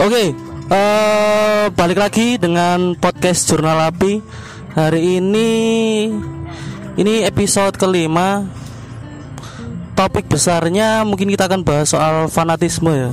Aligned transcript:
Oke, 0.00 0.32
eh 0.72 1.64
balik 1.76 2.00
lagi 2.00 2.40
dengan 2.40 2.96
podcast 2.96 3.44
Jurnal 3.44 3.92
Api. 3.92 4.24
Hari 4.72 5.20
ini 5.20 5.52
ini 6.96 7.20
episode 7.28 7.76
kelima. 7.76 8.48
Topik 9.92 10.24
besarnya 10.24 11.04
mungkin 11.04 11.28
kita 11.28 11.52
akan 11.52 11.60
bahas 11.60 11.92
soal 11.92 12.32
fanatisme 12.32 12.88
ya. 12.96 13.12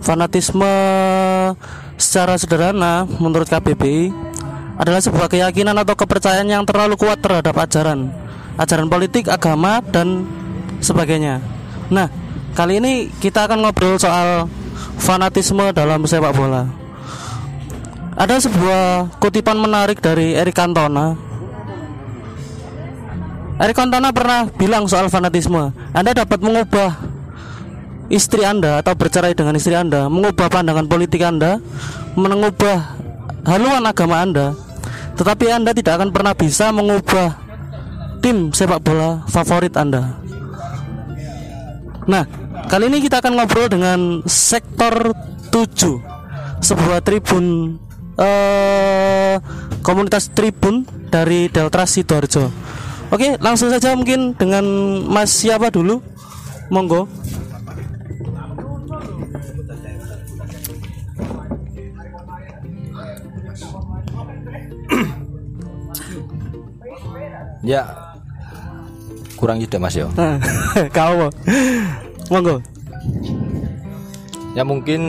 Fanatisme 0.00 0.72
secara 2.00 2.40
sederhana 2.40 3.04
menurut 3.20 3.52
KBBI 3.52 4.08
adalah 4.80 5.04
sebuah 5.04 5.28
keyakinan 5.28 5.76
atau 5.84 5.92
kepercayaan 6.00 6.48
yang 6.48 6.64
terlalu 6.64 6.96
kuat 6.96 7.20
terhadap 7.20 7.60
ajaran, 7.60 8.08
ajaran 8.56 8.88
politik, 8.88 9.28
agama 9.28 9.84
dan 9.84 10.24
sebagainya. 10.80 11.44
Nah, 11.92 12.08
kali 12.56 12.80
ini 12.80 13.12
kita 13.20 13.44
akan 13.44 13.68
ngobrol 13.68 14.00
soal 14.00 14.48
fanatisme 15.00 15.72
dalam 15.72 16.04
sepak 16.04 16.32
bola. 16.34 16.68
Ada 18.12 18.44
sebuah 18.44 19.16
kutipan 19.16 19.56
menarik 19.56 20.04
dari 20.04 20.36
Eric 20.36 20.52
Cantona. 20.52 21.16
Eric 23.56 23.76
Cantona 23.78 24.12
pernah 24.12 24.48
bilang 24.52 24.84
soal 24.84 25.08
fanatisme. 25.08 25.72
Anda 25.96 26.12
dapat 26.12 26.42
mengubah 26.44 26.92
istri 28.12 28.44
Anda 28.44 28.84
atau 28.84 28.92
bercerai 28.92 29.32
dengan 29.32 29.56
istri 29.56 29.72
Anda, 29.72 30.12
mengubah 30.12 30.52
pandangan 30.52 30.84
politik 30.84 31.24
Anda, 31.24 31.56
mengubah 32.12 33.00
haluan 33.48 33.88
agama 33.88 34.20
Anda, 34.20 34.52
tetapi 35.16 35.48
Anda 35.48 35.72
tidak 35.72 35.96
akan 35.96 36.10
pernah 36.12 36.36
bisa 36.36 36.68
mengubah 36.68 37.32
tim 38.20 38.52
sepak 38.52 38.84
bola 38.84 39.24
favorit 39.32 39.72
Anda. 39.74 40.20
Nah, 42.04 42.26
kali 42.68 42.88
ini 42.88 42.98
kita 43.04 43.20
akan 43.20 43.32
ngobrol 43.36 43.68
dengan 43.68 44.24
sektor 44.24 45.12
7 45.52 46.62
sebuah 46.62 47.02
tribun 47.04 47.76
eh 48.16 49.36
komunitas 49.82 50.30
tribun 50.30 50.86
dari 51.12 51.50
Delta 51.52 51.84
Sidoarjo. 51.84 52.48
Oke, 53.12 53.36
langsung 53.44 53.68
saja 53.68 53.92
mungkin 53.92 54.32
dengan 54.32 54.64
Mas 55.04 55.28
siapa 55.36 55.68
dulu? 55.68 56.00
Monggo. 56.72 57.04
Ya 67.62 67.86
kurang 69.38 69.62
ide 69.62 69.78
mas 69.78 69.94
yo. 69.94 70.10
Nah, 70.14 70.38
Kau. 70.96 71.30
Monggo. 72.28 72.62
Ya 74.52 74.62
mungkin 74.62 75.00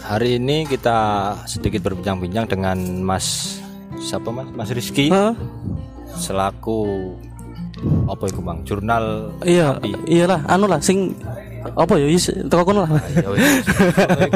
hari 0.00 0.36
ini 0.36 0.64
kita 0.64 0.96
sedikit 1.44 1.84
berbincang-bincang 1.84 2.48
dengan 2.48 2.78
Mas 3.00 3.58
siapa 4.00 4.28
Mas 4.28 4.48
Mas 4.52 4.70
Rizky 4.70 5.08
Hah? 5.08 5.36
selaku 6.16 7.12
apa 8.08 8.24
itu 8.24 8.40
bang 8.40 8.58
jurnal 8.64 9.04
Iya, 9.44 9.76
Api. 9.76 9.92
iyalah 10.08 10.40
anu 10.46 10.64
lah 10.64 10.80
sing 10.80 11.12
apa 11.64 11.96
ya 11.96 12.08
is 12.08 12.28
teko 12.28 12.62
kono 12.62 12.84
lah. 12.84 13.00
Ya 13.12 13.28
wis, 13.28 13.44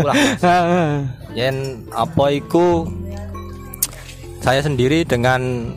Mas. 0.00 0.16
Heeh. 0.44 0.88
Yen 1.34 1.56
apa 1.92 2.24
iku 2.32 2.88
saya 4.40 4.60
sendiri 4.60 5.04
dengan 5.04 5.72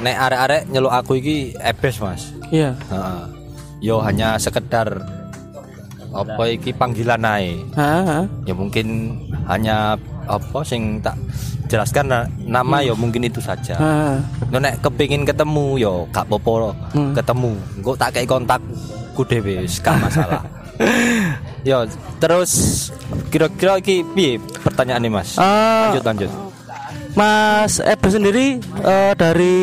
nek 0.00 0.16
arek-arek 0.20 0.62
nyeluk 0.68 0.92
aku 0.92 1.12
iki 1.16 1.36
ebes 1.60 1.96
mas 1.96 2.32
Iya. 2.48 2.76
Heeh. 2.88 3.20
Yo 3.82 3.98
hanya 3.98 4.38
sekedar 4.38 5.02
apa 6.12 6.42
iki 6.46 6.70
panggilan 6.70 7.24
Heeh. 7.74 8.22
ya 8.44 8.54
mungkin 8.54 9.16
hanya 9.44 9.96
apa 10.22 10.60
sing 10.62 11.00
tak 11.00 11.16
jelaskan 11.66 12.04
na- 12.06 12.28
nama 12.38 12.78
ya 12.78 12.92
mungkin 12.92 13.24
itu 13.24 13.40
saja. 13.40 13.74
Heeh. 13.74 14.16
Yo 14.48 14.60
nek 14.60 14.78
kepingin 14.78 15.24
ketemu 15.24 15.80
yo 15.80 15.92
gak 16.08 16.28
popo 16.28 16.76
Hmm. 16.92 17.10
ketemu. 17.12 17.56
Engko 17.74 17.92
tak 17.96 18.12
kei 18.12 18.28
kontak 18.28 18.60
ku 19.12 19.24
dhewe 19.24 19.64
wis 19.64 19.80
gak 19.80 19.98
masalah. 19.98 20.44
Yo 21.62 21.86
terus 22.18 22.90
kira-kira 23.30 23.78
iki 23.78 24.02
piye 24.08 24.36
pertanyaan 24.60 24.98
nih 25.00 25.12
Mas? 25.12 25.36
Ah, 25.36 25.88
lanjut 25.88 26.04
lanjut. 26.04 26.30
Mas 27.14 27.78
Ebe 27.78 28.08
sendiri 28.08 28.46
eh, 28.82 29.12
dari 29.14 29.56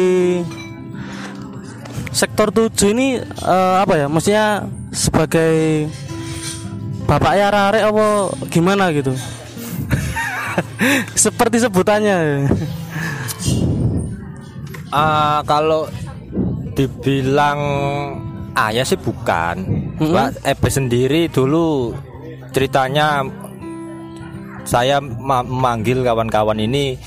sektor 2.20 2.52
7 2.52 2.92
ini 2.92 3.16
eh, 3.24 3.76
apa 3.80 3.96
ya? 3.96 4.12
Maksudnya 4.12 4.68
sebagai 4.92 5.88
bapak 7.08 7.34
ya 7.40 7.48
arek 7.48 7.84
apa 7.88 8.06
gimana 8.52 8.92
gitu? 8.92 9.16
Seperti 11.16 11.64
sebutannya. 11.64 12.52
Ah, 14.90 15.46
kalau 15.46 15.86
dibilang 16.74 17.60
ayah 18.58 18.84
sih 18.84 18.98
bukan 18.98 19.62
Mm-mm. 20.00 20.12
Mbak 20.12 20.30
Ebe 20.44 20.70
sendiri 20.72 21.22
dulu 21.30 21.94
ceritanya 22.50 23.22
saya 24.66 24.98
ma- 25.00 25.46
memanggil 25.46 26.02
kawan-kawan 26.02 26.58
ini 26.58 26.98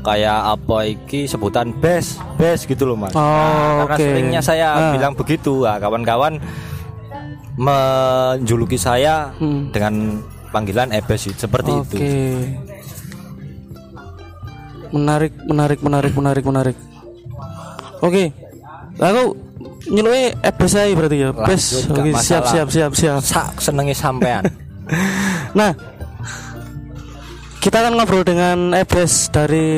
kayak 0.00 0.38
apa 0.50 0.76
iki 0.86 1.24
sebutan 1.24 1.70
best 1.74 2.16
best 2.34 2.64
gitu 2.64 2.84
loh 2.84 2.96
mas 2.96 3.12
Oh, 3.12 3.20
Nah, 3.20 3.84
karena 3.86 3.96
seringnya 3.98 4.40
saya 4.40 4.68
Ah. 4.70 4.92
bilang 4.92 5.12
begitu 5.12 5.62
ah, 5.62 5.76
kawan-kawan 5.76 6.40
menjuluki 7.54 8.74
saya 8.74 9.32
Hmm. 9.36 9.68
dengan 9.68 10.20
panggilan 10.48 10.90
ebes 10.90 11.28
seperti 11.30 11.70
Oke. 11.70 11.84
itu 11.84 11.96
Menarik, 14.90 15.30
menarik, 15.44 15.78
menarik, 15.78 16.12
menarik, 16.12 16.42
menarik. 16.42 16.76
Oke. 18.00 18.34
Aku 18.98 19.38
nyeluwe 19.86 20.34
Ebe 20.34 20.66
saya 20.66 20.90
berarti 20.90 21.16
ya. 21.16 21.30
Bes. 21.30 21.86
Oke, 21.86 22.10
siap, 22.10 22.42
masalah. 22.42 22.50
siap, 22.50 22.68
siap, 22.68 22.92
siap. 22.92 23.20
sak 23.22 23.48
senengi 23.60 23.94
sampean 23.94 24.42
Nah, 25.58 25.70
kita 27.60 27.84
akan 27.84 28.00
ngobrol 28.00 28.24
dengan 28.24 28.72
Ebes 28.72 29.28
dari 29.28 29.68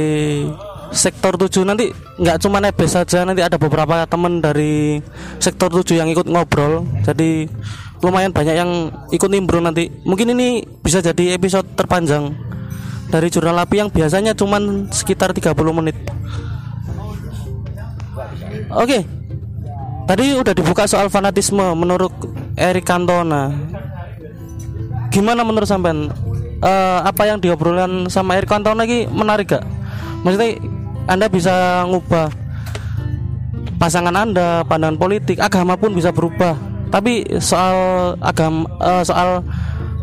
sektor 0.94 1.34
7 1.34 1.66
nanti 1.66 1.90
nggak 1.90 2.38
cuma 2.38 2.62
Ebes 2.62 2.94
saja 2.94 3.26
nanti 3.26 3.42
ada 3.42 3.58
beberapa 3.58 4.06
teman 4.06 4.38
dari 4.38 5.02
sektor 5.42 5.66
7 5.66 5.98
yang 5.98 6.06
ikut 6.06 6.30
ngobrol. 6.30 6.86
Jadi 7.02 7.50
lumayan 7.98 8.30
banyak 8.30 8.54
yang 8.54 8.70
ikut 9.10 9.26
nimbrung 9.26 9.66
nanti. 9.66 9.90
Mungkin 10.06 10.30
ini 10.30 10.62
bisa 10.78 11.02
jadi 11.02 11.34
episode 11.34 11.66
terpanjang 11.74 12.30
dari 13.10 13.26
jurnal 13.34 13.58
api 13.66 13.82
yang 13.82 13.90
biasanya 13.90 14.30
cuma 14.38 14.62
sekitar 14.94 15.34
30 15.34 15.50
menit. 15.74 15.98
Oke. 18.70 19.02
Tadi 20.06 20.38
udah 20.38 20.54
dibuka 20.54 20.86
soal 20.86 21.10
fanatisme 21.10 21.62
menurut 21.74 22.14
Eric 22.54 22.86
Cantona. 22.86 23.50
Gimana 25.10 25.42
menurut 25.42 25.66
sampean 25.66 26.10
Eh, 26.62 26.98
apa 27.02 27.26
yang 27.26 27.42
diobrolkan 27.42 28.06
sama 28.06 28.38
Eric 28.38 28.46
Cantona 28.46 28.86
lagi 28.86 29.10
menarik 29.10 29.50
gak? 29.50 29.66
Maksudnya 30.22 30.62
anda 31.10 31.26
bisa 31.26 31.82
ngubah 31.90 32.30
pasangan 33.82 34.14
anda 34.14 34.62
pandangan 34.62 34.94
politik 34.94 35.42
agama 35.42 35.74
pun 35.74 35.90
bisa 35.90 36.14
berubah. 36.14 36.54
Tapi 36.94 37.26
soal 37.42 37.74
agama 38.22 38.70
eh, 38.78 39.02
soal 39.02 39.42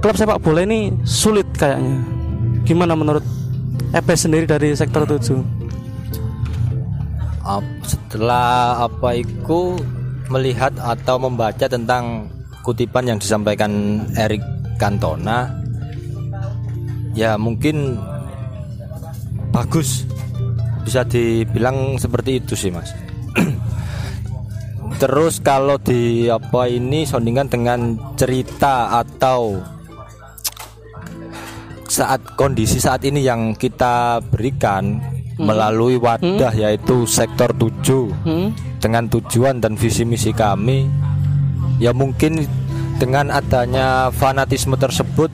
klub 0.04 0.20
sepak 0.20 0.44
bola 0.44 0.68
ini 0.68 0.92
sulit 1.08 1.48
kayaknya. 1.56 2.04
Gimana 2.68 2.92
menurut 2.92 3.24
EP 3.96 4.08
sendiri 4.14 4.44
dari 4.44 4.76
sektor 4.76 5.08
7 5.08 5.40
Ap- 7.42 7.82
setelah 7.82 8.84
apa 8.86 9.16
itu 9.18 9.80
melihat 10.30 10.76
atau 10.78 11.18
membaca 11.18 11.66
tentang 11.66 12.30
kutipan 12.62 13.10
yang 13.10 13.18
disampaikan 13.18 14.04
Eric 14.14 14.44
Cantona 14.78 15.50
ya 17.14 17.36
mungkin 17.36 17.98
bagus. 19.54 20.06
Bisa 20.84 21.06
dibilang 21.06 22.02
seperti 22.02 22.42
itu 22.42 22.58
sih 22.58 22.74
mas. 22.74 22.90
Terus 25.02 25.40
kalau 25.40 25.78
di 25.80 26.28
apa 26.28 26.68
ini 26.68 27.06
soundingan 27.08 27.48
dengan 27.48 27.80
cerita 28.20 29.00
atau 29.00 29.62
saat 31.90 32.22
kondisi 32.38 32.78
saat 32.78 33.02
ini 33.02 33.26
yang 33.26 33.58
kita 33.58 34.22
berikan 34.22 35.02
melalui 35.42 35.98
wadah 35.98 36.54
yaitu 36.54 37.10
sektor 37.10 37.50
7 37.56 38.12
hmm? 38.28 38.50
dengan 38.78 39.10
tujuan 39.10 39.58
dan 39.58 39.74
visi 39.74 40.06
misi 40.06 40.30
kami 40.30 40.86
ya 41.82 41.96
mungkin 41.96 42.46
dengan 43.00 43.32
adanya 43.32 44.12
fanatisme 44.12 44.76
tersebut 44.76 45.32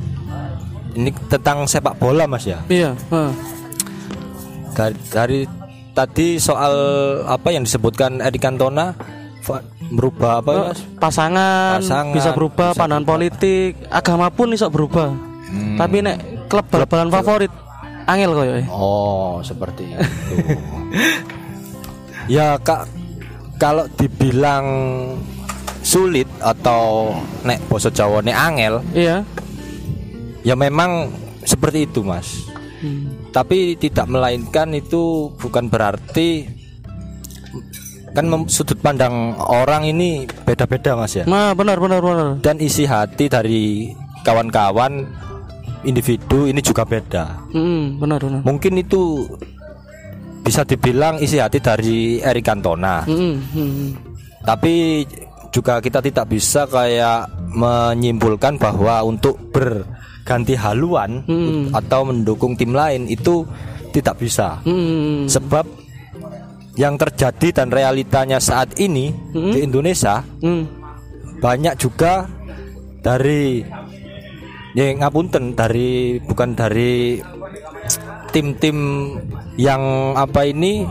ini 0.96 1.12
tentang 1.28 1.68
sepak 1.68 2.00
bola 2.00 2.26
mas 2.26 2.48
ya 2.48 2.60
iya 2.72 2.96
dari, 4.76 4.96
dari 5.12 5.40
tadi 5.96 6.40
soal 6.40 6.74
apa 7.28 7.52
yang 7.52 7.64
disebutkan 7.64 8.20
Edi 8.20 8.40
Cantona 8.40 8.92
merubah 9.94 10.42
apa 10.42 10.52
ya 10.52 10.62
mas? 10.74 10.80
pasangan, 10.98 11.78
Pasangan, 11.80 12.16
bisa 12.18 12.30
berubah 12.34 12.74
bisa 12.74 12.80
pandangan 12.82 13.06
politik 13.06 13.72
agama 13.94 14.28
pun 14.34 14.50
bisa 14.52 14.68
berubah 14.68 15.14
Tapi 15.56 16.04
nek 16.04 16.18
klub 16.52 16.66
bal-balan 16.68 17.08
favorit 17.08 17.52
angel 18.06 18.32
koyo. 18.38 18.54
Oh, 18.70 19.42
seperti 19.42 19.94
itu. 19.94 20.02
ya, 22.36 22.58
Kak, 22.62 22.90
kalau 23.58 23.86
dibilang 23.98 24.66
sulit 25.86 26.26
atau 26.42 27.14
nek 27.46 27.62
basa 27.70 27.90
Jawa 27.94 28.22
nek 28.26 28.38
angel, 28.38 28.74
Iya. 28.94 29.22
Ya 30.46 30.54
memang 30.54 31.10
seperti 31.42 31.90
itu, 31.90 32.06
Mas. 32.06 32.46
Hmm. 32.80 33.34
Tapi 33.34 33.76
tidak 33.82 34.06
melainkan 34.08 34.72
itu 34.78 35.34
bukan 35.42 35.68
berarti 35.68 36.46
kan 38.16 38.32
mem- 38.32 38.48
sudut 38.48 38.80
pandang 38.80 39.36
orang 39.36 39.90
ini 39.90 40.24
beda-beda, 40.48 40.96
Mas 40.96 41.18
ya. 41.18 41.26
Nah, 41.28 41.52
benar 41.58 41.82
benar 41.82 42.00
benar. 42.00 42.40
Dan 42.40 42.62
isi 42.62 42.86
hati 42.88 43.28
dari 43.28 43.92
kawan-kawan 44.24 45.04
individu 45.84 46.48
ini 46.48 46.62
juga 46.64 46.88
beda. 46.88 47.52
Hmm, 47.52 48.00
benar 48.00 48.22
benar. 48.22 48.42
Mungkin 48.46 48.80
itu 48.80 49.28
bisa 50.46 50.62
dibilang 50.62 51.18
isi 51.20 51.42
hati 51.42 51.58
dari 51.60 52.22
Eric 52.22 52.46
Cantona. 52.46 53.04
Hmm, 53.04 53.42
hmm. 53.42 53.86
Tapi 54.46 55.04
juga 55.50 55.82
kita 55.82 56.00
tidak 56.06 56.30
bisa 56.30 56.70
kayak 56.70 57.32
menyimpulkan 57.56 58.60
bahwa 58.62 59.02
untuk 59.08 59.40
berganti 60.26 60.58
haluan 60.58 61.22
Hmm. 61.30 61.70
atau 61.70 62.02
mendukung 62.02 62.58
tim 62.58 62.74
lain 62.74 63.06
itu 63.06 63.46
tidak 63.94 64.18
bisa. 64.18 64.58
Hmm. 64.66 65.30
Sebab 65.30 65.70
yang 66.74 66.98
terjadi 66.98 67.62
dan 67.62 67.70
realitanya 67.70 68.42
saat 68.42 68.74
ini 68.82 69.14
di 69.30 69.62
Indonesia 69.62 70.26
Hmm. 70.42 70.66
banyak 71.38 71.78
juga 71.78 72.26
dari 73.06 73.62
ya 74.74 74.98
ngapunten 74.98 75.54
dari 75.54 76.18
bukan 76.20 76.58
dari 76.58 77.22
tim-tim 78.34 78.78
yang 79.62 79.80
apa 80.18 80.42
ini 80.44 80.90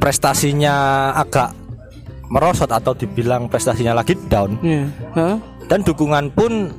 prestasinya 0.00 0.74
agak 1.14 1.52
merosot 2.32 2.72
atau 2.72 2.96
dibilang 2.96 3.46
prestasinya 3.46 3.92
lagi 3.92 4.16
down 4.26 4.56
Iya. 4.64 4.88
Hah? 5.14 5.36
dan 5.68 5.84
dukungan 5.84 6.32
pun 6.32 6.72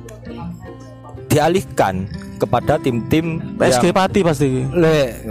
dialihkan 1.36 2.08
kepada 2.36 2.76
tim-tim 2.76 3.40
PSG 3.56 3.84
yang 3.86 3.96
Pati 3.96 4.20
pasti. 4.20 4.60
le 4.70 5.24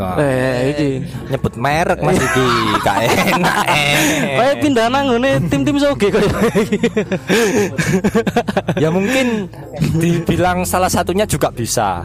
iki. 0.68 0.90
nyebut 1.30 1.54
merek 1.56 2.02
Mas 2.02 2.18
iki 2.18 2.46
gak 2.82 2.98
enak 3.30 3.58
eh. 3.68 3.94
Kayak 4.36 4.56
pindah 4.60 4.86
nang 4.88 5.06
ngene 5.08 5.32
tim-tim 5.48 5.78
soge 5.78 6.10
koyo. 6.10 6.30
ya 8.76 8.90
mungkin 8.90 9.46
dibilang 9.96 10.64
salah 10.64 10.90
satunya 10.90 11.26
juga 11.26 11.50
bisa 11.50 12.02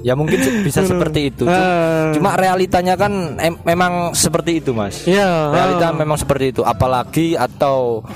ya 0.00 0.14
mungkin 0.14 0.38
bisa 0.62 0.82
seperti 0.82 1.20
itu 1.28 1.44
Cuma- 1.44 1.58
Ah. 1.58 2.14
cuma 2.14 2.30
realitanya 2.36 2.94
kan 2.94 3.10
em- 3.38 3.58
memang 3.64 4.12
seperti 4.12 4.60
itu 4.60 4.70
mas 4.70 5.02
Iya. 5.04 5.50
realita 5.50 5.90
ah. 5.90 5.92
memang 5.92 6.14
seperti 6.14 6.52
itu 6.52 6.62
apalagi 6.62 7.34
atau 7.34 8.06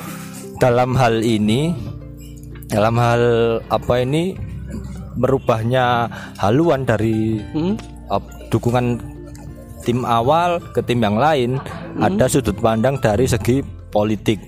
dalam 0.57 0.95
hal 0.95 1.19
ini 1.21 1.75
dalam 2.67 2.95
hal 2.95 3.23
apa 3.67 3.95
ini 4.01 4.39
merubahnya 5.21 6.09
haluan 6.41 6.89
dari 6.89 7.37
Hmm? 7.53 7.77
ap- 8.09 8.49
dukungan 8.49 8.97
tim 9.85 10.03
awal 10.03 10.59
ke 10.73 10.81
tim 10.83 10.99
yang 10.99 11.17
lain 11.17 11.61
ada 12.01 12.25
sudut 12.27 12.57
pandang 12.57 12.97
dari 12.97 13.29
segi 13.29 13.61
politik 13.93 14.41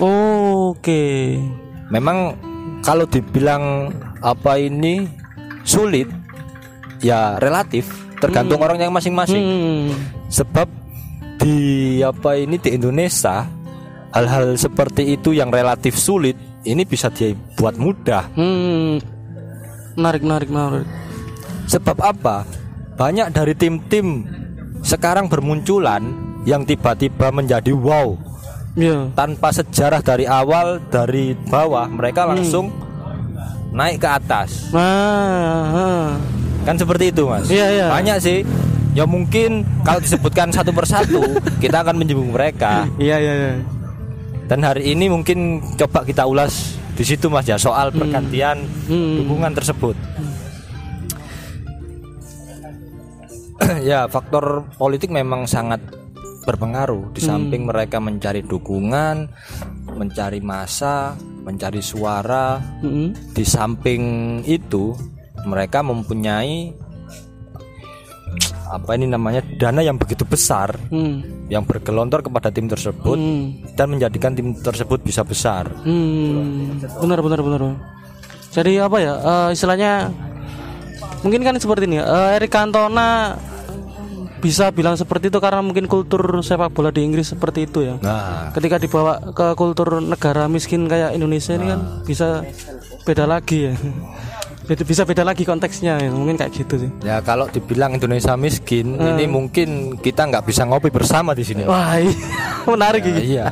Oke. 0.00 1.36
Memang 1.92 2.32
kalau 2.80 3.04
dibilang 3.04 3.92
apa 4.24 4.56
ini 4.56 5.04
sulit 5.60 6.08
ya 7.04 7.36
relatif 7.36 7.84
tergantung 8.16 8.64
orangnya 8.64 8.88
masing-masing. 8.88 9.44
Hmm. 9.44 9.84
Sebab 10.32 10.68
di 11.36 11.56
apa 12.00 12.40
ini 12.40 12.56
di 12.56 12.72
Indonesia 12.72 13.44
hal-hal 14.16 14.56
seperti 14.56 15.20
itu 15.20 15.36
yang 15.36 15.52
relatif 15.52 16.00
sulit 16.00 16.36
ini 16.64 16.88
bisa 16.88 17.12
dibuat 17.12 17.76
mudah. 17.76 18.24
Hmm. 18.32 18.96
Menarik, 19.94 20.22
menarik, 20.22 20.48
menarik. 20.48 20.86
Sebab 21.66 21.98
apa? 21.98 22.46
Banyak 22.94 23.32
dari 23.32 23.54
tim-tim 23.54 24.26
sekarang 24.80 25.26
bermunculan 25.26 26.02
yang 26.44 26.64
tiba-tiba 26.64 27.28
menjadi 27.28 27.70
wow 27.70 28.16
Iya. 28.70 29.10
tanpa 29.12 29.50
sejarah 29.50 30.00
dari 30.00 30.24
awal 30.24 30.78
dari 30.88 31.34
bawah 31.34 31.90
mereka 31.90 32.24
langsung 32.24 32.70
naik 33.70 33.98
ke 33.98 34.08
atas. 34.08 34.70
Nah, 34.70 36.14
Kan 36.60 36.76
seperti 36.76 37.08
itu, 37.08 37.24
Mas. 37.24 37.48
Iya, 37.48 37.66
iya. 37.72 37.86
Banyak 37.88 38.18
sih. 38.20 38.44
Ya 38.92 39.08
mungkin 39.08 39.64
kalau 39.80 39.96
disebutkan 39.98 40.52
satu 40.52 40.70
persatu 40.70 41.22
kita 41.64 41.80
akan 41.80 41.96
menyinggung 41.96 42.30
mereka. 42.30 42.84
iya 42.98 43.16
iya 43.16 43.34
iya. 43.34 43.52
Dan 44.44 44.60
hari 44.60 44.92
ini 44.92 45.06
mungkin 45.06 45.62
coba 45.78 46.02
kita 46.02 46.26
ulas 46.26 46.74
di 46.94 47.04
situ 47.06 47.26
Mas 47.30 47.46
ya 47.46 47.56
soal 47.56 47.90
pergantian 47.94 48.62
Hmm. 48.90 49.22
dukungan 49.24 49.52
tersebut. 49.54 49.96
ya, 53.90 54.08
faktor 54.08 54.66
politik 54.76 55.12
memang 55.12 55.44
sangat 55.44 55.80
berpengaruh 56.48 57.12
di 57.12 57.20
samping 57.20 57.68
mereka 57.68 58.00
mencari 58.00 58.40
dukungan, 58.40 59.28
mencari 59.94 60.40
masa, 60.40 61.14
mencari 61.44 61.84
suara. 61.84 62.58
Hmm. 62.80 63.12
Di 63.36 63.44
samping 63.44 64.02
itu 64.48 64.96
mereka 65.44 65.84
mempunyai 65.84 66.72
apa 68.70 68.94
ini 68.94 69.04
namanya 69.04 69.42
dana 69.56 69.80
yang 69.80 69.94
begitu 69.94 70.22
besar 70.22 70.78
Hmm. 70.88 71.46
yang 71.46 71.62
bergelontor 71.62 72.22
kepada 72.22 72.48
tim 72.48 72.64
tersebut 72.64 73.14
Hmm. 73.14 73.66
dan 73.74 73.90
menjadikan 73.90 74.32
tim 74.32 74.54
tersebut 74.54 75.02
bisa 75.02 75.20
besar. 75.20 75.66
Hmm, 75.82 76.78
benar 76.96 77.18
benar 77.18 77.40
benar. 77.40 77.60
Jadi 78.50 78.78
apa 78.78 78.96
ya? 78.96 79.14
eh, 79.14 79.48
istilahnya 79.52 80.10
mungkin 81.20 81.42
kan 81.42 81.54
seperti 81.54 81.84
ini. 81.84 81.98
ya, 81.98 82.04
eh, 82.04 82.38
Eric 82.38 82.50
Cantona 82.50 83.34
bisa 84.40 84.72
bilang 84.72 84.96
seperti 84.96 85.28
itu 85.28 85.36
karena 85.36 85.60
mungkin 85.60 85.84
kultur 85.84 86.22
sepak 86.40 86.72
bola 86.72 86.88
di 86.88 87.04
Inggris 87.04 87.28
seperti 87.28 87.68
itu 87.68 87.84
ya. 87.84 87.94
Nah, 88.00 88.48
Ketika 88.50 88.80
dibawa 88.80 89.20
ke 89.30 89.52
kultur 89.52 90.00
negara 90.00 90.48
miskin 90.48 90.88
kayak 90.88 91.12
Indonesia 91.12 91.52
ini 91.52 91.68
kan 91.68 91.80
bisa 92.02 92.40
beda 93.04 93.28
lagi 93.28 93.68
ya. 93.68 93.74
Beda- 94.70 94.86
bisa 94.86 95.02
beda 95.02 95.26
lagi 95.26 95.42
konteksnya 95.42 95.98
ya. 95.98 96.14
Mungkin 96.14 96.38
kayak 96.38 96.54
gitu 96.54 96.78
sih. 96.78 96.90
ya 97.02 97.18
kalau 97.26 97.50
dibilang 97.50 97.90
Indonesia 97.98 98.38
miskin, 98.38 98.94
ini 98.94 99.26
mungkin 99.26 99.98
kita 99.98 100.30
nggak 100.30 100.46
bisa 100.46 100.62
ngopi 100.62 100.94
bersama 100.94 101.34
di 101.34 101.42
sini. 101.42 101.66
Wah, 101.66 101.98
iya. 101.98 102.14
menarik 102.70 103.02
ini. 103.02 103.34
iya. 103.34 103.50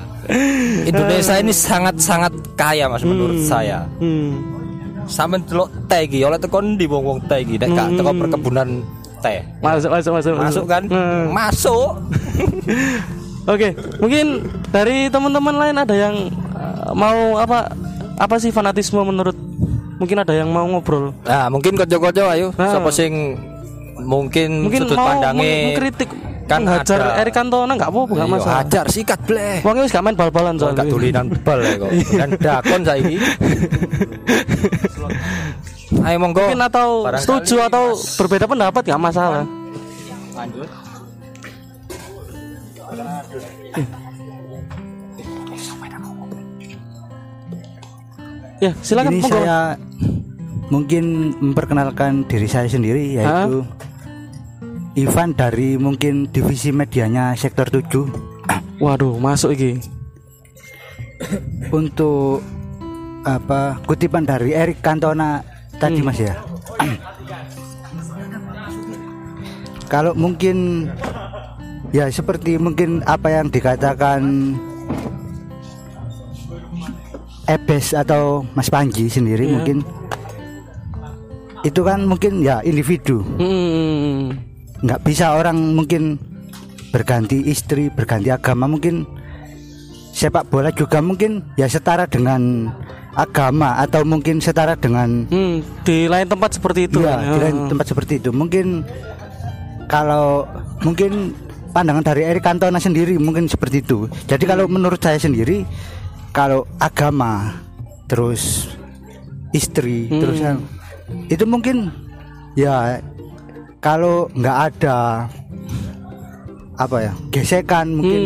Indonesia 0.87 1.35
ini 1.43 1.51
sangat-sangat 1.51 2.55
kaya 2.55 2.87
mas 2.87 3.03
menurut 3.03 3.43
saya. 3.43 3.83
Hmm. 3.99 4.47
Sampai 5.11 5.43
delok 5.43 5.75
teh 5.91 6.07
iki 6.07 6.23
oleh 6.23 6.39
tekon 6.39 6.79
di 6.79 6.87
wong-wong 6.87 7.19
teh 7.27 7.43
iki 7.43 7.59
nek 7.59 7.67
gak 7.75 7.89
teko 7.99 8.11
perkebunan 8.15 8.69
teh. 9.19 9.43
Masuk 9.59 9.91
masuk 9.91 10.13
masuk 10.23 10.33
Masuk 10.39 10.65
kan? 10.71 10.87
Hmm. 10.87 11.35
Masuk. 11.35 11.99
Oke, 13.59 13.75
mungkin 13.99 14.47
dari 14.71 15.11
teman-teman 15.11 15.57
lain 15.57 15.77
ada 15.83 15.95
yang 15.99 16.31
uh, 16.55 16.95
mau 16.95 17.43
apa 17.43 17.75
apa 18.23 18.37
sih 18.39 18.55
fanatisme 18.55 19.03
menurut 19.03 19.35
mungkin 19.99 20.17
ada 20.17 20.33
yang 20.33 20.49
mau 20.49 20.65
ngobrol. 20.65 21.11
Nah, 21.23 21.47
mungkin 21.49 21.75
kocok-kocok 21.75 22.27
ayo 22.33 22.49
Ah. 22.55 22.73
sapa 22.73 22.91
sing 22.91 23.35
mungkin, 23.99 24.65
Mungkin 24.65 24.87
sudut 24.87 24.97
mau 24.97 25.11
pandangnya 25.13 25.43
meng- 25.45 25.65
mengkritik 25.69 26.11
kan 26.49 26.65
menghajar 26.65 26.99
ada. 26.99 27.21
Eric 27.21 27.35
Cantona 27.35 27.73
enggak 27.73 27.91
apa-apa 27.91 28.09
enggak 28.11 28.25
Iya, 28.25 28.35
masalah. 28.35 28.57
hajar 28.59 28.85
sikat 28.89 29.21
bleh. 29.23 29.59
Wong 29.61 29.77
wis 29.79 29.91
gak 29.91 30.01
main 30.01 30.17
bal-balan 30.17 30.55
soalnya. 30.57 30.81
gak 30.81 30.89
tulinan 30.89 31.27
bal 31.43 31.61
ya 31.61 31.75
kok. 31.77 31.91
Dan 32.17 32.29
dakon 32.39 32.81
saiki. 32.83 33.17
Ayo 35.99 36.17
monggo. 36.17 36.41
Mungkin 36.43 36.63
atau 36.63 36.89
Barangkali 37.03 37.21
setuju 37.21 37.57
atau 37.65 37.85
berbeda 38.17 38.47
pendapat 38.47 38.83
enggak 38.83 39.03
masalah. 39.03 39.45
lanjut. 40.33 40.69
Ya, 48.59 48.75
silakan 48.83 49.15
Ini 49.15 49.23
monggo. 49.23 49.35
saya 49.39 49.59
mungkin 50.69 51.05
memperkenalkan 51.39 52.27
diri 52.27 52.51
saya 52.51 52.67
sendiri 52.67 53.15
yaitu 53.17 53.63
Ivan 54.99 55.31
dari 55.31 55.79
mungkin 55.79 56.27
divisi 56.29 56.75
medianya 56.75 57.39
sektor 57.39 57.71
7 57.71 58.83
Waduh, 58.83 59.15
masuk 59.19 59.55
iki. 59.55 59.79
untuk 61.75 62.43
apa 63.27 63.83
kutipan 63.87 64.23
dari 64.23 64.55
Eric 64.55 64.79
Cantona 64.79 65.43
tadi 65.83 65.99
Mas 65.99 66.19
ya. 66.23 66.39
Kalau 69.91 70.15
mungkin 70.15 70.87
ya 71.91 72.07
seperti 72.07 72.55
mungkin 72.61 73.03
apa 73.03 73.35
yang 73.35 73.51
dikatakan 73.51 74.55
Ebes 77.49 77.97
atau 77.97 78.45
Mas 78.53 78.69
Panji 78.69 79.09
sendiri 79.09 79.43
Iya. 79.43 79.53
mungkin 79.57 79.79
itu 81.61 81.81
kan 81.83 82.05
mungkin 82.05 82.41
ya 82.41 82.63
individu 82.63 83.25
Hmm. 83.37 84.37
nggak 84.79 85.01
bisa 85.03 85.35
orang 85.35 85.59
mungkin 85.75 86.21
berganti 86.89 87.43
istri 87.45 87.91
berganti 87.91 88.31
agama 88.31 88.71
mungkin 88.71 89.03
sepak 90.13 90.47
bola 90.49 90.71
juga 90.71 91.01
mungkin 91.01 91.43
ya 91.55 91.67
setara 91.67 92.07
dengan 92.07 92.71
agama 93.13 93.75
atau 93.77 94.07
mungkin 94.07 94.39
setara 94.39 94.75
dengan 94.75 95.27
Hmm, 95.27 95.59
di 95.83 96.07
lain 96.07 96.27
tempat 96.27 96.55
seperti 96.55 96.87
itu. 96.87 97.03
Iya, 97.03 97.13
kan? 97.13 97.23
di 97.27 97.39
lain 97.41 97.57
tempat 97.67 97.87
seperti 97.87 98.13
itu. 98.17 98.31
Mungkin 98.31 98.67
kalau 99.87 100.47
mungkin 100.81 101.35
pandangan 101.69 102.05
dari 102.05 102.23
Erik 102.23 102.43
Cantona 102.43 102.79
sendiri 102.79 103.19
mungkin 103.19 103.51
seperti 103.51 103.83
itu. 103.83 104.07
Jadi 104.27 104.45
kalau 104.47 104.71
menurut 104.71 104.99
saya 104.99 105.19
sendiri 105.19 105.67
kalau 106.39 106.63
agama 106.79 107.51
terus 108.07 108.71
istri 109.51 110.07
Hmm. 110.07 110.23
terus 110.23 110.39
itu 111.27 111.43
mungkin 111.43 111.91
ya 112.55 113.03
kalau 113.83 114.31
nggak 114.39 114.59
ada 114.71 115.27
apa 116.79 116.97
ya 117.03 117.13
gesekan 117.35 117.91
mungkin 117.91 118.23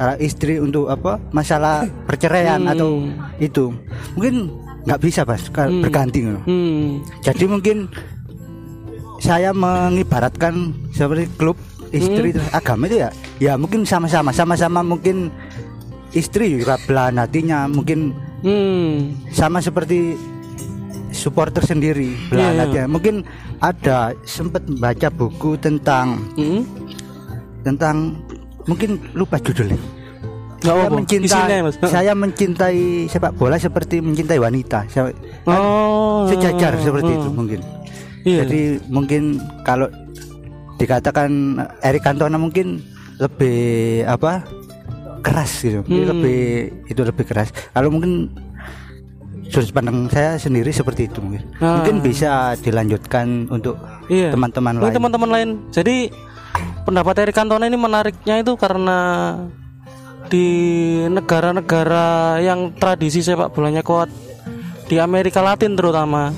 Hmm. 0.00 0.16
istri 0.16 0.56
untuk 0.56 0.88
apa 0.88 1.20
masalah 1.36 1.84
perceraian 2.08 2.64
Hmm. 2.64 2.72
atau 2.72 2.88
itu 3.36 3.76
mungkin 4.16 4.48
nggak 4.88 5.00
bisa 5.04 5.28
pas 5.28 5.40
berganti 5.52 6.24
gitu. 6.24 6.40
Hmm. 6.48 7.04
Jadi 7.20 7.44
mungkin 7.44 7.76
saya 9.20 9.52
mengibaratkan 9.52 10.72
seperti 10.96 11.28
klub 11.36 11.60
istri 11.92 12.32
Hmm. 12.32 12.40
terus 12.40 12.50
agama 12.56 12.88
itu 12.88 12.96
ya 13.04 13.10
ya 13.36 13.52
mungkin 13.60 13.84
sama-sama 13.84 14.32
sama-sama 14.32 14.80
mungkin 14.80 15.28
istri 16.14 16.56
juga 16.56 16.78
belahan 16.86 17.18
hatinya 17.20 17.66
mungkin 17.66 18.14
Hmm. 18.44 19.16
sama 19.32 19.56
seperti 19.58 20.20
supporter 21.08 21.64
sendiri 21.64 22.12
belahan 22.28 22.54
iya. 22.54 22.62
hatinya 22.68 22.86
mungkin 22.90 23.14
ada 23.58 24.12
sempat 24.24 24.62
baca 24.78 25.08
buku 25.08 25.56
tentang 25.56 26.20
Hmm. 26.36 26.60
tentang 27.64 28.20
mungkin 28.64 29.00
lupa 29.12 29.40
judulnya 29.40 29.80
Nggak 30.64 30.76
saya 30.80 30.88
mencintai 30.88 31.28
Isinya, 31.28 31.56
Mas. 31.60 31.76
saya 31.92 32.12
mencintai 32.16 32.82
sepak 33.04 33.32
bola 33.36 33.60
seperti 33.60 34.00
mencintai 34.00 34.40
wanita 34.40 34.88
saya, 34.88 35.12
Oh. 35.44 36.24
sejajar 36.24 36.72
seperti 36.80 37.10
oh. 37.12 37.18
itu 37.20 37.28
mungkin 37.32 37.60
Iya. 38.24 38.48
Jadi 38.48 38.60
mungkin 38.88 39.36
kalau 39.68 39.84
dikatakan 40.80 41.60
Erik 41.84 42.00
Cantona 42.00 42.40
mungkin 42.40 42.80
lebih 43.20 44.02
apa 44.08 44.40
keras 45.24 45.64
gitu, 45.64 45.80
Hmm. 45.80 46.04
lebih 46.12 46.40
itu 46.84 47.00
lebih 47.00 47.24
keras. 47.24 47.48
Kalau 47.72 47.88
mungkin 47.88 48.28
sudut 49.48 49.72
pandang 49.72 50.10
saya 50.12 50.36
sendiri 50.36 50.68
seperti 50.68 51.08
itu 51.08 51.24
mungkin. 51.24 51.48
Ah. 51.58 51.80
Mungkin 51.80 52.04
bisa 52.04 52.52
dilanjutkan 52.60 53.48
untuk 53.48 53.80
Iya. 54.12 54.36
teman-teman 54.36 54.76
lain. 54.82 54.92
teman-teman 54.92 55.30
lain. 55.32 55.48
Jadi 55.72 56.12
pendapat 56.84 57.24
Erik 57.24 57.34
Cantona 57.34 57.64
ini 57.64 57.78
menariknya 57.80 58.44
itu 58.44 58.52
karena 58.60 58.98
di 60.26 60.48
negara-negara 61.08 62.40
yang 62.40 62.72
tradisi 62.76 63.20
sepak 63.20 63.52
bolanya 63.52 63.84
kuat 63.84 64.08
di 64.88 64.96
Amerika 64.96 65.44
Latin 65.44 65.76
terutama 65.76 66.32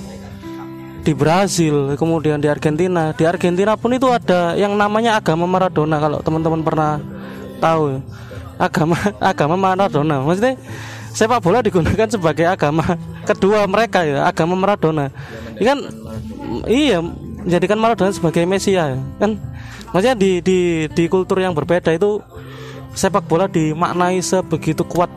di 1.07 1.14
Brasil 1.14 1.95
kemudian 1.95 2.43
di 2.43 2.50
Argentina 2.50 3.14
di 3.14 3.23
Argentina 3.23 3.78
pun 3.78 3.95
itu 3.95 4.11
ada 4.11 4.59
yang 4.59 4.75
namanya 4.75 5.23
agama 5.23 5.47
Maradona 5.47 6.02
kalau 6.02 6.19
teman-teman 6.19 6.66
pernah 6.66 6.99
tahu. 7.62 8.02
Agama 8.57 8.97
agama 9.21 9.55
Maradona. 9.57 10.21
Maksudnya 10.25 10.57
sepak 11.17 11.41
bola 11.41 11.65
digunakan 11.65 12.09
sebagai 12.09 12.45
agama 12.45 12.85
kedua 13.29 13.65
mereka 13.65 14.05
ya 14.05 14.29
agama 14.29 14.57
Maradona. 14.57 15.09
Ini 15.57 15.65
kan 15.65 15.79
iya 16.69 17.01
menjadikan 17.01 17.81
Maradona 17.81 18.13
sebagai 18.13 18.45
Mesia 18.45 18.97
kan? 19.21 19.41
Maksudnya 19.95 20.17
di 20.19 20.45
di 20.45 20.59
di 20.93 21.05
kultur 21.09 21.41
yang 21.41 21.57
berbeda 21.57 21.95
itu 21.95 22.21
sepak 22.97 23.25
bola 23.29 23.49
dimaknai 23.49 24.21
sebegitu 24.21 24.83
kuat 24.85 25.09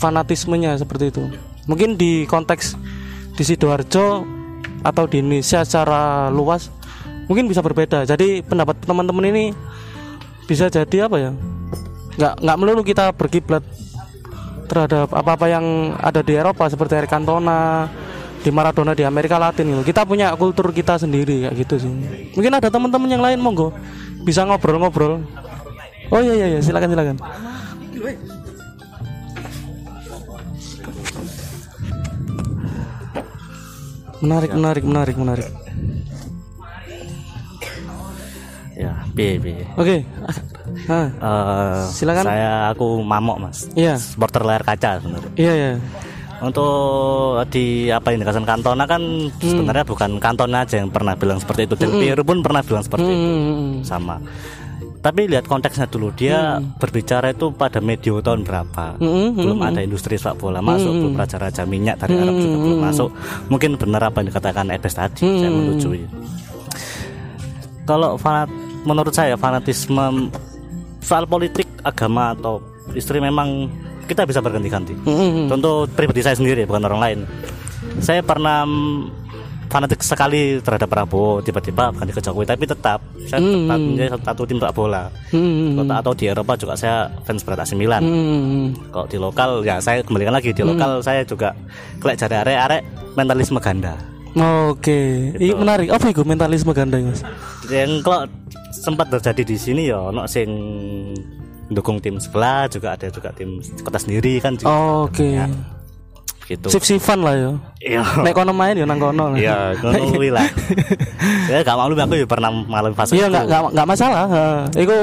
fanatismenya 0.00 0.76
seperti 0.76 1.12
itu. 1.12 1.22
Mungkin 1.68 1.96
di 2.00 2.24
konteks 2.24 2.76
di 3.36 3.42
sidoarjo 3.44 4.24
atau 4.80 5.04
di 5.10 5.18
Indonesia 5.20 5.66
secara 5.66 6.32
luas 6.32 6.72
mungkin 7.26 7.50
bisa 7.50 7.60
berbeda. 7.60 8.06
Jadi 8.06 8.40
pendapat 8.42 8.80
teman-teman 8.82 9.30
ini 9.30 9.44
bisa 10.46 10.70
jadi 10.70 11.10
apa 11.10 11.16
ya 11.18 11.30
nggak 12.16 12.34
nggak 12.40 12.56
melulu 12.58 12.82
kita 12.82 13.12
berkiblat 13.12 13.62
terhadap 14.66 15.12
apa-apa 15.14 15.46
yang 15.46 15.94
ada 16.00 16.20
di 16.20 16.34
Eropa 16.34 16.66
seperti 16.66 16.98
Eric 16.98 17.10
Cantona 17.12 17.86
di 18.42 18.50
Maradona 18.50 18.92
di 18.94 19.02
Amerika 19.06 19.38
Latin 19.38 19.74
gitu. 19.74 19.82
Kita 19.86 20.06
punya 20.06 20.34
kultur 20.34 20.70
kita 20.70 20.98
sendiri 20.98 21.46
kayak 21.46 21.54
gitu 21.66 21.86
sih. 21.86 21.92
Mungkin 22.34 22.52
ada 22.52 22.68
teman-teman 22.70 23.10
yang 23.10 23.22
lain 23.22 23.38
monggo 23.38 23.70
bisa 24.26 24.42
ngobrol-ngobrol. 24.46 25.22
Oh 26.10 26.20
iya 26.22 26.34
iya 26.34 26.46
iya 26.56 26.60
silakan 26.62 26.90
silakan. 26.94 27.16
Menarik 34.22 34.50
menarik 34.56 34.84
menarik 34.84 35.16
menarik. 35.18 35.48
Ya, 38.76 38.92
piye 39.16 39.40
piye. 39.40 39.64
Oke. 39.76 39.96
Ah, 40.86 41.06
Eh, 41.08 41.76
Silakan. 41.88 42.24
Saya 42.24 42.50
aku 42.70 43.00
mamok 43.00 43.36
mas. 43.40 43.66
Iya. 43.72 43.96
Supporter 43.96 44.42
layar 44.42 44.62
kaca 44.62 44.98
sebenarnya. 44.98 45.30
iya 45.34 45.52
iya. 45.52 45.72
Untuk 46.36 46.68
di 47.48 47.88
apa 47.88 48.12
yang 48.12 48.20
dikatakan 48.20 48.44
Kantona 48.46 48.84
kan 48.84 49.00
Hmm. 49.00 49.32
sebenarnya 49.40 49.82
bukan 49.82 50.10
Kantona 50.16 50.62
aja 50.62 50.76
yang 50.76 50.90
pernah 50.90 51.14
bilang 51.14 51.38
seperti 51.38 51.64
itu. 51.64 51.74
Del 51.74 51.92
Piero 51.92 52.22
pun 52.22 52.40
pernah 52.40 52.60
bilang 52.60 52.80
seperti 52.80 53.08
itu. 53.08 53.24
Hmm, 53.24 53.72
Sama. 53.80 54.20
Tapi 54.96 55.30
lihat 55.30 55.46
konteksnya 55.46 55.86
dulu 55.86 56.10
dia 56.10 56.58
berbicara 56.76 57.30
itu 57.30 57.48
pada 57.50 57.78
medio 57.78 58.18
tahun 58.18 58.42
berapa. 58.42 58.98
Hmm, 58.98 59.32
belum 59.32 59.62
ada 59.62 59.78
industri 59.78 60.14
sepak 60.14 60.36
bola 60.36 60.58
masuk, 60.58 60.90
belum 60.90 61.14
raja-raja 61.14 61.62
minyak 61.62 61.96
dari 61.96 62.18
Arab 62.18 62.34
juga 62.34 62.56
belum 62.58 62.80
masuk. 62.82 63.08
Mungkin 63.46 63.70
benar 63.76 64.02
apa 64.02 64.18
yang 64.18 64.28
dikatakan 64.28 64.66
Ebes 64.68 64.92
tadi, 64.92 65.22
saya 65.22 65.46
menyetujui. 65.48 66.04
Kalau 67.86 68.18
fanat, 68.18 68.50
menurut 68.82 69.14
saya 69.14 69.38
fanatisme 69.38 70.26
soal 71.06 71.24
politik, 71.30 71.70
agama 71.86 72.34
atau 72.34 72.58
istri 72.98 73.22
memang 73.22 73.70
kita 74.10 74.26
bisa 74.26 74.42
berganti-ganti. 74.42 74.94
hmm, 75.06 75.46
Contoh 75.46 75.86
pribadi 75.86 76.26
saya 76.26 76.34
sendiri 76.34 76.66
bukan 76.66 76.82
orang 76.82 77.00
lain. 77.02 77.18
Saya 78.02 78.26
pernah 78.26 78.66
mm, 78.66 79.26
fanatik 79.70 80.02
sekali 80.02 80.58
terhadap 80.62 80.90
Prabowo 80.90 81.42
tiba-tiba 81.42 81.90
ganti 81.94 82.10
ke 82.14 82.22
Jokowi 82.22 82.46
tapi 82.46 82.64
tetap 82.66 83.02
saya 83.26 83.42
tetap 83.42 83.78
menjadi 83.78 84.08
satu, 84.22 84.42
tim 84.46 84.58
sepak 84.58 84.74
bola. 84.74 85.10
Hmm, 85.30 85.78
Kota 85.78 85.94
atau 86.02 86.12
di 86.14 86.24
Eropa 86.26 86.52
juga 86.58 86.74
saya 86.74 87.10
fans 87.22 87.42
berat 87.46 87.62
AC 87.62 87.78
Milan. 87.78 88.02
hmm. 88.02 88.90
Kalau 88.90 89.06
di 89.06 89.18
lokal 89.18 89.50
ya 89.62 89.78
saya 89.78 90.02
kembalikan 90.02 90.34
lagi 90.34 90.50
di 90.50 90.62
lokal 90.62 91.02
saya 91.02 91.22
juga 91.22 91.54
kelek 92.02 92.18
cari 92.18 92.34
arek-arek 92.34 92.82
mentalisme 93.14 93.58
ganda. 93.62 94.15
Oke, 94.36 95.32
ini 95.32 95.56
menarik. 95.56 95.88
Apa 95.88 96.12
itu 96.12 96.20
mentalisme 96.20 96.68
ganda, 96.70 97.00
Mas? 97.00 97.24
Yang 97.72 98.04
kalau 98.04 98.28
sempat 98.68 99.08
terjadi 99.08 99.42
di 99.42 99.56
sini 99.56 99.82
ya 99.88 99.96
ono 99.98 100.28
sing 100.28 100.52
dukung 101.66 101.98
tim 101.98 102.20
sebelah 102.20 102.68
juga 102.68 102.94
ada 102.94 103.08
juga 103.08 103.32
tim 103.32 103.58
kota 103.80 103.96
sendiri 103.96 104.38
kan 104.38 104.54
juga 104.54 104.70
Oke. 105.08 105.40
gitu. 106.46 106.68
Sif-sifan 106.70 107.24
lah 107.24 107.34
ya. 107.34 107.50
Iya. 107.82 108.02
Nek 108.22 108.36
kono 108.36 108.52
main 108.52 108.76
ya 108.76 108.84
nang 108.86 109.00
kono. 109.00 109.34
Iya, 109.34 109.74
ngono 109.80 109.98
kuwi 110.14 110.30
lah. 110.30 110.46
Ya 111.50 111.64
gak 111.64 111.74
maklum 111.74 111.98
aku 111.98 112.14
ya 112.14 112.26
pernah 112.28 112.50
mengalami 112.52 112.94
fase 112.94 113.16
Iya 113.16 113.26
itu. 113.26 113.32
nggak 113.34 113.44
nggak 113.48 113.60
nggak 113.74 113.86
masalah. 113.88 114.24
Heeh. 114.30 114.58
Itu 114.84 114.96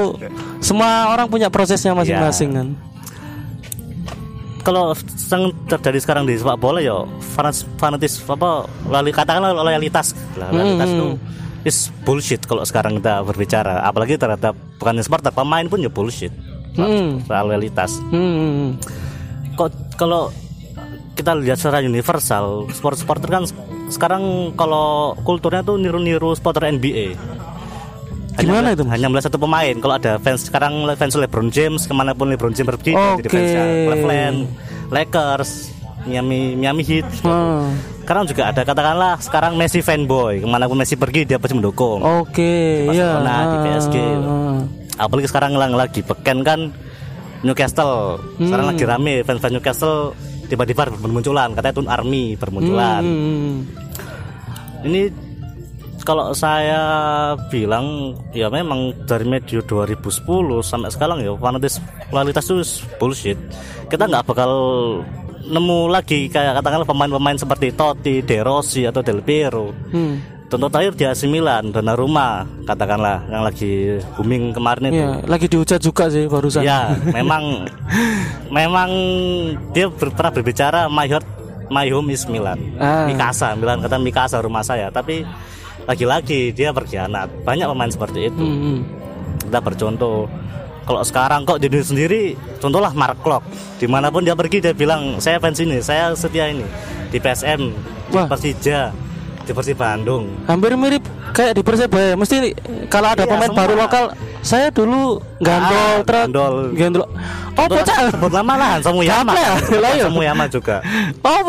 semua 0.62 1.10
orang 1.12 1.26
punya 1.28 1.50
prosesnya 1.50 1.92
masing-masing 1.92 2.50
kan. 2.54 2.68
Kalau 4.64 4.96
yang 5.28 5.52
terjadi 5.68 5.98
sekarang 6.00 6.24
di 6.24 6.40
sepak 6.40 6.56
bola 6.56 6.80
ya 6.80 7.04
fanatis, 7.36 7.68
fanatis 7.76 8.16
apa 8.24 8.64
lali 8.88 9.12
katakanlah 9.12 9.52
loyalitas. 9.52 10.16
Lah, 10.40 10.48
Loyalitas 10.48 10.88
itu 10.88 11.08
is 11.68 11.92
bullshit 12.04 12.44
kalau 12.44 12.64
sekarang 12.64 13.00
kita 13.00 13.24
berbicara, 13.24 13.84
apalagi 13.84 14.16
terhadap 14.16 14.56
bukan 14.80 15.00
supporter, 15.04 15.32
pemain 15.32 15.68
pun 15.68 15.84
ya 15.84 15.92
bullshit. 15.92 16.32
Hmm. 16.80 17.20
Soal 17.28 17.44
loyalitas. 17.52 18.00
Hmm. 18.08 18.80
Kok 19.52 20.00
kalau 20.00 20.32
kita 21.14 21.36
lihat 21.38 21.60
secara 21.60 21.84
universal, 21.84 22.66
sport 22.72 22.98
supporter 22.98 23.28
kan 23.30 23.44
sekarang 23.88 24.56
kalau 24.58 25.14
kulturnya 25.22 25.60
tuh 25.60 25.76
niru-niru 25.76 26.32
supporter 26.36 26.72
NBA. 26.72 27.14
Gimana 28.34 28.74
itu, 28.74 28.82
Mas? 28.82 28.92
Hanya 28.98 29.06
melihat 29.06 29.26
satu 29.30 29.38
pemain. 29.38 29.74
Kalau 29.78 29.94
ada 29.94 30.18
fans 30.18 30.42
sekarang 30.42 30.74
fans 30.94 31.14
LeBron 31.14 31.48
James 31.48 31.86
ke 31.86 31.92
mana 31.94 32.12
pun 32.12 32.26
LeBron 32.28 32.50
James 32.50 32.66
pergi 32.66 32.92
dia 32.92 33.14
jadi 33.16 33.28
fansnya 33.30 33.64
Cleveland, 33.86 34.38
Lakers, 34.90 35.50
Miami 36.04 36.58
Miami 36.58 36.82
Heat. 36.82 37.06
Ah. 37.22 37.70
Sekarang 38.04 38.28
juga 38.28 38.52
ada 38.52 38.60
katakanlah 38.60 39.16
sekarang 39.16 39.56
Messi 39.56 39.80
fanboy 39.80 40.42
ke 40.42 40.46
mana 40.46 40.68
pun 40.68 40.76
Messi 40.76 40.92
pergi 40.92 41.24
dia 41.24 41.38
pasti 41.38 41.56
mendukung. 41.56 42.02
Oke, 42.02 42.84
iya. 42.84 43.16
Barcelona, 43.16 43.34
di 43.46 43.56
PSG. 43.64 43.96
Ah. 43.96 44.58
Apalagi 45.00 45.26
sekarang 45.26 45.52
lang 45.54 45.72
lagi 45.72 46.00
beken 46.02 46.38
kan 46.42 46.60
Newcastle. 47.40 48.18
Sekarang 48.36 48.66
Hmm. 48.66 48.72
lagi 48.74 48.84
rame 48.84 49.14
fans-fans 49.22 49.54
Newcastle 49.54 50.12
tiba-tiba 50.44 50.90
bermunculan 50.90 51.56
katanya 51.56 51.74
Tun 51.74 51.88
Army 51.88 52.36
bermunculan. 52.36 53.00
Hmm. 53.00 53.54
Ini 54.84 55.08
kalau 56.04 56.36
saya 56.36 56.82
bilang 57.48 58.12
ya 58.36 58.52
memang 58.52 58.92
dari 59.08 59.24
medio 59.24 59.64
2010 59.64 60.20
sampai 60.60 60.92
sekarang 60.92 61.18
ya 61.24 61.32
fanatis 61.34 61.80
kualitas 62.12 62.44
itu 62.46 62.62
bullshit. 63.00 63.40
Kita 63.88 64.04
nggak 64.06 64.28
bakal 64.28 64.52
nemu 65.44 65.92
lagi 65.92 66.28
kayak 66.28 66.60
katakanlah 66.60 66.88
pemain-pemain 66.88 67.36
seperti 67.36 67.72
Totti, 67.72 68.20
De 68.24 68.38
Rossi 68.40 68.84
atau 68.84 69.00
Del 69.00 69.20
Piero. 69.20 69.72
Hmm. 69.92 70.20
Contoh 70.44 70.70
terakhir 70.70 70.94
di 70.94 71.04
AC 71.08 71.26
Milan, 71.26 71.72
Donnarumma 71.74 72.46
katakanlah 72.68 73.26
yang 73.26 73.42
lagi 73.42 73.98
booming 74.14 74.54
kemarin 74.54 74.92
itu. 74.92 75.02
Ya, 75.02 75.10
lagi 75.26 75.46
dihujat 75.50 75.80
juga 75.82 76.06
sih 76.12 76.28
barusan. 76.30 76.62
Ya, 76.62 76.94
memang 77.16 77.66
memang 78.52 78.90
dia 79.74 79.90
ber- 79.90 80.14
pernah 80.14 80.30
berbicara 80.30 80.80
my 80.86 81.08
heart 81.10 81.26
my 81.72 81.88
home 81.90 82.12
is 82.12 82.28
Milan. 82.28 82.60
Ah. 82.76 83.08
Mikasa, 83.08 83.56
Milan 83.56 83.80
kata 83.82 83.96
Mikasa 83.98 84.38
rumah 84.44 84.62
saya, 84.62 84.92
tapi 84.92 85.24
lagi-lagi 85.84 86.52
dia 86.52 86.72
berkhianat. 86.72 87.30
Banyak 87.44 87.66
pemain 87.68 87.92
seperti 87.92 88.32
itu. 88.32 88.44
Hmm, 88.44 88.60
hmm. 88.60 88.78
Kita 89.48 89.60
bercontoh 89.60 90.28
kalau 90.84 91.00
sekarang 91.00 91.48
kok 91.48 91.58
di 91.60 91.66
Indonesia 91.72 91.90
sendiri 91.96 92.22
contohlah 92.60 92.92
Mark 92.92 93.16
Klok 93.24 93.44
di 93.80 93.88
mana 93.88 94.12
pun 94.12 94.20
dia 94.20 94.36
pergi 94.36 94.60
dia 94.60 94.76
bilang 94.76 95.16
saya 95.16 95.40
fans 95.40 95.56
ini 95.60 95.80
saya 95.80 96.12
setia 96.12 96.52
ini 96.52 96.64
di 97.08 97.16
PSM 97.16 97.72
di 98.12 98.16
Wah. 98.20 98.28
Persija 98.28 98.92
di 99.44 99.52
Persib 99.52 99.80
Bandung 99.80 100.28
Hampir 100.44 100.76
mirip 100.76 101.04
kayak 101.34 101.52
di 101.52 101.62
Persebaya. 101.62 102.14
Mesti 102.14 102.36
kalau 102.86 103.10
ada 103.10 103.22
Iya, 103.22 103.30
pemain 103.30 103.50
semua. 103.50 103.60
baru 103.60 103.74
lokal, 103.76 104.04
saya 104.40 104.70
dulu 104.70 105.18
gandol 105.38 105.74
Ah, 105.74 105.98
truk, 106.00 106.24
gandol. 106.24 106.54
gandol. 106.72 107.04
Oh, 107.54 107.66
bocah. 107.66 107.96
sebut 108.08 108.32
nama 108.32 108.52
lah 108.54 108.68
Hansa 108.72 108.90
Muyama 108.90 109.30
Gaple 109.30 109.38
ya? 109.38 109.52
Lah, 109.78 109.90
iya. 109.92 110.06
Muyama 110.08 110.44
juga 110.46 110.82
Oh, 111.20 111.42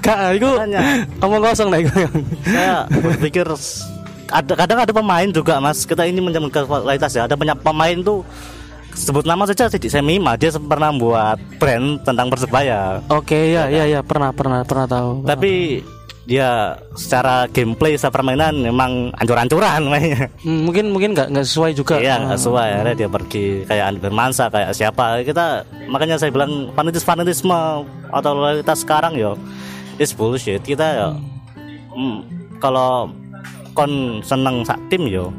kak, 0.00 0.34
itu 0.34 0.44
Makanya. 0.46 0.80
omong 1.18 1.40
kosong 1.42 1.68
nih. 1.70 1.84
saya 2.44 2.76
berpikir 2.90 3.46
ada 4.28 4.52
kadang 4.54 4.78
ada 4.78 4.92
pemain 4.92 5.26
juga 5.26 5.58
mas 5.58 5.82
kita 5.82 6.04
ini 6.04 6.20
menjamin 6.20 6.48
kualitas 6.48 7.10
ya 7.10 7.24
ada 7.24 7.34
banyak 7.34 7.58
pemain 7.60 7.98
tuh 7.98 8.22
sebut 8.92 9.24
nama 9.24 9.42
saja 9.42 9.66
Sidik 9.66 9.88
Semima 9.88 10.34
dia 10.34 10.52
pernah 10.52 10.92
buat 10.92 11.34
brand 11.56 11.98
tentang 12.00 12.28
persebaya 12.28 13.02
Oke, 13.08 13.50
ya, 13.50 13.66
ya, 13.66 13.86
ya, 13.86 14.00
pernah, 14.00 14.30
pernah, 14.30 14.62
pernah 14.62 14.86
tahu. 14.86 15.24
tapi 15.24 15.82
dia 16.30 16.78
secara 16.94 17.50
gameplay 17.50 17.98
secara 17.98 18.22
permainan 18.22 18.54
memang 18.62 19.10
ancur-ancuran 19.18 19.82
mainnya. 19.90 20.30
Hmm, 20.46 20.62
mungkin, 20.62 20.94
mungkin 20.94 21.10
nggak 21.18 21.34
nggak 21.34 21.46
sesuai 21.50 21.74
juga. 21.74 21.98
iya 21.98 22.22
nggak 22.22 22.38
sesuai. 22.38 22.68
Akhirnya 22.70 22.96
dia 23.02 23.08
pergi 23.10 23.46
kayak 23.66 23.84
Andi 23.90 24.00
Firmansyah 24.06 24.48
kayak 24.54 24.70
siapa. 24.78 25.26
Kita 25.26 25.66
makanya 25.90 26.22
saya 26.22 26.30
bilang 26.30 26.70
fanatis 26.78 27.02
fanatisme 27.02 27.82
atau 28.14 28.30
loyalitas 28.30 28.86
sekarang 28.86 29.18
yo 29.18 29.34
is 29.98 30.14
bullshit. 30.14 30.62
Kita 30.62 30.86
ya 30.86 31.08
hmm, 31.98 32.18
kalau 32.62 33.10
kon 33.74 34.22
seneng 34.22 34.62
sak 34.62 34.78
tim 34.86 35.10
yo 35.10 35.34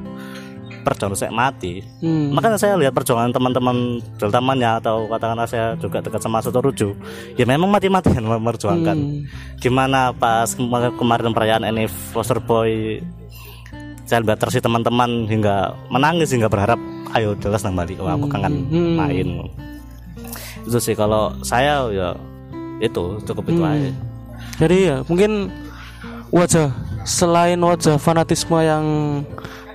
perjuangan 0.81 1.15
saya 1.15 1.31
mati 1.31 1.81
Hmm. 1.99 2.31
makanya 2.31 2.57
saya 2.57 2.73
lihat 2.75 2.91
perjuangan 2.91 3.29
teman-teman 3.29 3.97
temannya 4.17 4.77
atau 4.77 5.05
katakanlah 5.05 5.45
saya 5.45 5.73
juga 5.75 5.99
dekat 5.99 6.19
sama 6.19 6.39
Sotorujo 6.39 6.97
ya 7.33 7.45
memang 7.45 7.67
mati-matian 7.67 8.21
memperjuangkan 8.31 8.97
Hmm. 8.97 9.23
gimana 9.57 10.11
pas 10.11 10.51
kema- 10.51 10.93
kemarin 10.93 11.31
perayaan 11.31 11.63
NF 11.67 11.93
Foster 12.11 12.37
Boy 12.37 12.99
saya 14.03 14.19
lihat 14.19 14.37
terus 14.37 14.57
teman-teman 14.57 15.23
hingga 15.25 15.71
menangis 15.87 16.29
hingga 16.29 16.45
berharap 16.45 16.75
ayo 17.13 17.31
jelas 17.37 17.63
nang 17.63 17.73
balik 17.73 17.95
aku 17.97 18.27
kangen 18.27 18.67
Hmm. 18.67 18.95
main 18.97 19.29
itu 20.61 20.77
sih 20.77 20.93
kalau 20.93 21.33
saya 21.41 21.87
ya 21.89 22.09
itu 22.79 23.21
cukup 23.23 23.45
itu 23.47 23.61
Hmm. 23.61 23.71
aja 23.71 23.91
Jadi 24.57 24.77
ya 24.83 25.01
mungkin 25.03 25.49
wajah 26.29 26.69
selain 27.01 27.57
wajah 27.57 27.97
fanatisme 27.97 28.57
yang 28.57 28.85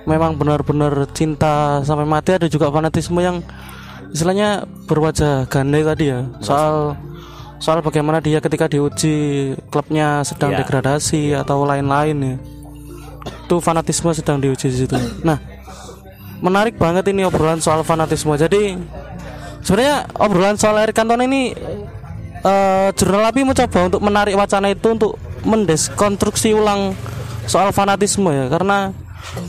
memang 0.07 0.39
benar-benar 0.39 1.05
cinta 1.11 1.83
sampai 1.83 2.07
mati. 2.07 2.31
Ada 2.33 2.47
juga 2.47 2.71
fanatisme 2.71 3.19
yang 3.19 3.43
istilahnya 4.09 4.63
berwajah 4.87 5.45
ganda 5.51 5.83
tadi 5.83 6.15
ya. 6.15 6.23
Soal 6.39 6.95
soal 7.59 7.83
bagaimana 7.83 8.23
dia 8.23 8.39
ketika 8.39 8.69
diuji 8.71 9.51
klubnya 9.67 10.23
sedang 10.23 10.55
Iya. 10.55 10.63
degradasi 10.63 11.35
atau 11.35 11.67
lain-lain 11.67 12.17
ya. 12.17 12.35
Itu 13.45 13.59
fanatisme 13.59 14.15
sedang 14.15 14.39
diuji 14.39 14.71
di 14.71 14.77
situ. 14.87 14.95
Nah 15.27 15.37
menarik 16.39 16.79
banget 16.79 17.09
ini 17.11 17.27
obrolan 17.27 17.59
soal 17.59 17.83
fanatisme. 17.83 18.31
Jadi 18.39 18.79
sebenarnya 19.65 20.07
obrolan 20.21 20.55
soal 20.55 20.79
Eric 20.79 20.95
Cantona 20.95 21.27
ini 21.27 21.51
eh 22.37 22.89
jurnal 22.95 23.27
api 23.27 23.41
mencoba 23.43 23.79
untuk 23.91 24.01
menarik 24.05 24.37
wacana 24.37 24.71
itu 24.71 24.87
untuk 24.93 25.17
mendeskonstruksi 25.43 26.53
ulang 26.53 26.93
soal 27.49 27.73
fanatisme 27.73 28.29
ya. 28.29 28.47
Karena 28.47 28.93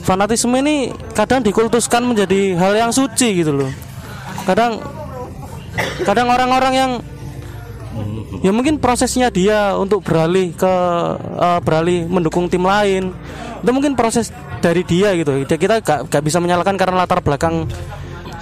fanatisme 0.03 0.55
ini 0.59 0.93
kadang 1.13 1.45
dikultuskan 1.45 2.05
menjadi 2.05 2.57
hal 2.57 2.73
yang 2.75 2.91
suci 2.91 3.45
gitu 3.45 3.53
loh. 3.55 3.71
Kadang 4.45 4.81
kadang 6.03 6.27
orang-orang 6.33 6.75
yang 6.75 6.91
ya 8.41 8.51
mungkin 8.55 8.79
prosesnya 8.79 9.29
dia 9.29 9.75
untuk 9.77 10.03
beralih 10.03 10.55
ke 10.55 10.75
eh, 11.39 11.61
beralih 11.63 12.09
mendukung 12.09 12.51
tim 12.51 12.65
lain. 12.65 13.13
Itu 13.59 13.71
mungkin 13.75 13.99
proses 13.99 14.31
dari 14.63 14.87
dia 14.87 15.15
gitu. 15.19 15.35
Kita 15.47 15.83
gak, 15.83 16.11
gak 16.11 16.23
bisa 16.23 16.39
menyalahkan 16.39 16.79
karena 16.79 17.05
latar 17.05 17.23
belakang 17.23 17.67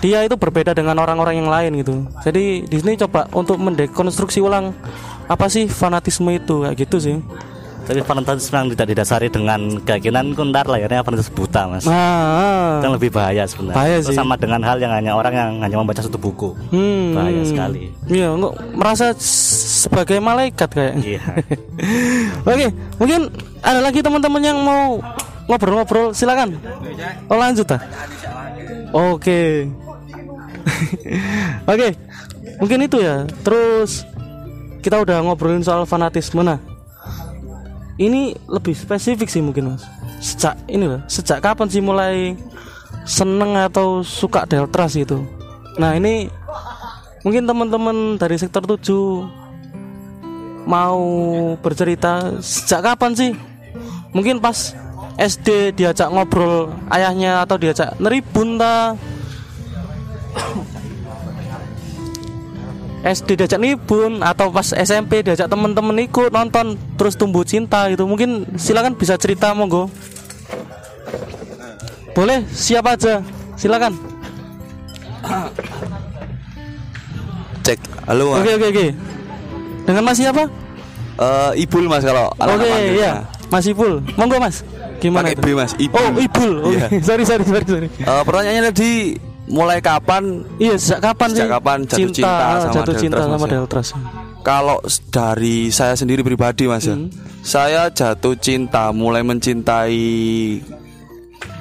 dia 0.05 0.21
itu 0.29 0.37
berbeda 0.37 0.77
dengan 0.77 1.01
orang-orang 1.01 1.41
yang 1.41 1.49
lain 1.49 1.73
gitu. 1.81 1.95
Jadi 2.21 2.69
di 2.69 2.77
sini 2.77 3.01
coba 3.01 3.27
untuk 3.33 3.57
mendekonstruksi 3.57 4.45
ulang 4.45 4.77
apa 5.27 5.49
sih 5.49 5.67
fanatisme 5.67 6.29
itu? 6.37 6.69
Kayak 6.69 6.77
gitu 6.85 6.97
sih 7.01 7.17
tapi 7.87 8.03
fanatisme 8.03 8.55
yang 8.59 8.69
tidak 8.75 8.87
didasari 8.91 9.29
dengan 9.31 9.61
keyakinan 9.87 10.35
itu 10.35 10.43
ntar 10.51 10.67
lahirnya 10.67 11.07
fanatisme 11.07 11.39
buta 11.39 11.63
mas 11.71 11.87
nah 11.87 12.83
itu 12.83 12.85
yang 12.91 12.95
lebih 12.99 13.11
bahaya 13.15 13.47
sebenarnya 13.47 13.79
Bahaya 13.79 13.97
Itu 14.03 14.11
sih. 14.11 14.19
sama 14.19 14.35
dengan 14.35 14.61
hal 14.67 14.77
yang 14.83 14.91
hanya 14.91 15.15
orang 15.15 15.35
yang 15.35 15.51
hanya 15.63 15.77
membaca 15.79 16.03
satu 16.03 16.19
buku 16.19 16.51
hmm, 16.75 17.15
bahaya 17.15 17.43
sekali 17.47 17.95
iya 18.11 18.35
nggak 18.35 18.55
merasa 18.75 19.15
sebagai 19.87 20.19
malaikat 20.19 20.69
kayaknya 20.69 21.03
iya 21.07 21.23
Oke, 22.47 22.71
mungkin 22.99 23.21
ada 23.61 23.81
lagi 23.83 24.01
teman-teman 24.01 24.43
yang 24.43 24.59
mau 24.63 25.03
ngobrol-ngobrol, 25.47 26.15
silakan. 26.15 26.59
Oh 27.31 27.39
lanjut 27.39 27.67
ah. 27.75 27.81
Oke. 28.95 29.67
Oke, 31.71 31.89
mungkin 32.63 32.79
itu 32.87 33.03
ya. 33.03 33.27
Terus 33.43 34.07
kita 34.83 35.03
udah 35.03 35.23
ngobrolin 35.27 35.63
soal 35.63 35.87
fanatisme. 35.87 36.43
Nah, 36.43 36.59
ini 37.97 38.37
lebih 38.49 38.77
spesifik 38.77 39.29
sih 39.29 39.41
mungkin 39.41 39.77
mas. 39.77 39.85
Sejak 40.21 40.57
ini 40.69 40.85
loh, 40.85 41.01
sejak 41.09 41.41
kapan 41.41 41.69
sih 41.69 41.81
mulai 41.81 42.37
seneng 43.09 43.57
atau 43.57 44.05
suka 44.05 44.45
Deltras 44.45 44.97
itu? 44.97 45.25
Nah 45.81 45.97
ini 45.97 46.29
mungkin 47.25 47.49
teman-teman 47.49 48.21
dari 48.21 48.37
sektor 48.37 48.65
7 48.65 49.25
mau 50.67 51.01
bercerita 51.61 52.41
sejak 52.43 52.93
kapan 52.93 53.13
sih? 53.17 53.33
Mungkin 54.13 54.41
pas 54.41 54.77
SD 55.17 55.73
diajak 55.73 56.13
ngobrol 56.13 56.73
ayahnya 56.93 57.45
atau 57.45 57.57
diajak 57.57 57.97
neribun 57.97 58.61
ta? 58.61 58.97
SD 63.07 63.39
diajak 63.39 63.63
nibun 63.63 64.19
atau 64.19 64.51
pas 64.51 64.67
SMP 64.67 65.23
diajak 65.23 65.47
temen-temen 65.47 65.95
ikut 66.03 66.35
nonton 66.35 66.75
terus 66.99 67.15
tumbuh 67.15 67.47
cinta 67.47 67.87
gitu 67.87 68.03
mungkin 68.05 68.43
silakan 68.59 68.99
bisa 68.99 69.15
cerita 69.15 69.55
monggo 69.55 69.87
boleh 72.13 72.43
siapa 72.51 72.99
aja 72.99 73.23
silakan 73.55 73.95
Cek. 77.63 77.79
Halo 78.07 78.39
oke 78.39 78.51
oke 78.55 78.67
oke 78.71 78.87
dengan 79.87 80.03
mas 80.03 80.19
siapa 80.19 80.47
Eh, 81.17 81.65
Ibul 81.65 81.89
Mas 81.89 82.05
kalau 82.05 82.29
Oke, 82.29 82.45
panggilnya. 82.45 82.93
iya. 82.93 83.13
Mas 83.49 83.65
Ipul. 83.65 84.05
Monggo, 84.21 84.37
Mas. 84.37 84.61
Gimana 85.01 85.33
Pakai? 85.33 85.41
B, 85.41 85.57
Mas. 85.57 85.73
Ibul. 85.81 85.97
Oh, 85.97 86.13
Ibul. 86.13 86.53
Oke. 86.61 86.77
Iya. 86.77 86.87
sorry, 87.09 87.25
sorry, 87.25 87.45
sorry, 87.49 87.65
sorry. 87.65 87.89
Eh, 87.89 88.23
pertanyaannya 88.29 88.63
tadi 88.69 89.17
mulai 89.47 89.79
kapan 89.79 90.43
Iya, 90.57 90.75
sejak 90.75 91.01
kapan 91.05 91.29
Sejak 91.31 91.47
sih? 91.47 91.53
kapan 91.53 91.79
jatuh 91.83 92.11
cinta 92.11 92.31
ah, 92.31 92.59
sama 92.59 92.75
jatuh 92.75 92.95
cinta 92.95 93.17
Deltras, 93.17 93.27
sama 93.27 93.37
Mas, 93.37 93.47
ya? 93.47 93.53
Deltras. 93.55 93.89
kalau 94.43 94.79
dari 95.09 95.57
saya 95.69 95.95
sendiri 95.95 96.23
pribadi 96.23 96.65
Mas 96.65 96.85
ya. 96.85 96.95
Hmm. 96.95 97.11
Saya 97.41 97.87
jatuh 97.89 98.35
cinta 98.37 98.91
mulai 98.91 99.23
mencintai 99.23 100.03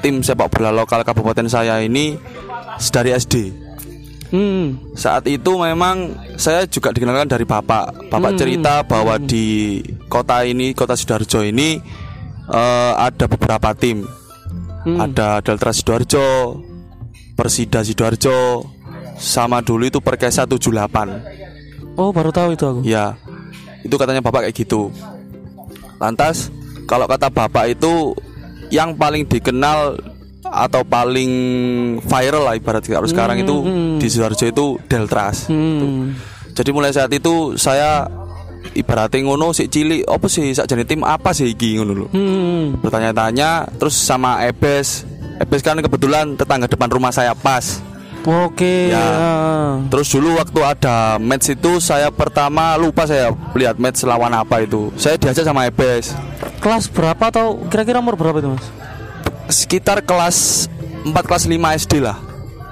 tim 0.02 0.22
sepak 0.22 0.50
bola 0.50 0.70
lokal 0.70 1.02
kabupaten 1.02 1.46
saya 1.46 1.82
ini 1.82 2.18
dari 2.92 3.10
SD. 3.12 3.36
Hmm. 4.26 4.82
Saat 4.94 5.26
itu 5.26 5.52
memang 5.56 6.10
saya 6.36 6.66
juga 6.66 6.90
dikenalkan 6.90 7.30
dari 7.30 7.46
bapak. 7.46 8.10
Bapak 8.10 8.32
Hmm. 8.34 8.40
cerita 8.40 8.82
bahwa 8.82 9.16
di 9.16 9.80
kota 10.06 10.42
ini, 10.42 10.74
kota 10.74 10.94
Sidoarjo 10.94 11.42
ini 11.42 11.78
eh, 12.46 12.94
ada 12.96 13.26
beberapa 13.26 13.74
tim. 13.74 14.06
Hmm. 14.86 15.02
Ada 15.02 15.42
Delta 15.42 15.70
Sidoarjo, 15.70 16.26
Persida 17.36 17.84
Sidoarjo, 17.84 18.64
sama 19.20 19.60
dulu 19.60 19.86
itu 19.86 20.00
Perkesa 20.00 20.48
78. 20.48 22.00
Oh, 22.00 22.12
baru 22.16 22.32
tahu 22.32 22.56
itu 22.56 22.64
aku. 22.64 22.80
Ya, 22.84 23.16
itu 23.84 23.96
katanya 23.96 24.24
bapak 24.24 24.48
kayak 24.48 24.56
gitu. 24.56 24.92
Lantas 26.00 26.52
kalau 26.88 27.08
kata 27.08 27.32
bapak 27.32 27.76
itu 27.76 28.16
yang 28.74 28.98
paling 28.98 29.28
dikenal 29.30 30.00
atau 30.46 30.82
paling 30.86 31.32
viral 32.06 32.44
lah 32.46 32.56
ibarat 32.56 32.86
kalau 32.86 33.10
sekarang 33.10 33.42
itu 33.42 33.56
di 33.98 34.08
Sidoarjo 34.08 34.46
itu 34.46 34.66
Deltras. 34.86 35.50
Hmm. 35.50 36.14
Jadi 36.56 36.70
mulai 36.72 36.96
saat 36.96 37.12
itu 37.12 37.60
saya 37.60 38.08
ibaratnya 38.74 39.28
ngono 39.28 39.52
si 39.54 39.68
cilik 39.70 40.08
apa 40.08 40.26
sih 40.26 40.56
sak 40.56 40.72
jenis 40.72 40.88
tim 40.88 41.02
apa 41.04 41.36
sih 41.36 41.52
iki 41.52 41.78
ngono 41.78 41.94
lho. 41.94 42.08
Hmm. 42.14 42.80
Bertanya-tanya 42.80 43.70
terus 43.78 43.98
sama 43.98 44.46
Ebes. 44.46 45.15
Ebes 45.36 45.60
kan 45.60 45.76
kebetulan 45.76 46.34
tetangga 46.34 46.66
depan 46.66 46.88
rumah 46.88 47.12
saya 47.12 47.36
pas. 47.36 47.84
Oke. 48.26 48.90
Ya. 48.90 48.98
ah. 48.98 49.72
Terus 49.86 50.10
dulu 50.10 50.40
waktu 50.40 50.60
ada 50.60 51.22
match 51.22 51.54
itu 51.54 51.78
saya 51.78 52.10
pertama 52.10 52.74
lupa 52.74 53.06
saya 53.06 53.30
lihat 53.54 53.78
match 53.78 54.02
lawan 54.02 54.34
apa 54.34 54.66
itu. 54.66 54.90
Saya 54.96 55.20
diajak 55.20 55.46
sama 55.46 55.68
Ebes. 55.68 56.16
Kelas 56.58 56.90
berapa 56.90 57.30
atau 57.30 57.62
kira-kira 57.70 58.02
umur 58.02 58.18
berapa 58.18 58.42
itu, 58.42 58.50
Mas? 58.50 58.66
Sekitar 59.46 60.02
kelas 60.02 60.66
4 61.06 61.14
kelas 61.22 61.44
5 61.46 61.54
SD 61.78 61.94
lah. 62.02 62.18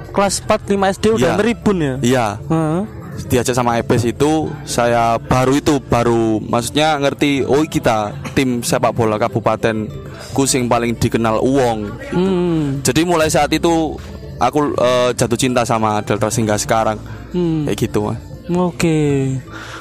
Kelas 0.10 0.42
4 0.42 0.74
5 0.74 0.90
SD 0.90 1.06
udah 1.12 1.30
Iya. 1.30 1.38
neribun 1.38 1.78
ya? 1.78 1.96
Iya. 2.02 2.26
Heeh. 2.42 2.82
Diajak 3.24 3.54
sama 3.54 3.78
Ebes 3.78 4.04
itu 4.04 4.50
saya 4.64 5.16
baru 5.18 5.54
itu 5.54 5.78
baru 5.80 6.38
maksudnya 6.40 6.98
ngerti 6.98 7.42
oh 7.42 7.62
kita 7.64 8.10
tim 8.34 8.60
sepak 8.60 8.92
bola 8.92 9.16
kabupaten 9.16 9.86
Kusing 10.34 10.66
paling 10.66 10.98
dikenal 10.98 11.38
uang 11.40 11.80
Hmm. 12.10 12.82
jadi 12.82 13.02
mulai 13.04 13.30
saat 13.30 13.50
itu 13.50 13.94
aku 14.36 14.60
eh, 14.74 15.10
jatuh 15.14 15.38
cinta 15.38 15.62
sama 15.62 16.02
Delta 16.02 16.28
hingga 16.28 16.58
sekarang 16.58 16.98
Hmm. 17.30 17.66
kayak 17.66 17.78
gitu 17.80 18.00
Mas. 18.04 18.20
Oke. 18.46 19.00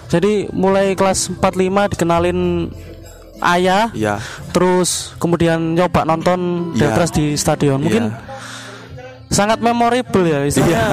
Jadi 0.06 0.46
mulai 0.48 0.94
kelas 0.94 1.28
45 1.34 1.52
dikenalin 1.88 2.70
ayah, 3.42 3.90
Iya 3.90 4.22
terus 4.52 5.12
kemudian 5.18 5.74
nyoba 5.74 6.06
nonton 6.06 6.70
Iya. 6.72 6.78
Deltras 6.86 7.10
di 7.10 7.34
stadion. 7.34 7.82
Mungkin 7.82 8.08
Iya. 8.08 8.16
sangat 9.28 9.58
memorable 9.58 10.22
ya 10.22 10.44
istilahnya. 10.44 10.78
Iya. 10.78 10.88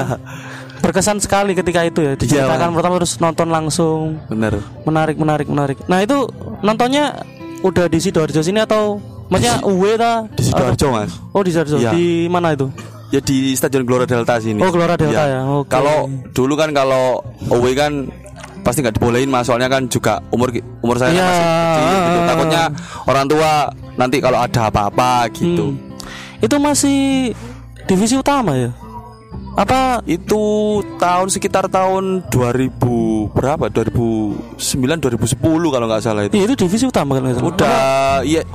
Berkesan 0.80 1.16
sekali 1.16 1.52
ketika 1.52 1.80
itu 1.82 2.00
ya 2.00 2.12
diceritakan 2.14 2.68
Iya. 2.68 2.74
pertama 2.74 2.94
terus 2.96 3.14
nonton 3.16 3.48
langsung. 3.48 4.16
bener 4.26 4.58
Menarik, 4.82 5.14
menarik, 5.14 5.46
menarik. 5.46 5.76
Nah, 5.84 6.00
itu 6.00 6.24
nontonnya 6.60 7.20
udah 7.60 7.86
di 7.86 7.98
Sidoarjo 7.98 8.40
sini 8.40 8.58
atau 8.58 8.96
maksudnya 9.26 9.60
UW 9.62 9.84
ta? 9.94 10.24
di 10.30 10.42
Sidoarjo 10.42 10.86
Mas 10.90 11.12
Oh, 11.30 11.40
di 11.40 11.50
Sidoarjo. 11.50 11.76
Iya. 11.78 11.92
Di 11.92 12.04
mana 12.26 12.52
itu? 12.52 12.72
ya 13.08 13.18
di 13.18 13.52
Stadion 13.52 13.82
Gelora 13.82 14.06
Delta 14.06 14.38
sini 14.38 14.58
Oh, 14.58 14.70
Gelora 14.70 14.94
Delta 14.94 15.24
ya, 15.24 15.42
oke. 15.42 15.66
kalau 15.66 16.06
dulu 16.30 16.54
kan 16.54 16.70
kalau 16.70 17.18
away 17.50 17.74
kan 17.74 18.06
pasti 18.60 18.80
nggak 18.80 18.94
dibolehin 18.94 19.26
mas 19.26 19.44
soalnya 19.44 19.66
kan 19.66 19.82
juga 19.84 20.22
umur 20.30 20.54
umur 20.78 20.94
saya 20.94 21.10
Iya. 21.10 21.24
masih 21.24 21.42
kecil 21.42 21.84
gitu. 21.90 22.18
takutnya 22.24 22.62
orang 23.04 23.26
tua 23.26 23.52
nanti 23.96 24.16
kalau 24.18 24.38
ada 24.38 24.60
apa-apa 24.64 25.26
gitu 25.32 25.74
Hmm. 25.74 25.90
Itu 26.38 26.56
masih 26.56 26.98
divisi 27.84 28.14
utama 28.14 28.54
ya? 28.54 28.70
Apa 29.52 30.00
itu 30.04 30.42
tahun 30.96 31.26
sekitar 31.28 31.66
tahun 31.66 32.22
2000 32.28 32.70
berapa 33.30 33.66
2009 33.66 34.56
2010 34.56 35.36
kalau 35.66 35.86
nggak 35.86 36.00
salah 36.00 36.22
itu 36.24 36.34
Iya, 36.34 36.44
itu 36.46 36.56
divisi 36.56 36.84
utama 36.84 37.18
kan? 37.18 37.34
udah 37.34 38.22
I- 38.22 38.46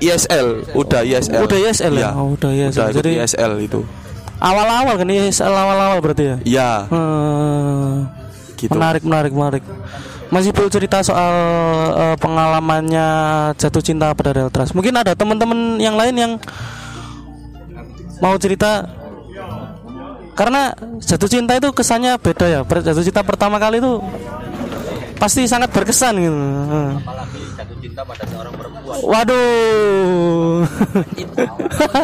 ISL 0.00 0.64
udah 0.72 1.00
ISL 1.02 1.44
Udah 1.44 1.58
ISL 1.60 1.92
ya? 1.94 2.00
Iya. 2.02 2.10
Oh, 2.14 2.34
udah 2.34 2.50
ISL. 2.50 2.88
ikut 2.88 2.96
Jadi- 2.98 3.16
ISL 3.16 3.52
itu 3.60 3.80
Awal-awal 4.40 4.96
kan 4.96 5.06
ISL 5.06 5.52
awal-awal 5.52 5.98
berarti 6.00 6.24
ya? 6.24 6.36
iya 6.42 6.70
Hmm, 6.88 8.08
gitu 8.56 8.72
Menarik, 8.72 9.02
menarik, 9.02 9.32
menarik. 9.32 9.64
Masih 10.28 10.50
perlu 10.50 10.68
cerita 10.68 11.00
soal 11.00 11.34
eh, 11.92 12.16
pengalamannya 12.16 13.08
jatuh 13.54 13.80
cinta 13.80 14.08
pada 14.10 14.32
Deltras. 14.32 14.70
Mungkin 14.70 14.94
ada 14.94 15.12
teman-teman 15.12 15.76
yang 15.76 15.92
lain 15.92 16.14
yang 16.14 16.32
mau 18.18 18.36
cerita 18.36 18.84
karena 20.40 20.72
jatuh 21.04 21.28
cinta 21.28 21.52
itu 21.52 21.68
kesannya 21.68 22.16
beda 22.16 22.48
ya. 22.48 22.60
Jatuh 22.64 23.04
cinta 23.04 23.20
pertama 23.20 23.60
kali 23.60 23.76
itu 23.76 24.00
pasti 25.20 25.44
sangat 25.44 25.68
berkesan 25.68 26.16
gitu. 26.16 26.32
Apalagi 26.32 27.44
jatuh 27.60 27.76
cinta 27.76 28.00
pada 28.08 28.24
seorang 28.24 28.54
perempuan 28.56 28.96
Waduh. 29.04 30.64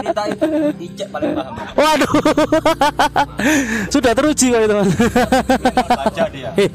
kita 0.04 0.22
itu 0.36 0.48
ijek 0.84 1.08
paling 1.08 1.32
paham 1.32 1.54
Waduh. 1.80 2.12
Sudah 3.96 4.12
teruji 4.12 4.52
kok 4.52 4.60
itu, 4.68 4.74
Mas. 4.76 4.90
baca 5.88 6.24
dia 6.28 6.52
Iya. 6.60 6.68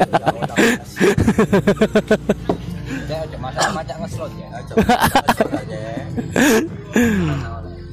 ya 3.05 3.21
ya 3.21 3.37
aja 3.77 3.93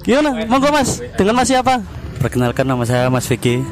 Gimana? 0.09 0.29
Monggo 0.49 0.73
Mas. 0.73 1.05
Dengan 1.21 1.37
Mas 1.37 1.53
siapa? 1.53 1.85
Perkenalkan 2.19 2.67
nama 2.67 2.83
saya 2.83 3.07
Mas 3.07 3.31
Vicky. 3.31 3.63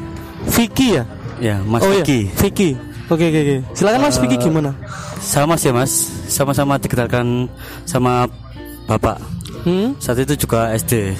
Vicky 0.47 0.95
ya? 0.95 1.03
Ya, 1.37 1.55
Mas 1.67 1.83
oh 1.83 1.91
Vicky. 1.91 2.31
iya, 2.31 2.35
Vicky. 2.39 2.69
Oke 3.07 3.23
oke 3.27 3.39
oke. 3.39 3.57
Silakan 3.75 4.01
Mas 4.07 4.17
Vicky 4.19 4.35
gimana? 4.39 4.71
Sama 5.19 5.55
sih 5.59 5.71
Mas, 5.71 5.91
sama-sama 6.31 6.79
dikenalkan 6.79 7.51
sama 7.83 8.27
Bapak. 8.87 9.19
Hmm? 9.67 9.95
Saat 9.99 10.23
itu 10.23 10.47
juga 10.47 10.71
SD. 10.71 11.11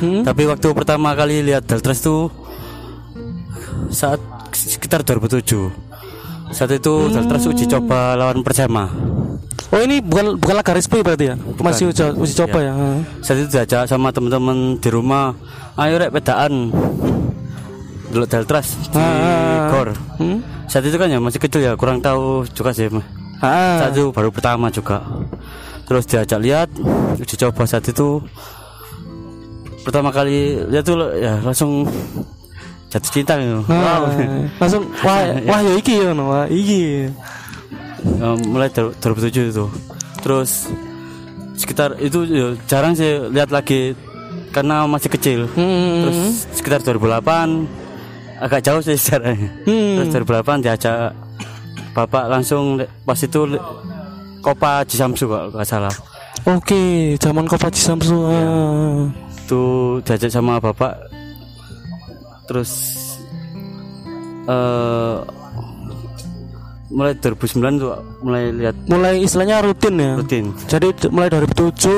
Hmm? 0.00 0.24
Tapi 0.24 0.48
waktu 0.48 0.68
pertama 0.72 1.12
kali 1.12 1.44
lihat 1.44 1.68
Deltras 1.68 2.00
itu 2.00 2.32
saat 3.92 4.20
sekitar 4.52 5.04
2007. 5.04 5.68
Saat 6.52 6.70
itu 6.76 7.12
Deltras 7.12 7.44
uji 7.44 7.64
coba 7.68 8.16
lawan 8.16 8.40
Persema. 8.40 8.88
Oh 9.74 9.80
ini 9.82 9.98
bukan 9.98 10.38
bukan 10.38 10.54
laga 10.54 10.72
resmi 10.76 11.02
berarti 11.02 11.34
ya? 11.34 11.36
Masih 11.58 11.90
uji, 11.90 12.02
uji 12.14 12.34
coba 12.36 12.58
ya? 12.62 12.72
Iya. 12.72 12.88
Saat 13.24 13.36
itu 13.42 13.48
diajak 13.58 13.82
sama 13.90 14.14
teman-teman 14.14 14.78
di 14.78 14.88
rumah, 14.92 15.34
ayo 15.76 15.94
rek 15.96 16.10
pedaan. 16.10 16.70
Dulu 18.08 18.24
Deltras 18.24 18.78
di 18.78 18.94
Ah. 18.94 19.66
Gor. 19.68 19.90
Hmm? 20.22 20.38
Saat 20.70 20.86
itu 20.86 20.94
kan 20.94 21.10
ya 21.10 21.18
masih 21.18 21.42
kecil 21.42 21.60
ya, 21.60 21.74
kurang 21.74 21.98
tahu 21.98 22.46
juga 22.48 22.70
sih. 22.70 22.86
Ah. 23.38 23.82
Saat 23.82 23.92
itu 23.92 24.14
baru 24.14 24.30
pertama 24.30 24.70
juga. 24.70 25.02
Terus 25.84 26.06
diajak 26.06 26.40
lihat, 26.40 26.68
uji 27.18 27.34
coba 27.36 27.66
saat 27.66 27.84
itu 27.84 28.22
pertama 29.84 30.08
kali 30.08 30.64
lihat 30.64 30.80
tuh 30.80 30.96
ya 31.12 31.36
langsung 31.44 31.84
jatuh 32.88 33.10
cinta 33.10 33.36
gitu. 33.36 33.60
Ah, 33.68 34.00
Wow. 34.00 34.02
langsung 34.62 34.82
wah 35.04 35.20
wah 35.44 35.60
ya 35.60 35.72
iki 35.76 35.94
ya 35.98 36.10
no, 36.14 36.30
wah 36.30 36.46
iki. 36.46 37.10
Ya, 38.04 38.28
mulai 38.46 38.68
dari 38.70 38.94
2007 38.96 39.50
itu. 39.50 39.66
Terus 40.22 40.70
sekitar 41.54 41.98
itu 41.98 42.24
ya, 42.24 42.46
jarang 42.64 42.94
sih 42.94 43.28
lihat 43.28 43.50
lagi 43.50 43.92
karena 44.54 44.86
masih 44.86 45.10
kecil. 45.10 45.50
Hmm. 45.58 46.06
Terus 46.06 46.46
sekitar 46.54 46.80
2008 46.86 47.66
agak 48.38 48.60
jauh 48.62 48.78
sih 48.78 48.94
sejarahnya. 48.94 49.50
Hmm. 49.66 49.98
Terus 49.98 50.22
2008 50.22 50.62
diajak 50.62 51.10
bapak 51.94 52.30
langsung 52.30 52.78
pas 53.02 53.18
itu 53.18 53.58
Kopa 54.38 54.86
Jisamsu 54.86 55.26
kalau 55.26 55.50
nggak 55.50 55.66
salah. 55.66 55.94
Oke, 56.44 57.16
zaman 57.16 57.48
Kopaci 57.48 57.80
Samsu. 57.80 58.28
Ah. 58.28 59.08
Itu 59.32 59.62
diajak 60.04 60.28
sama 60.28 60.60
bapak. 60.60 60.92
Terus 62.44 62.70
eh 64.44 65.16
mulai 66.94 67.12
2009 67.12 67.42
tuh 67.76 67.90
mulai 68.22 68.44
lihat 68.48 68.74
Mulai 68.86 69.18
istilahnya 69.20 69.58
rutin 69.60 69.94
ya. 69.98 70.12
rutin. 70.14 70.44
Jadi 70.64 70.88
mulai 71.08 71.26
2007 71.28 71.90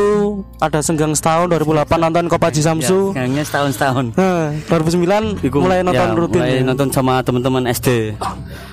ada 0.57 0.81
senggang 0.81 1.13
setahun 1.13 1.53
2008 1.53 2.01
nonton 2.01 2.25
Kopaci 2.27 2.65
Samsu. 2.65 3.13
Ya, 3.13 3.21
kayaknya 3.21 3.43
setahun 3.45 3.71
setahun. 3.71 4.05
Nah, 4.17 4.57
2009 4.67 5.37
Iku- 5.39 5.61
mulai 5.61 5.85
nonton 5.85 6.09
ya, 6.09 6.17
rutin. 6.17 6.41
mulai 6.41 6.57
ya? 6.57 6.65
nonton 6.65 6.89
sama 6.89 7.21
teman-teman 7.21 7.69
SD 7.69 8.17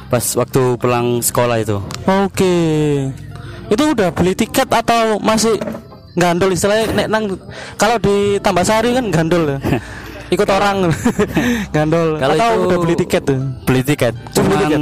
pas 0.08 0.24
waktu 0.34 0.78
pulang 0.78 1.20
sekolah 1.20 1.58
itu 1.58 1.82
Oke. 2.06 2.56
Itu 3.66 3.84
udah 3.92 4.10
beli 4.10 4.32
tiket 4.32 4.70
atau 4.70 5.18
masih 5.18 5.58
gandol 6.14 6.54
istilahnya 6.54 6.94
nek 6.94 7.08
nang 7.10 7.24
kalau 7.74 7.98
di 7.98 8.38
Tambah 8.38 8.62
Sari 8.62 8.94
kan 8.94 9.10
gandol 9.10 9.44
ya. 9.50 9.58
Ikut 10.34 10.48
orang 10.48 10.78
gandol 11.76 12.18
Kalau 12.18 12.34
atau 12.34 12.50
itu- 12.50 12.62
udah 12.66 12.78
beli 12.80 12.96
tiket 12.98 13.22
tuh. 13.24 13.40
beli 13.64 13.82
tiket 13.82 14.14
cuman 14.32 14.58
tiket? 14.60 14.80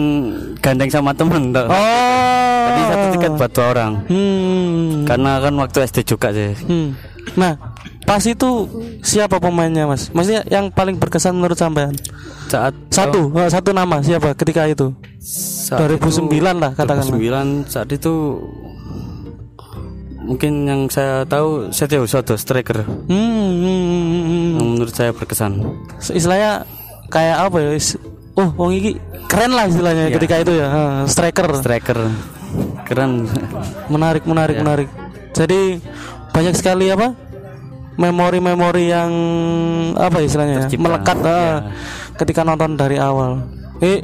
gandeng 0.58 0.90
sama 0.90 1.12
temen 1.12 1.52
toh. 1.52 1.66
Oh. 1.66 2.64
Jadi 2.64 2.82
satu 2.86 3.06
tiket 3.12 3.32
buat 3.36 3.52
dua 3.52 3.66
orang 3.70 3.92
Hmm. 4.06 5.04
karena 5.04 5.32
kan 5.40 5.54
waktu 5.56 5.78
SD 5.82 5.98
juga 6.06 6.30
sih 6.30 6.54
Hmm. 6.62 6.90
Nah, 7.32 7.54
pas 8.02 8.20
itu 8.20 8.66
siapa 9.00 9.38
pemainnya, 9.38 9.86
Mas? 9.86 10.10
Maksudnya 10.10 10.42
yang 10.48 10.68
paling 10.68 10.98
berkesan 10.98 11.32
menurut 11.34 11.54
sampean? 11.54 11.94
saat 12.48 12.74
Satu, 12.90 13.30
oh, 13.30 13.48
satu 13.48 13.72
nama 13.72 14.02
siapa 14.02 14.34
ketika 14.34 14.66
itu? 14.66 14.92
saat 15.22 15.80
2009 15.80 16.28
lah 16.58 16.74
katakanlah. 16.74 17.14
2009 17.14 17.64
saat 17.64 17.88
itu 17.88 18.42
mungkin 20.32 20.64
yang 20.64 20.82
saya 20.88 21.28
tahu 21.28 21.76
Setio 21.76 22.08
Usodo 22.08 22.40
striker. 22.40 22.88
Hmm, 23.12 24.56
yang 24.56 24.68
menurut 24.80 24.96
saya 24.96 25.12
berkesan. 25.12 25.60
Istilahnya 26.08 26.64
kayak 27.12 27.52
apa 27.52 27.58
ya? 27.60 27.70
Oh 28.40 28.48
wong 28.56 28.72
iki 28.80 28.96
keren 29.28 29.52
lah 29.52 29.68
istilahnya 29.68 30.08
Iya. 30.08 30.16
ketika 30.16 30.36
itu 30.40 30.54
ya. 30.56 30.68
Striker. 31.04 31.52
Striker. 31.60 32.00
Keren. 32.88 33.28
Menarik 33.92 34.24
menarik 34.24 34.56
Iya. 34.56 34.64
menarik. 34.64 34.90
Jadi 35.36 35.84
banyak 36.32 36.56
sekali 36.56 36.88
apa? 36.88 37.12
Memori-memori 38.00 38.88
yang 38.88 39.12
apa 40.00 40.24
istilahnya 40.24 40.72
ya, 40.72 40.80
melekat 40.80 41.18
eh, 41.22 41.28
Ya. 41.28 41.56
ketika 42.16 42.48
nonton 42.48 42.80
dari 42.80 42.96
awal. 42.96 43.44
Eh, 43.84 44.00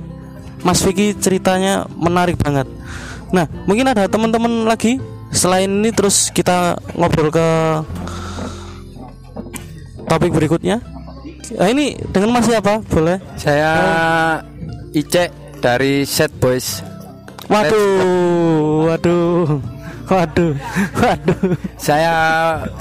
Mas 0.60 0.84
Vicky 0.84 1.16
ceritanya 1.16 1.88
menarik 1.96 2.36
banget. 2.36 2.68
Nah, 3.32 3.48
mungkin 3.64 3.88
ada 3.88 4.12
teman-teman 4.12 4.68
lagi 4.68 5.00
selain 5.32 5.70
ini 5.70 5.92
terus 5.94 6.34
kita 6.34 6.80
ngobrol 6.96 7.30
ke 7.30 7.48
topik 10.08 10.32
berikutnya. 10.32 10.80
Nah, 11.56 11.68
ini 11.72 11.96
dengan 12.12 12.36
Mas 12.36 12.48
siapa? 12.48 12.84
Boleh? 12.92 13.24
Saya 13.40 13.72
Ice 14.92 15.32
dari 15.64 16.04
Set 16.04 16.32
Boys. 16.40 16.84
Waduh, 17.48 18.92
waduh, 18.92 19.64
waduh, 20.12 20.54
waduh. 21.00 21.56
Saya 21.80 22.14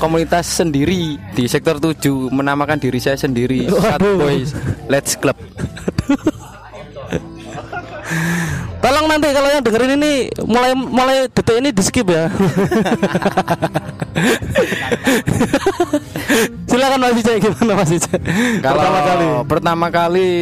komunitas 0.03 0.51
sendiri 0.51 1.15
di 1.39 1.47
sektor 1.47 1.79
7 1.79 2.35
menamakan 2.35 2.83
diri 2.83 2.99
saya 2.99 3.15
sendiri 3.15 3.71
Set 3.71 4.03
Waduh. 4.03 4.19
Boys 4.19 4.51
Let's 4.91 5.15
Club. 5.15 5.39
Tolong 8.79 9.07
nanti 9.07 9.29
kalau 9.31 9.49
yang 9.49 9.61
dengerin 9.61 9.97
ini 9.97 10.13
mulai 10.41 10.73
mulai 10.73 11.17
detik 11.27 11.59
ini 11.59 11.71
di 11.71 11.83
skip 11.83 12.07
ya. 12.07 12.31
Silakan 16.67 17.01
Mas 17.01 17.17
Ijek 17.17 17.37
gimana 17.41 17.73
Mas 17.75 17.91
Ijek? 17.91 18.21
Kalau 18.61 18.79
Pertama 18.79 19.01
kali. 19.03 19.27
pertama 19.47 19.87
kali 19.89 20.33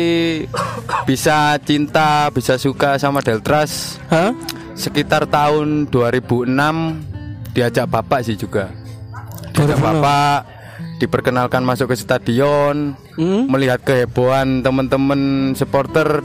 bisa 1.04 1.36
cinta, 1.60 2.08
bisa 2.30 2.54
suka 2.56 2.96
sama 2.96 3.20
Deltras 3.20 3.96
Hah? 4.08 4.32
sekitar 4.74 5.24
tahun 5.24 5.86
2006 5.86 6.50
diajak 7.54 7.86
bapak 7.86 8.20
sih 8.22 8.34
juga. 8.34 8.68
Diajak 9.52 9.78
2006. 9.78 9.84
bapak 9.84 10.38
diperkenalkan 10.96 11.62
masuk 11.62 11.90
ke 11.90 11.96
stadion, 11.96 12.94
Hmm? 13.14 13.46
melihat 13.46 13.78
kehebohan 13.78 14.58
teman-teman 14.58 15.20
supporter 15.54 16.18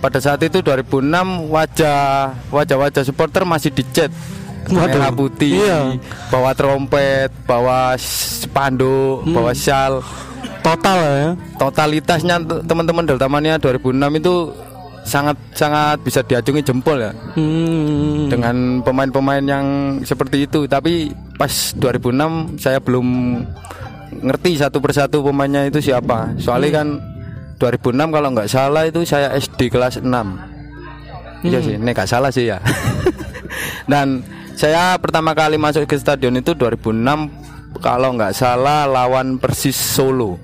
pada 0.00 0.18
saat 0.18 0.40
itu 0.40 0.58
2006 0.58 1.04
wajah 1.46 2.00
wajah-wajah 2.48 3.02
supporter 3.02 3.44
masih 3.44 3.68
dicat 3.70 4.08
Waduh, 4.66 4.86
merah 4.86 5.10
putih 5.10 5.56
iya. 5.58 5.96
bawa 6.28 6.52
trompet 6.52 7.28
bawa 7.44 7.96
spanduk 7.96 9.22
Hmm. 9.22 9.34
bawa 9.34 9.52
syal 9.52 10.00
Total 10.60 10.98
ya. 11.00 11.28
totalitasnya 11.56 12.36
teman-teman 12.62 13.04
Delta 13.04 13.24
Mania 13.26 13.56
2006 13.56 13.96
itu 14.14 14.34
sangat 15.00 15.32
sangat 15.52 15.96
bisa 16.00 16.20
diacungi 16.20 16.60
jempol 16.60 17.00
ya 17.00 17.12
Hmm. 17.34 18.28
dengan 18.28 18.56
pemain-pemain 18.80 19.42
yang 19.42 19.66
seperti 20.00 20.44
itu 20.44 20.64
tapi 20.64 21.08
pas 21.34 21.50
2006 21.74 22.56
saya 22.56 22.76
belum 22.78 23.06
ngerti 24.22 24.58
satu 24.58 24.78
persatu 24.78 25.22
pemainnya 25.22 25.66
itu 25.66 25.80
siapa 25.80 26.36
soalnya 26.36 26.70
kan 26.74 26.88
2006 27.60 28.08
kalau 28.08 28.28
nggak 28.32 28.48
salah 28.48 28.88
itu 28.88 29.04
saya 29.04 29.36
SD 29.36 29.68
kelas 29.68 30.00
6 30.00 30.08
iya 31.44 31.60
sih 31.60 31.76
ini 31.76 31.90
nggak 31.92 32.08
salah 32.08 32.32
sih 32.32 32.48
ya 32.48 32.58
dan 33.92 34.24
saya 34.56 34.96
pertama 34.96 35.36
kali 35.36 35.60
masuk 35.60 35.84
ke 35.84 36.00
stadion 36.00 36.32
itu 36.40 36.56
2006 36.56 36.96
kalau 37.84 38.16
nggak 38.16 38.32
salah 38.32 38.88
lawan 38.88 39.36
Persis 39.36 39.76
Solo 39.76 40.40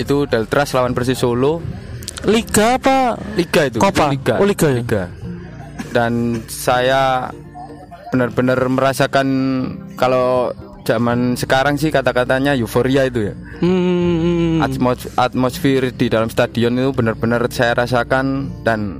itu 0.00 0.24
Deltras 0.24 0.72
lawan 0.72 0.96
Persis 0.96 1.20
Solo 1.20 1.60
Liga 2.28 2.76
apa? 2.76 3.16
Liga 3.32 3.64
itu, 3.64 3.80
Copa? 3.80 4.12
Liga. 4.12 4.36
Oh, 4.36 4.44
Liga 4.44 4.68
ya? 4.68 5.08
Dan 5.90 6.44
saya 6.52 7.32
benar-benar 8.12 8.60
merasakan 8.68 9.28
kalau 9.96 10.52
zaman 10.90 11.38
sekarang 11.38 11.78
sih 11.78 11.88
kata-katanya 11.88 12.52
euforia 12.52 13.06
itu 13.06 13.30
ya. 13.30 13.34
Hmm. 13.62 14.58
Atmos- 14.58 15.06
atmosfer 15.14 15.90
di 15.90 16.06
dalam 16.06 16.26
stadion 16.26 16.74
itu 16.74 16.90
benar-benar 16.90 17.46
saya 17.48 17.78
rasakan 17.78 18.26
dan 18.60 18.98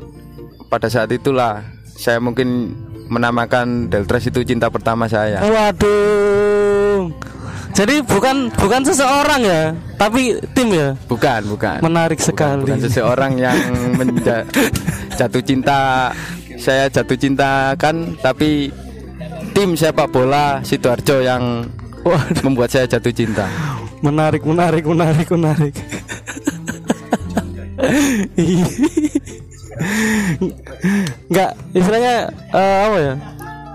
pada 0.66 0.86
saat 0.86 1.10
itulah 1.10 1.66
saya 1.90 2.22
mungkin 2.22 2.70
menamakan 3.06 3.90
Deltras 3.90 4.24
itu 4.24 4.46
cinta 4.46 4.70
pertama 4.70 5.04
saya. 5.04 5.42
Waduh. 5.42 7.10
Jadi 7.70 8.02
bukan 8.02 8.50
bukan 8.52 8.82
seseorang 8.82 9.40
ya, 9.42 9.62
tapi 9.96 10.38
tim 10.52 10.70
ya. 10.70 10.94
Bukan, 11.06 11.40
bukan. 11.48 11.78
Menarik 11.80 12.18
Bukan- 12.18 12.30
sekali. 12.30 12.62
Bukan 12.62 12.80
seseorang 12.80 13.32
yang 13.36 13.58
menja- 13.94 14.46
jatuh 15.18 15.42
cinta 15.42 16.10
saya 16.54 16.86
jatuh 16.86 17.16
cinta 17.16 17.72
kan 17.74 18.14
tapi 18.16 18.68
tim 19.52 19.74
sepak 19.74 20.08
bola 20.08 20.60
Sidoarjo 20.60 21.18
yang 21.20 21.66
Waduh. 22.00 22.42
membuat 22.42 22.70
saya 22.70 22.86
jatuh 22.86 23.12
cinta. 23.12 23.44
Menarik, 24.00 24.40
menarik, 24.42 24.84
menarik, 24.84 25.28
menarik. 25.28 25.74
Enggak, 31.30 31.50
istilahnya 31.72 32.14
eh, 32.52 32.78
apa 32.86 32.98
ya? 32.98 33.14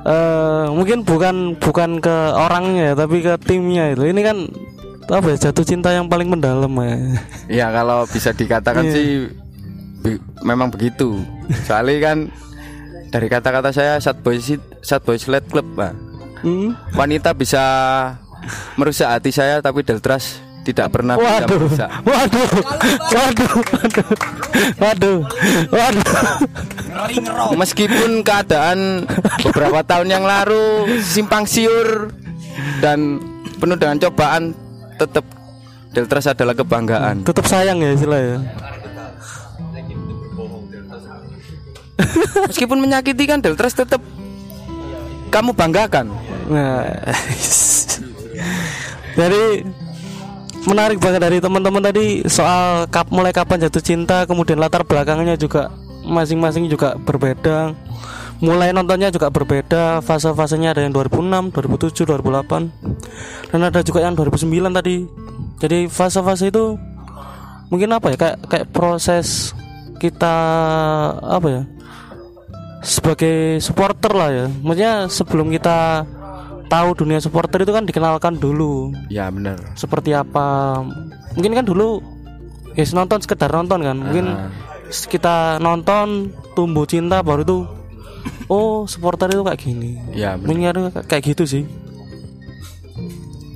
Eh, 0.06 0.66
mungkin 0.70 1.02
bukan 1.02 1.36
bukan 1.58 1.98
ke 1.98 2.16
orangnya 2.32 2.94
tapi 2.94 3.26
ke 3.26 3.34
timnya 3.42 3.94
itu. 3.94 4.06
Ini 4.06 4.22
kan 4.22 4.38
apa 5.10 5.28
ya? 5.34 5.50
Jatuh 5.50 5.66
cinta 5.66 5.90
yang 5.90 6.06
paling 6.06 6.30
mendalam 6.30 6.70
ya. 6.78 6.98
Ya 7.50 7.68
kalau 7.70 8.06
bisa 8.06 8.30
dikatakan 8.32 8.86
Iya. 8.86 8.94
sih 8.94 9.08
be- 10.02 10.22
memang 10.42 10.70
begitu. 10.70 11.22
Soalnya 11.66 11.98
kan 12.04 12.18
dari 13.10 13.28
kata-kata 13.28 13.70
saya 13.70 13.98
Sad 13.98 14.22
Boys 14.22 14.46
Sad 14.82 15.02
Boys 15.02 15.26
Let 15.26 15.46
Club, 15.50 15.66
Pak. 15.74 15.94
Hmm? 16.46 16.78
Wanita 16.94 17.34
bisa 17.34 17.64
merusak 18.78 19.10
hati 19.10 19.34
saya 19.34 19.58
tapi 19.58 19.82
Deltras 19.82 20.38
tidak 20.66 20.94
pernah 20.94 21.18
bisa 21.18 21.46
Waduh, 21.46 21.58
merusak. 21.62 21.90
waduh, 22.02 22.50
waduh, 23.14 23.54
waduh, 23.74 24.10
waduh, 24.82 25.18
waduh. 25.70 26.14
Meskipun 27.54 28.22
keadaan 28.26 29.06
beberapa 29.46 29.82
tahun 29.86 30.08
yang 30.10 30.26
lalu 30.26 30.90
simpang 31.02 31.46
siur 31.46 32.10
dan 32.82 33.22
penuh 33.62 33.78
dengan 33.78 33.98
cobaan, 34.02 34.54
tetap 34.98 35.26
Deltras 35.94 36.28
adalah 36.28 36.58
kebanggaan. 36.58 37.24
Tetap 37.24 37.46
sayang 37.48 37.80
ya 37.80 37.94
istilahnya. 37.96 38.44
Meskipun 42.50 42.78
menyakiti 42.84 43.24
kan 43.30 43.40
Deltras 43.40 43.78
tetap 43.78 44.02
kamu 45.32 45.56
banggakan. 45.56 46.12
Nah, 46.46 46.86
jadi 49.20 49.66
menarik 50.66 50.98
banget 50.98 51.22
dari 51.22 51.38
teman-teman 51.42 51.82
tadi 51.82 52.26
soal 52.26 52.90
kap 52.90 53.10
mulai 53.10 53.34
kapan 53.34 53.66
jatuh 53.66 53.82
cinta, 53.82 54.26
kemudian 54.30 54.62
latar 54.62 54.86
belakangnya 54.86 55.38
juga 55.38 55.74
masing-masing 56.06 56.70
juga 56.70 56.98
berbeda. 56.98 57.74
Mulai 58.44 58.76
nontonnya 58.76 59.16
juga 59.16 59.32
berbeda, 59.32 60.04
fase-fasenya 60.04 60.76
ada 60.76 60.84
yang 60.84 60.92
2006, 60.92 61.56
2007, 61.56 62.04
2008, 62.04 62.68
dan 63.56 63.62
ada 63.64 63.80
juga 63.80 64.04
yang 64.04 64.12
2009 64.12 64.76
tadi. 64.76 65.08
Jadi 65.64 65.88
fase-fase 65.88 66.52
itu 66.52 66.76
mungkin 67.72 67.96
apa 67.96 68.14
ya 68.14 68.18
kayak 68.20 68.38
kayak 68.46 68.68
proses 68.70 69.56
kita 69.98 70.36
apa 71.24 71.48
ya 71.50 71.62
sebagai 72.86 73.58
supporter 73.58 74.14
lah 74.14 74.30
ya 74.30 74.46
maksudnya 74.62 75.10
sebelum 75.10 75.50
kita 75.50 76.06
tahu 76.66 76.90
dunia 76.96 77.20
supporter 77.20 77.62
itu 77.62 77.72
kan 77.72 77.84
dikenalkan 77.84 78.36
dulu. 78.36 78.90
Ya 79.08 79.30
benar. 79.30 79.58
seperti 79.74 80.12
apa? 80.12 80.82
Mungkin 81.34 81.52
kan 81.54 81.66
dulu 81.66 82.00
ya 82.74 82.84
nonton 82.92 83.20
sekedar 83.22 83.50
nonton 83.50 83.80
kan. 83.80 83.98
Mungkin 83.98 84.26
Ah. 84.28 84.50
kita 84.86 85.58
nonton 85.58 86.30
tumbuh 86.54 86.86
cinta 86.86 87.20
baru 87.20 87.42
itu 87.42 87.58
oh 88.48 88.86
supporter 88.86 89.30
itu 89.30 89.42
kayak 89.42 89.60
gini. 89.60 89.98
Ya 90.14 90.36
benar. 90.36 90.92
kayak 91.06 91.36
gitu 91.36 91.44
sih. 91.46 91.64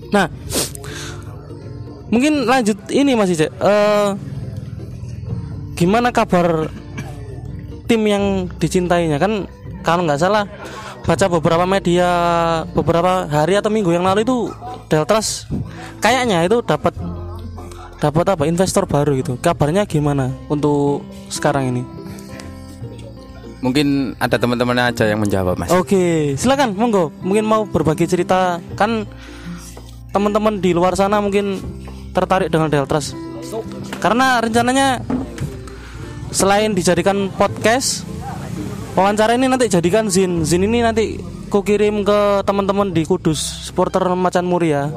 Nah 0.09 0.25
mungkin 2.09 2.49
lanjut 2.49 2.77
ini 2.89 3.13
masih 3.13 3.37
cek 3.37 3.51
Eh, 3.53 4.09
gimana 5.77 6.09
kabar 6.09 6.67
tim 7.85 8.01
yang 8.03 8.49
dicintainya? 8.57 9.17
Kan 9.17 9.45
kalau 9.81 10.03
nggak 10.03 10.19
salah 10.19 10.45
baca 11.05 11.25
beberapa 11.31 11.65
media 11.65 12.09
beberapa 12.75 13.25
hari 13.25 13.57
atau 13.57 13.71
minggu 13.71 13.89
yang 13.93 14.05
lalu 14.05 14.27
itu 14.27 14.51
Deltras 14.91 15.49
kayaknya 16.03 16.45
itu 16.45 16.61
dapat 16.61 16.93
dapat 17.99 18.25
apa 18.31 18.43
investor 18.47 18.87
baru 18.87 19.17
gitu 19.19 19.35
kabarnya 19.39 19.83
gimana 19.83 20.31
untuk 20.47 21.03
sekarang 21.27 21.75
ini 21.75 21.83
Mungkin 23.59 24.15
ada 24.23 24.39
teman-teman 24.39 24.87
aja 24.87 25.03
yang 25.03 25.19
menjawab, 25.19 25.59
Mas. 25.59 25.67
Oke, 25.75 26.31
silakan 26.39 26.79
monggo. 26.79 27.11
Mungkin 27.19 27.43
mau 27.43 27.67
berbagi 27.67 28.07
cerita 28.07 28.63
kan 28.79 29.03
teman-teman 30.15 30.63
di 30.63 30.71
luar 30.71 30.95
sana 30.95 31.19
mungkin 31.19 31.59
tertarik 32.15 32.47
dengan 32.47 32.71
Deltras. 32.71 33.11
Karena 33.99 34.39
rencananya 34.39 35.03
selain 36.31 36.71
dijadikan 36.71 37.27
podcast, 37.35 38.07
wawancara 38.99 39.39
ini 39.39 39.47
nanti 39.47 39.71
jadikan 39.71 40.11
zin. 40.11 40.43
Zin 40.43 40.67
ini 40.67 40.83
nanti 40.83 41.15
ku 41.47 41.63
kirim 41.63 42.03
ke 42.03 42.43
teman-teman 42.43 42.91
di 42.91 43.07
Kudus, 43.07 43.39
supporter 43.39 44.03
Macan 44.11 44.43
Muria. 44.43 44.91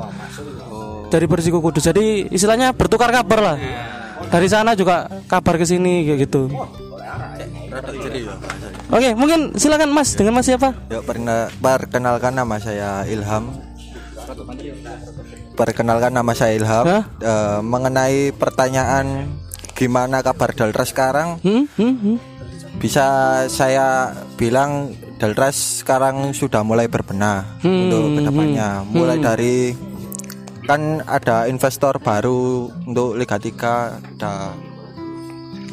Dari 1.06 1.28
Persiko 1.28 1.62
Kudus. 1.62 1.86
Jadi 1.86 2.26
istilahnya 2.26 2.74
bertukar 2.74 3.14
kabar 3.14 3.38
lah. 3.38 3.56
Dari 4.26 4.48
sana 4.48 4.72
juga 4.72 5.06
kabar 5.28 5.54
ke 5.54 5.64
sini 5.64 6.08
kayak 6.08 6.18
gitu. 6.26 6.48
Oke, 8.88 9.16
mungkin 9.16 9.56
silakan 9.56 9.92
Mas 9.92 10.12
dengan 10.12 10.36
Mas 10.36 10.48
siapa? 10.48 10.72
Ya, 10.88 11.00
perna- 11.00 11.48
perkenalkan 11.54 12.32
nama 12.32 12.56
saya 12.58 13.04
Ilham. 13.06 13.48
Perkenalkan 15.52 16.12
nama 16.12 16.32
saya 16.32 16.56
Ilham. 16.56 16.84
Hah? 16.84 17.04
Eh, 17.20 17.58
mengenai 17.60 18.32
pertanyaan 18.32 19.28
gimana 19.76 20.24
kabar 20.24 20.52
Dalras 20.52 20.92
sekarang, 20.92 21.40
Hmm? 21.44 21.64
Hmm? 21.76 21.94
hmm. 21.96 22.16
Bisa 22.82 23.06
saya 23.46 24.10
bilang 24.34 24.90
Dalras 25.14 25.86
sekarang 25.86 26.34
sudah 26.34 26.66
mulai 26.66 26.90
berbenah 26.90 27.62
Hmm, 27.62 27.86
untuk 27.86 28.18
ke 28.18 28.20
depannya. 28.26 28.82
Mulai 28.90 29.22
dari 29.22 29.56
kan 30.66 30.98
ada 31.06 31.46
investor 31.46 32.02
baru 32.02 32.66
untuk 32.82 33.14
Liga 33.14 33.38
3 33.38 34.18
udah 34.18 34.38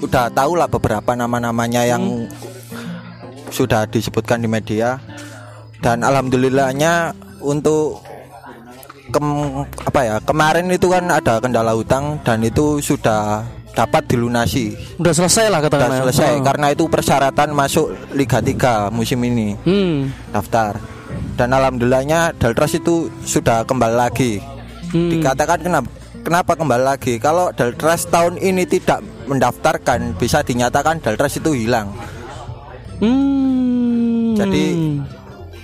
udah 0.05 0.25
tahu 0.29 0.51
lah 0.53 0.69
beberapa 0.69 1.17
nama-namanya 1.17 1.81
yang 1.83 2.29
sudah 3.49 3.89
disebutkan 3.89 4.45
di 4.45 4.49
media. 4.49 5.01
Dan 5.81 6.05
alhamdulillahnya 6.05 7.17
untuk 7.41 8.05
kem- 9.09 9.65
apa 9.65 9.99
ya 10.05 10.15
kemarin 10.21 10.69
itu 10.69 10.85
kan 10.85 11.09
ada 11.09 11.41
kendala 11.41 11.73
hutang 11.73 12.21
dan 12.21 12.45
itu 12.45 12.77
sudah 12.77 13.41
dapat 13.71 14.03
dilunasi 14.05 14.73
Udah 14.97 15.11
selesai 15.11 15.47
lah 15.47 15.59
sudah 15.59 15.69
katakanlah. 15.69 15.99
selesai 16.03 16.31
Oh. 16.35 16.43
karena 16.43 16.67
itu 16.69 16.83
persyaratan 16.85 17.49
masuk 17.51 17.87
Liga 18.11 18.39
3 18.39 18.89
musim 18.89 19.19
ini 19.21 19.55
Hmm. 19.61 20.09
daftar 20.29 20.77
dan 21.33 21.49
alhamdulillahnya 21.49 22.35
Daltras 22.35 22.75
itu 22.75 23.07
sudah 23.21 23.63
kembali 23.63 23.95
lagi 23.95 24.41
Hmm. 24.89 25.09
dikatakan 25.09 25.61
kenapa 25.61 25.89
kenapa 26.19 26.51
kembali 26.53 26.83
lagi 26.85 27.13
kalau 27.15 27.49
Daltras 27.49 28.05
tahun 28.05 28.35
ini 28.37 28.65
tidak 28.65 28.99
mendaftarkan 29.25 30.17
bisa 30.17 30.41
dinyatakan 30.41 30.99
Daltras 30.99 31.35
itu 31.35 31.53
hilang 31.53 31.93
Hmm. 32.99 34.35
jadi 34.35 34.65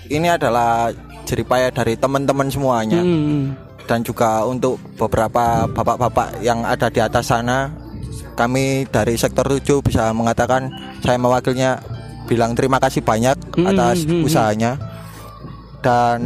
ini 0.08 0.28
adalah 0.30 0.94
jeripaya 1.26 1.68
dari 1.70 1.98
teman-teman 1.98 2.48
semuanya 2.48 3.02
Hmm. 3.02 3.58
dan 3.84 4.00
juga 4.02 4.46
untuk 4.46 4.78
beberapa 4.96 5.65
bapak-bapak 5.68 6.39
yang 6.39 6.62
ada 6.62 6.88
di 6.88 6.98
atas 6.98 7.28
sana 7.28 7.70
kami 8.36 8.86
dari 8.91 9.15
sektor 9.15 9.48
7 9.48 9.63
bisa 9.82 10.12
mengatakan 10.12 10.69
saya 11.02 11.17
mewakilnya 11.17 11.80
bilang 12.28 12.54
terima 12.54 12.78
kasih 12.78 13.02
banyak 13.02 13.38
Hmm, 13.56 13.71
atas 13.71 14.04
hmm, 14.04 14.21
hmm. 14.21 14.28
usahanya 14.28 14.71
dan 15.80 16.19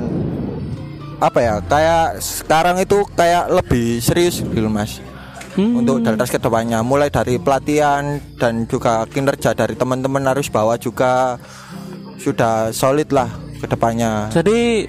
apa 1.19 1.39
ya 1.43 1.55
kayak 1.61 2.17
sekarang 2.17 2.79
itu 2.79 3.03
kayak 3.13 3.51
lebih 3.51 3.99
serius 4.01 4.41
gitu 4.41 4.67
mas 4.67 4.99
Hmm. 5.49 5.81
untuk 5.81 6.05
Daltas 6.05 6.29
ke 6.29 6.37
depannya 6.37 6.79
mulai 6.85 7.09
dari 7.09 7.41
pelatihan 7.41 8.21
dan 8.37 8.69
juga 8.69 9.03
kinerja 9.09 9.57
dari 9.57 9.73
teman-teman 9.73 10.21
harus 10.23 10.45
bawa 10.47 10.77
juga 10.77 11.41
sudah 12.21 12.69
solid 12.69 13.09
lah 13.09 13.27
ke 13.57 13.65
depannya 13.65 14.29
Jadi 14.29 14.87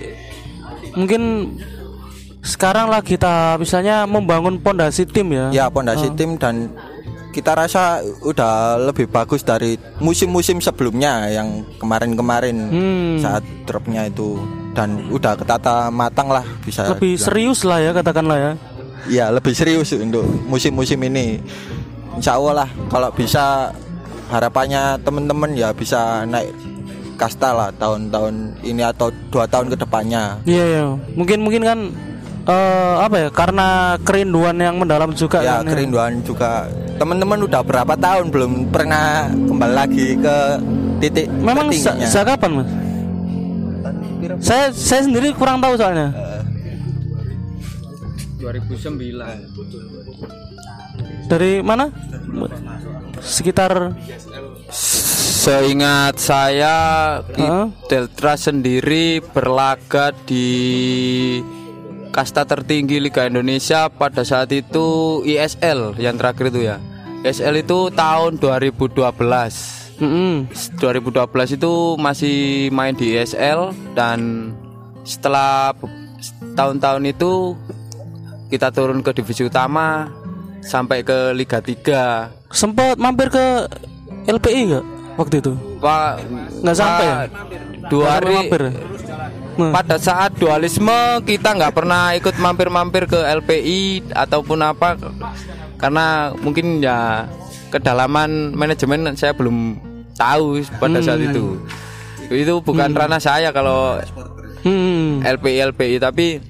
mungkin 0.94 1.56
sekarang 2.44 2.92
lah 2.92 3.00
kita 3.00 3.56
misalnya 3.56 4.04
membangun 4.04 4.60
pondasi 4.60 5.08
tim 5.08 5.32
ya. 5.32 5.46
ya 5.50 5.64
pondasi 5.72 6.12
tim 6.14 6.36
dan 6.36 6.70
kita 7.30 7.54
rasa 7.54 7.82
udah 8.20 8.52
lebih 8.80 9.06
bagus 9.06 9.40
dari 9.40 9.74
musim-musim 9.98 10.58
sebelumnya 10.58 11.26
yang 11.28 11.48
kemarin-kemarin 11.76 12.56
Hmm. 12.66 13.16
saat 13.18 13.40
dropnya 13.64 14.04
itu 14.04 14.38
dan 14.70 15.06
udah 15.08 15.34
ketata 15.34 15.88
matang 15.88 16.26
lah 16.26 16.42
bisa 16.60 16.90
Lebih 16.90 17.14
bilang. 17.14 17.24
serius 17.24 17.60
lah 17.62 17.78
ya 17.78 17.90
katakanlah 17.90 18.38
ya. 18.38 18.52
ya 19.08 19.24
lebih 19.28 19.50
serius 19.50 19.90
untuk 19.92 20.22
musim-musim 20.44 20.98
ini 21.00 21.38
Insya 22.12 22.34
Allah 22.34 22.66
lah 22.66 22.68
kalau 22.86 23.08
bisa 23.10 23.70
harapannya 24.26 24.98
teman-teman 25.00 25.50
ya 25.52 25.70
bisa 25.70 26.22
naik 26.24 26.50
kasta 27.16 27.50
lah 27.50 27.68
tahun-tahun 27.72 28.34
ini 28.60 28.82
atau 28.82 29.08
dua 29.28 29.44
tahun 29.44 29.68
ke 29.68 29.76
depannya 29.78 30.38
Iya 30.44 30.64
ya. 30.66 30.84
Mungkin 31.14 31.38
mungkin 31.40 31.62
kan 31.62 31.78
eh, 32.46 32.94
apa 33.00 33.16
ya? 33.16 33.28
Karena 33.28 33.96
kerinduan 34.00 34.56
yang 34.56 34.80
mendalam 34.80 35.12
juga 35.12 35.44
ya 35.44 35.60
kan. 35.60 35.66
ya. 35.66 35.70
kerinduan 35.76 36.12
juga 36.24 36.68
teman-teman 37.00 37.48
udah 37.48 37.64
berapa 37.64 37.96
tahun 37.96 38.28
belum 38.28 38.52
pernah 38.68 39.32
kembali 39.32 39.72
lagi 39.72 40.20
ke 40.20 40.36
titik 41.00 41.32
Memang 41.32 41.72
sejak 41.72 42.36
kapan 42.36 42.60
mas? 42.60 42.68
Saya 44.44 44.68
saya 44.76 45.08
sendiri 45.08 45.32
kurang 45.32 45.64
tahu 45.64 45.80
soalnya. 45.80 46.12
2009 48.40 51.28
Dari 51.28 51.60
mana? 51.64 51.88
Sekitar 53.20 53.92
Seingat 55.40 56.20
saya 56.20 56.76
Heeh. 57.32 57.64
Deltra 57.88 58.36
sendiri 58.36 59.24
berlaga 59.24 60.12
di 60.28 61.40
kasta 62.10 62.42
tertinggi 62.44 62.98
Liga 62.98 63.26
Indonesia 63.26 63.86
pada 63.90 64.26
saat 64.26 64.50
itu 64.50 65.20
ISL 65.24 65.96
yang 65.96 66.18
terakhir 66.18 66.50
itu 66.50 66.60
ya. 66.70 66.76
ISL 67.22 67.62
itu 67.62 67.90
tahun 67.94 68.38
2012. 68.38 68.98
Mm-mm. 70.00 70.48
2012 70.80 71.60
itu 71.60 71.72
masih 72.00 72.68
main 72.72 72.96
di 72.96 73.14
ISL 73.20 73.76
dan 73.92 74.50
setelah 75.04 75.76
tahun-tahun 76.56 77.04
itu 77.04 77.56
kita 78.48 78.72
turun 78.72 79.04
ke 79.04 79.12
divisi 79.12 79.44
utama 79.44 80.08
sampai 80.64 81.04
ke 81.04 81.36
Liga 81.36 81.60
3. 81.60 82.50
sempat 82.50 82.98
mampir 82.98 83.30
ke 83.30 83.46
LPI 84.26 84.74
nggak 84.74 84.84
waktu 85.14 85.34
itu? 85.38 85.52
Pak 85.78 86.12
Nggak 86.64 86.76
sampai 86.76 87.06
ya? 87.06 87.16
Dua 87.88 88.06
hari 88.18 88.32
mampir. 88.34 88.62
Nah, 89.60 89.76
pada 89.76 90.00
saat 90.00 90.32
dualisme 90.40 91.20
kita 91.28 91.52
nggak 91.52 91.76
pernah 91.76 92.16
ikut 92.16 92.32
mampir-mampir 92.40 93.04
ke 93.04 93.20
LPI 93.44 94.14
ataupun 94.16 94.64
apa 94.64 94.96
karena 95.76 96.32
mungkin 96.40 96.80
ya 96.80 97.28
kedalaman 97.68 98.56
manajemen 98.56 99.12
saya 99.12 99.36
belum 99.36 99.76
tahu 100.16 100.64
pada 100.80 101.04
saat 101.04 101.20
itu. 101.20 101.60
Itu 102.32 102.64
bukan 102.64 102.96
ranah 102.96 103.20
saya 103.20 103.52
kalau 103.52 104.00
hmm. 104.64 105.20
LPI 105.20 105.76
LPI 105.76 105.96
tapi 106.00 106.40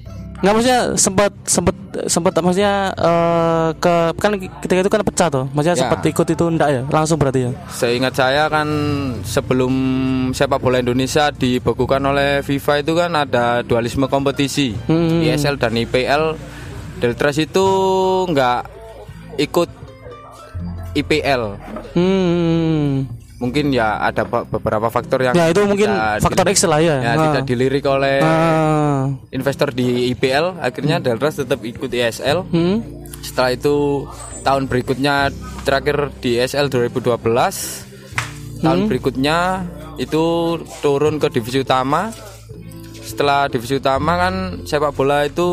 Nggak 0.41 0.53
maksudnya 0.53 0.81
sempat 0.97 1.31
sempat 1.45 1.75
sempat 2.07 2.33
maksudnya 2.41 2.89
eh, 2.91 3.69
ke 3.77 3.93
kan 4.15 4.31
ketika 4.59 4.81
itu 4.81 4.89
kan 4.89 5.01
pecah 5.05 5.27
tuh. 5.29 5.45
Maksudnya 5.47 5.77
Ya. 5.77 5.81
sempat 5.85 6.01
ikut 6.03 6.27
itu 6.27 6.43
enggak 6.43 6.69
ya? 6.71 6.81
Langsung 6.87 7.21
berarti 7.21 7.45
ya. 7.45 7.51
Seingat 7.69 8.13
saya 8.13 8.49
kan 8.49 8.65
sebelum 9.21 9.73
sepak 10.33 10.57
bola 10.57 10.81
Indonesia 10.81 11.29
dibekukan 11.29 12.01
oleh 12.03 12.41
FIFA 12.41 12.73
itu 12.79 12.91
kan 12.93 13.11
ada 13.13 13.61
dualisme 13.61 14.09
kompetisi 14.09 14.73
Hmm. 14.89 15.21
ISL 15.21 15.55
dan 15.55 15.77
IPL. 15.77 16.33
Deltras 16.97 17.37
itu 17.37 17.65
nggak 18.25 18.61
ikut 19.37 19.69
IPL. 20.93 21.43
Hmm. 21.93 23.20
Mungkin 23.41 23.73
ya 23.73 23.97
ada 23.99 24.21
be- 24.21 24.45
beberapa 24.47 24.87
faktor 24.87 25.19
yang 25.19 25.33
Ya 25.33 25.49
itu 25.49 25.65
mungkin 25.65 25.89
faktor 26.21 26.45
X 26.47 26.61
lah 26.63 26.77
ya. 26.77 27.01
ya, 27.01 27.11
Nah. 27.11 27.23
tidak 27.27 27.43
dilirik 27.43 27.81
oleh 27.83 28.21
Ah. 28.21 29.09
investor 29.31 29.73
di 29.73 30.07
IPL. 30.07 30.61
Akhirnya 30.61 31.01
Deltras 31.01 31.35
tetap 31.35 31.57
ikut 31.59 31.89
ISL. 31.89 32.45
Hmm. 32.45 32.85
Setelah 33.19 33.51
itu 33.51 34.05
tahun 34.41 34.65
berikutnya 34.65 35.33
terakhir 35.61 35.97
di 36.17 36.37
SL 36.37 36.69
2012 36.69 37.85
tahun 38.59 38.85
berikutnya 38.85 39.37
itu 39.97 40.23
turun 40.79 41.17
ke 41.17 41.29
divisi 41.29 41.61
utama 41.61 42.09
setelah 42.95 43.45
divisi 43.45 43.75
utama 43.75 44.17
kan 44.19 44.33
sepak 44.63 44.89
bola 44.91 45.21
itu 45.23 45.49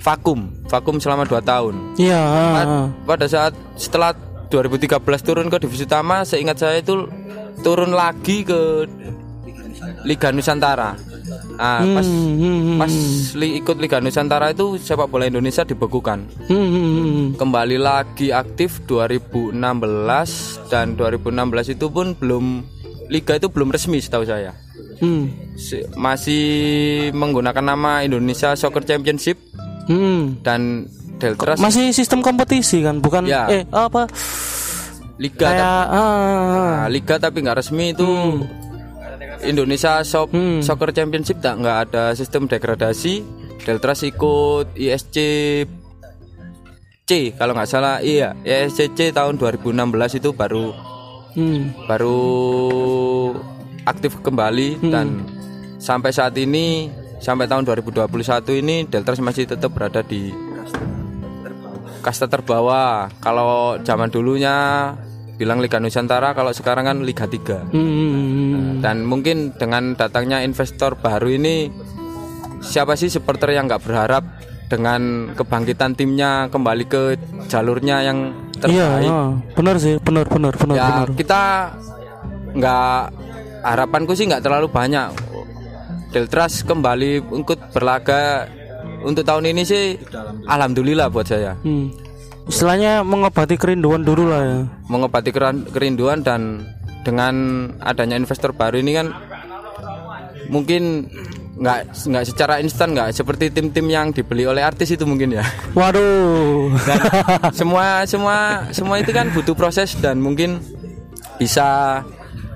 vakum 0.00 0.40
vakum 0.64 0.96
selama 0.96 1.22
2 1.22 1.38
tahun 1.40 1.74
Iya. 1.94 2.22
Pad- 2.52 2.66
ah. 2.68 2.86
pada 3.04 3.26
saat 3.26 3.52
setelah 3.74 4.14
2013 4.48 4.98
turun 5.20 5.46
ke 5.46 5.56
divisi 5.58 5.84
utama 5.84 6.22
seingat 6.22 6.56
saya 6.56 6.78
itu 6.78 7.06
turun 7.58 7.92
lagi 7.92 8.42
ke 8.42 8.88
Liga 10.02 10.30
Nusantara 10.30 10.96
Ah, 11.56 11.82
pas 11.82 12.06
Hmm, 12.06 12.34
hmm, 12.34 12.58
hmm. 12.62 12.78
pas 12.78 12.92
li- 13.34 13.58
ikut 13.58 13.76
Liga 13.76 13.98
Nusantara 13.98 14.48
itu 14.48 14.74
sepak 14.76 15.06
bola 15.06 15.26
Indonesia 15.26 15.62
dibekukan 15.62 16.22
Hmm, 16.46 16.56
hmm, 16.66 16.88
hmm. 16.88 17.26
kembali 17.34 17.76
lagi 17.76 18.30
aktif 18.30 18.80
2016 18.86 19.58
dan 20.66 20.94
2016 20.94 21.34
itu 21.68 21.86
pun 21.88 22.14
belum 22.14 22.62
liga 23.08 23.34
itu 23.34 23.48
belum 23.48 23.68
resmi 23.68 23.98
setahu 23.98 24.22
saya 24.22 24.54
Hmm. 24.98 25.30
Si- 25.54 25.86
masih 25.94 26.42
menggunakan 27.12 27.62
nama 27.64 28.02
Indonesia 28.02 28.54
Soccer 28.54 28.82
Championship 28.82 29.38
Hmm. 29.84 30.38
dan 30.40 30.90
Deltras 31.18 31.58
Masih 31.58 31.90
sistem 31.90 32.22
kompetisi 32.22 32.80
kan, 32.80 32.98
bukan 32.98 33.26
Ya. 33.26 33.44
eh 33.46 33.66
apa? 33.68 34.06
Liga 35.18 35.50
kayak 35.50 35.58
tapi, 35.58 35.90
ah, 35.92 36.06
nah, 36.46 36.86
liga 36.86 37.14
tapi 37.18 37.42
nggak 37.42 37.58
resmi 37.58 37.90
itu. 37.90 38.06
Indonesia 39.40 40.02
Shop 40.02 40.30
Hmm. 40.30 40.58
Soccer 40.58 40.90
Championship 40.90 41.38
tak 41.38 41.58
nggak 41.58 41.78
ada 41.84 42.04
sistem 42.12 42.46
degradasi. 42.46 43.22
Deltras 43.60 44.02
ikut 44.02 44.74
ISC 44.74 45.16
C 47.04 47.10
kalau 47.34 47.52
nggak 47.52 47.66
salah. 47.66 47.98
Iya 47.98 48.38
ISCC 48.40 49.10
tahun 49.10 49.36
2016 49.36 49.74
itu 50.14 50.30
baru 50.30 50.70
Hmm. 51.34 51.70
baru 51.86 52.18
aktif 53.84 54.18
kembali. 54.20 54.82
Dan 54.84 55.22
sampai 55.78 56.10
saat 56.10 56.34
ini 56.34 56.90
sampai 57.18 57.46
tahun 57.46 57.62
2021 57.64 58.06
ini 58.54 58.86
Deltras 58.86 59.18
masih 59.18 59.46
tetap 59.46 59.70
berada 59.70 59.98
di 60.00 60.30
kasta 61.98 62.26
terbawah. 62.26 63.10
Kalau 63.18 63.78
zaman 63.80 64.08
dulunya 64.08 64.90
bilang 65.34 65.58
Liga 65.58 65.78
Nusantara, 65.78 66.32
kalau 66.32 66.50
sekarang 66.50 66.84
kan 66.84 66.96
Liga 67.00 67.24
3. 67.24 67.70
Hmm. 67.70 68.78
Dan 68.78 69.02
mungkin 69.02 69.54
dengan 69.54 69.94
datangnya 69.94 70.40
investor 70.40 70.94
baru 70.94 71.30
ini 71.30 71.70
siapa 72.58 72.94
sih 72.94 73.06
supporter 73.06 73.52
yang 73.52 73.66
nggak 73.66 73.82
berharap 73.82 74.24
dengan 74.66 75.32
kebangkitan 75.32 75.94
timnya 75.94 76.46
kembali 76.48 76.84
ke 76.84 77.02
jalurnya 77.46 78.02
yang 78.02 78.18
Iya, 78.58 78.98
terbaik? 78.98 79.08
ah, 79.08 79.30
benar 79.54 79.76
sih, 79.78 79.94
benar 80.02 80.26
benar 80.26 80.50
benar 80.52 80.74
ya 80.74 80.86
benar. 80.90 81.08
kita 81.14 81.42
nggak 82.52 82.98
harapanku 83.62 84.12
sih 84.12 84.26
nggak 84.26 84.42
terlalu 84.42 84.66
banyak 84.66 85.14
Deltras 86.08 86.64
kembali 86.64 87.22
ikut 87.22 87.70
berlaga 87.70 88.50
untuk 89.02 89.22
tahun 89.22 89.50
ini 89.50 89.62
sih 89.62 89.96
alhamdulillah 90.44 91.08
buat 91.08 91.26
saya 91.26 91.54
Hmm. 91.60 91.90
Istilahnya 92.48 93.04
mengobati 93.04 93.60
kerinduan 93.60 94.00
dulu 94.00 94.32
lah 94.32 94.40
ya. 94.40 94.58
mengobati 94.88 95.28
kerinduan 95.68 96.24
dan 96.24 96.64
dengan 97.04 97.34
adanya 97.78 98.16
investor 98.16 98.56
baru 98.56 98.80
ini 98.80 98.96
kan 98.96 99.12
mungkin 100.48 101.12
nggak 101.58 101.80
nggak 102.08 102.24
secara 102.24 102.62
instan 102.62 102.94
nggak 102.94 103.10
seperti 103.12 103.50
tim-tim 103.50 103.84
yang 103.90 104.14
dibeli 104.14 104.46
oleh 104.46 104.62
artis 104.62 104.94
itu 104.94 105.04
mungkin 105.04 105.36
ya 105.36 105.44
Waduh. 105.74 106.70
dan 106.86 106.98
semua 107.52 108.06
semua 108.06 108.36
semua 108.70 108.96
itu 108.96 109.10
kan 109.10 109.28
butuh 109.34 109.52
proses 109.52 109.92
dan 109.98 110.22
mungkin 110.22 110.62
bisa 111.36 112.00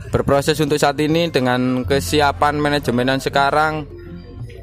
berproses 0.09 0.57
untuk 0.63 0.79
saat 0.79 0.97
ini 1.03 1.29
dengan 1.29 1.83
kesiapan 1.85 2.57
manajemen 2.57 3.13
yang 3.13 3.21
sekarang 3.21 3.85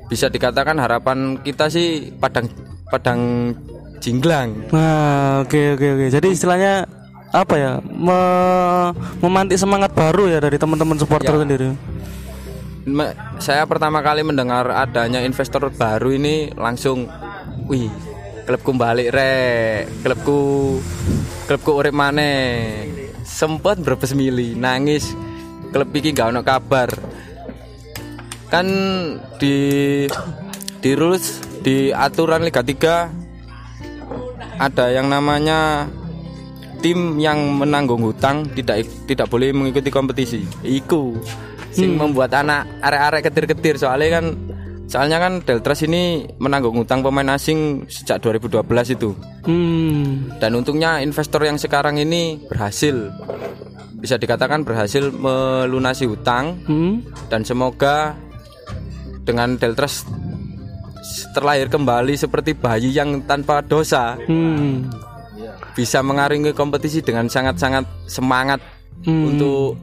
bisa 0.10 0.26
dikatakan 0.28 0.76
harapan 0.76 1.38
kita 1.40 1.70
sih 1.70 2.10
padang 2.12 2.50
padang 2.90 3.54
jinglang 4.00 4.58
Nah, 4.72 5.46
oke 5.46 5.78
oke 5.78 5.88
oke. 5.94 6.06
Jadi 6.10 6.28
istilahnya 6.32 6.88
apa 7.30 7.56
ya? 7.56 7.72
Me- 7.84 8.92
memantik 9.20 9.56
semangat 9.56 9.94
baru 9.94 10.26
ya 10.26 10.40
dari 10.40 10.58
teman-teman 10.58 10.98
supporter 10.98 11.38
Ya. 11.38 11.42
sendiri. 11.46 11.68
Me- 12.84 13.14
saya 13.38 13.70
pertama 13.70 14.02
kali 14.02 14.26
mendengar 14.26 14.66
adanya 14.72 15.22
investor 15.22 15.70
baru 15.70 16.10
ini 16.10 16.50
langsung 16.58 17.06
wih 17.70 17.92
klubku 18.50 18.74
balik 18.74 19.14
re 19.14 19.36
klubku 20.02 20.40
klubku 21.46 21.72
urip 21.78 21.94
maneh 21.94 22.88
sempet 23.22 23.78
berbes 23.78 24.18
mili 24.18 24.58
nangis 24.58 25.14
klub 25.70 25.94
iki 25.94 26.10
gak 26.10 26.34
ono 26.34 26.42
kabar 26.42 26.90
kan 28.50 28.68
di 29.38 29.56
di 30.82 30.92
rules 30.98 31.42
di 31.62 31.94
aturan 31.94 32.42
Liga 32.42 32.66
3 32.66 34.60
ada 34.60 34.86
yang 34.92 35.08
namanya 35.08 35.88
tim 36.84 37.20
yang 37.20 37.60
menanggung 37.60 38.04
hutang 38.04 38.50
tidak 38.56 38.84
tidak 39.06 39.28
boleh 39.32 39.54
mengikuti 39.54 39.92
kompetisi. 39.92 40.44
Iku 40.66 41.16
sing 41.70 41.96
membuat 41.96 42.34
anak 42.34 42.66
arek-arek 42.82 43.22
ketir-ketir 43.30 43.78
soalnya 43.78 44.20
kan 44.20 44.26
soalnya 44.90 45.22
kan 45.22 45.46
Deltras 45.46 45.86
ini 45.86 46.26
menanggung 46.42 46.74
hutang 46.82 47.06
pemain 47.06 47.38
asing 47.38 47.86
sejak 47.86 48.20
2012 48.26 48.96
itu. 48.98 49.14
Hmm. 49.46 50.34
Dan 50.42 50.58
untungnya 50.58 51.00
investor 51.06 51.46
yang 51.46 51.62
sekarang 51.62 52.02
ini 52.02 52.42
berhasil 52.50 53.14
bisa 54.00 54.16
dikatakan 54.16 54.64
berhasil 54.64 55.12
melunasi 55.12 56.08
hutang 56.08 56.56
Hmm. 56.64 57.04
dan 57.28 57.44
semoga 57.44 58.16
dengan 59.30 59.54
Deltras 59.54 60.10
terlahir 61.32 61.70
kembali 61.70 62.18
seperti 62.18 62.58
bayi 62.58 62.90
yang 62.90 63.22
tanpa 63.24 63.62
dosa 63.62 64.18
Hmm. 64.26 64.90
bisa 65.78 66.02
mengarungi 66.02 66.52
kompetisi 66.52 67.00
dengan 67.00 67.30
sangat-sangat 67.30 67.86
semangat 68.10 68.58
Hmm. 69.06 69.32
untuk 69.32 69.78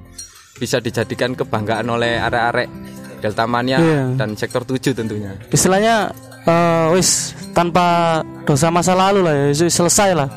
bisa 0.58 0.76
dijadikan 0.76 1.32
kebanggaan 1.32 1.86
oleh 1.86 2.18
arek-arek 2.18 2.68
Delta 3.16 3.46
Mania 3.46 3.78
Iya. 3.78 4.12
dan 4.14 4.36
sektor 4.36 4.60
7 4.60 4.92
tentunya. 4.92 5.32
Istilahnya 5.48 6.10
eh, 6.44 6.86
wis 6.92 7.32
tanpa 7.50 8.20
dosa 8.44 8.68
masa 8.68 8.92
lalu 8.92 9.24
lah 9.24 9.34
ya, 9.50 9.66
selesai 9.66 10.14
lah. 10.14 10.28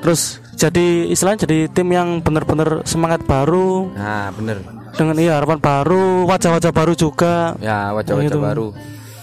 Terus 0.00 0.40
jadi 0.56 1.08
istilahnya 1.08 1.44
jadi 1.44 1.58
tim 1.68 1.88
yang 1.90 2.20
benar-benar 2.20 2.80
semangat 2.84 3.20
baru 3.24 3.90
Nah, 3.92 4.32
bener. 4.32 4.56
Dengan 4.92 5.16
iya 5.16 5.38
harapan 5.38 5.58
baru, 5.58 6.26
wajah-wajah 6.26 6.72
baru 6.72 6.92
juga. 6.94 7.54
Ya, 7.58 7.90
wajah-wajah 7.92 8.30
Gitu. 8.30 8.40
baru. 8.40 8.68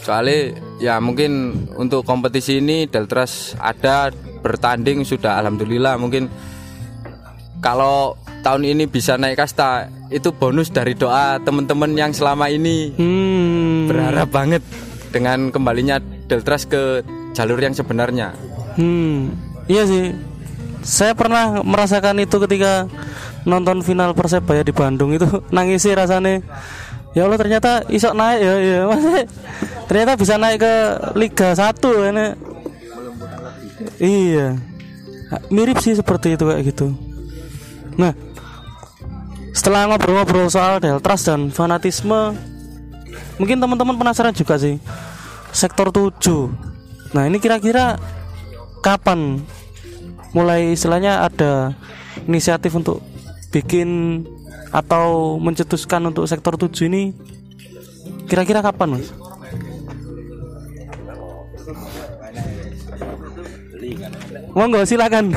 Soalnya 0.01 0.39
ya 0.79 0.95
mungkin 0.97 1.31
untuk 1.75 2.01
kompetisi 2.01 2.59
ini 2.59 2.87
Deltras 2.87 3.59
ada 3.59 4.07
bertanding 4.39 5.03
sudah 5.03 5.35
alhamdulillah 5.35 5.99
mungkin 5.99 6.31
kalau 7.59 8.15
tahun 8.39 8.63
ini 8.65 8.83
bisa 8.87 9.17
naik 9.17 9.35
kasta 9.35 9.89
itu 10.07 10.31
bonus 10.31 10.69
dari 10.69 10.95
doa 10.95 11.41
teman-teman 11.41 11.91
yang 11.91 12.11
selama 12.13 12.47
ini 12.47 12.93
Hmm. 12.95 13.91
berharap 13.91 14.31
banget 14.31 14.63
dengan 15.09 15.51
kembalinya 15.51 15.99
Deltras 15.99 16.63
ke 16.63 17.03
jalur 17.33 17.59
yang 17.59 17.75
sebenarnya. 17.75 18.31
Hmm, 18.75 19.35
iya 19.65 19.83
sih. 19.83 20.15
Saya 20.79 21.11
pernah 21.11 21.59
merasakan 21.59 22.21
itu 22.21 22.39
ketika 22.39 22.87
nonton 23.47 23.79
final 23.79 24.11
Persebaya 24.11 24.61
di 24.61 24.75
Bandung 24.75 25.15
itu 25.15 25.25
nangis 25.55 25.87
sih 25.87 25.95
rasanya. 25.95 26.43
Ya 27.15 27.25
Allah 27.25 27.39
ternyata 27.39 27.81
isok 27.89 28.13
naik 28.13 28.39
ya, 28.43 28.53
ya 28.61 28.79
Maksudnya, 28.91 29.23
ternyata 29.89 30.11
bisa 30.19 30.35
naik 30.37 30.59
ke 30.61 30.73
Liga 31.15 31.49
1 31.55 32.11
ini. 32.11 32.25
Iya. 33.97 34.47
Mirip 35.49 35.79
sih 35.81 35.97
seperti 35.97 36.37
itu 36.37 36.45
kayak 36.45 36.61
gitu. 36.67 36.93
Nah, 37.97 38.13
setelah 39.55 39.89
ngobrol-ngobrol 39.89 40.51
soal 40.53 40.77
Deltras 40.77 41.25
dan 41.25 41.49
fanatisme, 41.49 42.37
mungkin 43.37 43.57
teman-teman 43.61 43.95
penasaran 43.97 44.33
juga 44.33 44.57
sih 44.57 44.81
sektor 45.53 45.93
7 45.93 47.13
nah 47.15 47.23
ini 47.23 47.39
kira-kira 47.39 47.95
kapan 48.83 49.41
mulai 50.35 50.75
istilahnya 50.75 51.23
ada 51.23 51.73
inisiatif 52.27 52.73
untuk 52.75 52.99
bikin 53.57 54.21
atau 54.69 55.37
mencetuskan 55.41 56.05
untuk 56.05 56.29
sektor 56.29 56.53
7 56.53 56.69
ini 56.85 57.15
kira-kira 58.29 58.61
kapan 58.61 58.99
mas? 59.01 59.09
Monggo 64.53 64.81
silakan. 64.85 65.33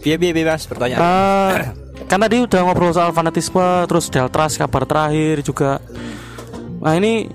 Piye 0.00 0.16
piye, 0.16 0.32
Mas 0.32 0.64
pertanyaan. 0.64 1.00
Eh, 1.04 1.56
kan 2.08 2.24
tadi 2.24 2.40
udah 2.40 2.64
ngobrol 2.64 2.88
soal 2.88 3.12
fanatisme, 3.12 3.84
terus 3.84 4.08
Deltras 4.08 4.56
kabar 4.56 4.88
terakhir 4.88 5.44
juga. 5.44 5.76
Nah 6.80 6.96
ini 6.96 7.28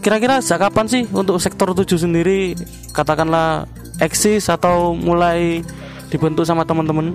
kira-kira 0.00 0.40
sejak 0.40 0.68
kapan 0.68 0.86
sih 0.88 1.02
untuk 1.12 1.36
sektor 1.36 1.76
7 1.76 1.84
sendiri 1.96 2.56
katakanlah 2.90 3.68
eksis 4.00 4.48
atau 4.48 4.96
mulai 4.96 5.60
dibentuk 6.08 6.48
sama 6.48 6.64
teman-teman? 6.64 7.14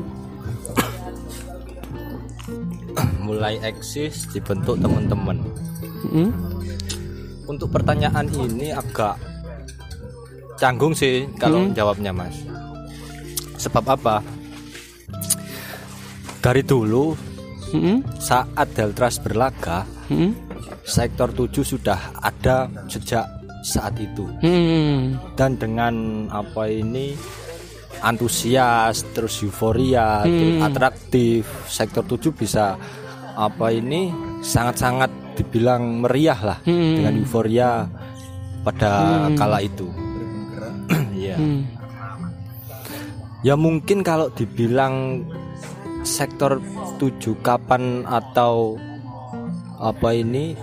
Mulai 3.26 3.58
eksis 3.66 4.30
dibentuk 4.30 4.78
teman-teman. 4.80 5.42
Hmm? 6.14 6.30
Untuk 7.50 7.74
pertanyaan 7.74 8.30
ini 8.32 8.70
agak 8.72 9.18
canggung 10.62 10.94
sih 10.96 11.26
kalau 11.42 11.74
jawabnya 11.74 12.14
Mas. 12.14 12.38
Sebab 13.58 13.86
apa? 13.98 14.22
Dari 16.40 16.62
dulu 16.62 17.18
Hmm? 17.74 18.06
saat 18.22 18.72
Deltras 18.78 19.20
berlaga, 19.20 19.84
Hmm? 20.08 20.32
Sektor 20.86 21.34
7 21.34 21.66
sudah 21.66 22.00
ada 22.22 22.70
sejak 22.86 23.26
saat 23.66 23.98
itu. 23.98 24.30
Hmm. 24.46 25.18
Dan 25.34 25.58
dengan 25.58 25.94
apa 26.30 26.70
ini 26.70 27.18
antusias, 28.06 29.02
terus 29.18 29.42
euforia, 29.42 30.22
terus 30.22 30.62
atraktif, 30.62 31.44
sektor 31.66 32.06
7 32.06 32.30
bisa 32.32 32.78
apa 33.36 33.68
ini 33.74 34.14
sangat-sangat 34.46 35.10
dibilang 35.36 36.06
meriah 36.06 36.40
lah 36.40 36.60
Hmm. 36.64 37.02
dengan 37.02 37.14
euforia 37.20 37.90
pada 38.64 39.26
kala 39.34 39.60
itu. 39.66 39.90
Iya. 41.16 41.42
Hmm. 41.42 41.66
Ya 43.42 43.58
mungkin 43.58 44.06
kalau 44.06 44.30
dibilang 44.30 45.26
sektor 46.06 46.62
7 47.02 47.34
kapan 47.42 48.06
atau 48.06 48.78
apa 49.80 50.16
ini 50.16 50.56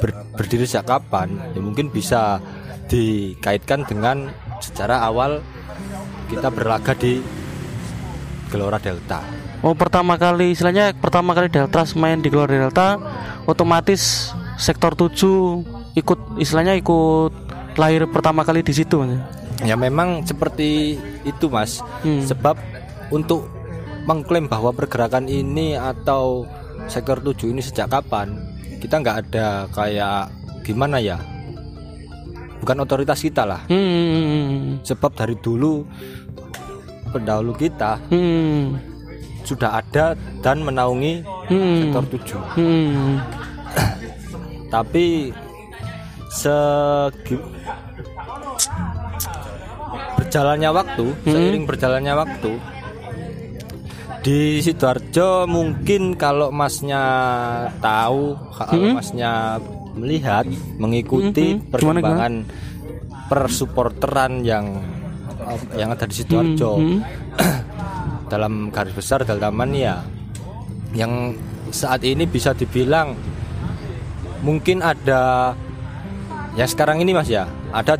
ber- 0.00 0.28
berdiri 0.36 0.64
sejak 0.68 0.88
kapan 0.88 1.32
ya 1.56 1.60
mungkin 1.60 1.88
bisa 1.88 2.38
dikaitkan 2.86 3.88
dengan 3.88 4.28
sejarah 4.60 5.08
awal 5.08 5.40
kita 6.28 6.48
berlaga 6.52 6.92
di 6.96 7.20
Gelora 8.52 8.76
Delta. 8.76 9.24
Oh 9.64 9.72
pertama 9.72 10.20
kali 10.20 10.52
istilahnya 10.52 10.92
pertama 10.92 11.32
kali 11.32 11.48
Deltras 11.48 11.96
main 11.96 12.20
di 12.20 12.28
Gelora 12.28 12.52
Delta 12.52 13.00
otomatis 13.48 14.32
sektor 14.60 14.92
7 14.92 15.96
ikut 15.96 16.18
istilahnya 16.36 16.76
ikut 16.76 17.32
lahir 17.80 18.04
pertama 18.12 18.44
kali 18.44 18.60
di 18.60 18.76
situ 18.76 19.00
Mas. 19.00 19.16
Ya 19.62 19.78
memang 19.78 20.26
seperti 20.26 20.98
itu 21.22 21.46
mas 21.46 21.78
Hmm. 22.02 22.26
Sebab 22.26 22.58
untuk 23.14 23.46
mengklaim 24.04 24.50
bahwa 24.50 24.74
pergerakan 24.74 25.30
ini 25.30 25.78
atau 25.78 26.44
sektor 26.86 27.18
7 27.18 27.50
ini 27.50 27.60
sejak 27.60 27.90
kapan 27.90 28.34
Kita 28.78 28.98
nggak 28.98 29.16
ada 29.26 29.66
kayak 29.70 30.30
gimana 30.62 30.98
ya 30.98 31.18
Bukan 32.62 32.78
otoritas 32.78 33.18
kita 33.18 33.42
lah 33.42 33.62
Hmm. 33.66 34.78
Sebab 34.82 35.12
dari 35.14 35.34
dulu 35.36 35.82
pendahulu 37.10 37.52
kita 37.52 37.98
Hmm. 38.08 38.78
sudah 39.42 39.82
ada 39.82 40.14
dan 40.40 40.62
menaungi 40.62 41.26
Hmm. 41.50 41.90
sektor 41.90 42.04
7 42.06 42.40
Hmm. 42.54 43.18
Tapi 44.70 45.28
segi 46.32 47.36
berjalannya 50.16 50.70
waktu, 50.72 51.06
seiring 51.28 51.64
berjalannya 51.68 52.14
waktu 52.16 52.52
di 54.22 54.62
sidoarjo 54.62 55.50
mungkin 55.50 56.14
kalau 56.14 56.54
masnya 56.54 57.02
tahu, 57.82 58.38
kalau 58.54 58.94
masnya 58.94 59.58
melihat, 59.98 60.46
mengikuti 60.78 61.58
Hmm. 61.58 61.58
Gimana, 61.58 61.70
perkembangan 61.74 62.32
persupporteran 63.26 64.46
yang 64.46 64.78
yang 65.74 65.90
ada 65.90 66.06
di 66.06 66.14
sidoarjo. 66.14 66.72
Dalam 68.32 68.72
garis 68.72 68.96
besar 68.96 69.26
Delta 69.26 69.52
Mania 69.52 70.00
yang 70.96 71.36
saat 71.68 72.00
ini 72.06 72.24
bisa 72.24 72.56
dibilang 72.56 73.12
mungkin 74.40 74.80
ada 74.80 75.52
ya 76.56 76.64
sekarang 76.64 77.02
ini 77.02 77.12
mas 77.12 77.28
ya. 77.28 77.44
Ada 77.74 77.98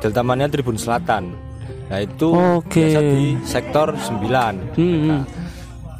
Delta 0.00 0.24
Mania 0.24 0.48
Tribun 0.48 0.80
Selatan 0.80 1.45
nah 1.86 2.02
itu 2.02 2.34
Oke. 2.58 2.82
biasa 2.82 3.00
di 3.00 3.26
sektor 3.46 3.88
9 3.94 4.74
Hmm. 4.74 5.22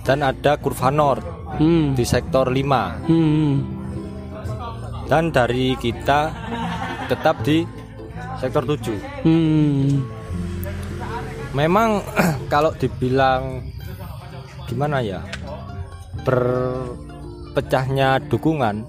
dan 0.02 0.18
ada 0.20 0.58
Kurva 0.58 0.90
Nord 0.90 1.22
Hmm. 1.56 1.94
di 1.94 2.02
sektor 2.02 2.50
5 2.50 2.98
Hmm. 3.06 3.62
dan 5.06 5.30
dari 5.30 5.78
kita 5.78 6.34
tetap 7.06 7.46
di 7.46 7.62
sektor 8.36 8.66
7 8.66 8.98
Hmm. 9.22 10.02
memang 11.54 12.02
kalau 12.52 12.74
dibilang 12.74 13.62
gimana 14.66 14.98
ya 14.98 15.22
berpecahnya 16.26 18.18
dukungan 18.26 18.82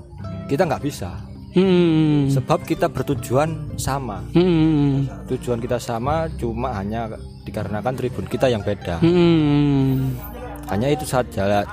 kita 0.50 0.66
nggak 0.66 0.82
bisa 0.82 1.27
Hmm. 1.58 2.30
sebab 2.30 2.62
kita 2.62 2.86
bertujuan 2.86 3.74
sama 3.76 4.22
Hmm. 4.32 5.10
tujuan 5.26 5.58
kita 5.58 5.82
sama 5.82 6.30
cuma 6.38 6.70
hanya 6.78 7.10
dikarenakan 7.42 7.98
tribun 7.98 8.30
kita 8.30 8.46
yang 8.46 8.62
beda 8.62 9.02
Hmm. 9.02 10.14
hanya 10.70 10.94
itu 10.94 11.02
saja 11.04 11.66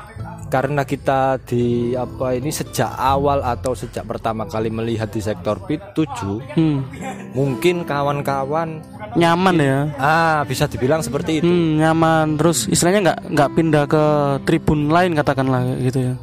karena 0.49 0.87
kita 0.87 1.43
di 1.43 1.93
apa 1.93 2.33
ini 2.33 2.47
sejak 2.49 2.87
awal 2.95 3.43
atau 3.43 3.75
sejak 3.75 4.07
pertama 4.07 4.47
kali 4.47 4.71
melihat 4.71 5.11
di 5.11 5.19
sektor 5.19 5.59
pit 5.67 5.83
7 5.93 6.39
Hmm. 6.55 6.87
mungkin 7.35 7.83
kawan-kawan 7.83 8.79
Nyaman 9.15 9.57
ya. 9.59 9.79
ah 9.95 10.43
bisa 10.43 10.67
dibilang 10.67 10.99
seperti 10.99 11.39
itu 11.39 11.47
Hmm, 11.47 11.79
nyaman. 11.79 12.35
Terus 12.35 12.67
istilahnya 12.67 13.01
nggak 13.05 13.19
nggak 13.31 13.51
pindah 13.55 13.85
ke 13.87 14.05
tribun 14.43 14.91
lain 14.91 15.15
katakanlah 15.15 15.63
gitu 15.79 15.99
ya. 16.11 16.15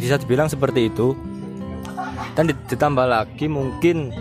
Bisa 0.00 0.16
dibilang 0.16 0.48
seperti 0.48 0.88
itu 0.88 1.12
dan 2.34 2.48
di- 2.48 2.56
ditambah 2.68 3.06
lagi 3.06 3.46
mungkin 3.46 4.12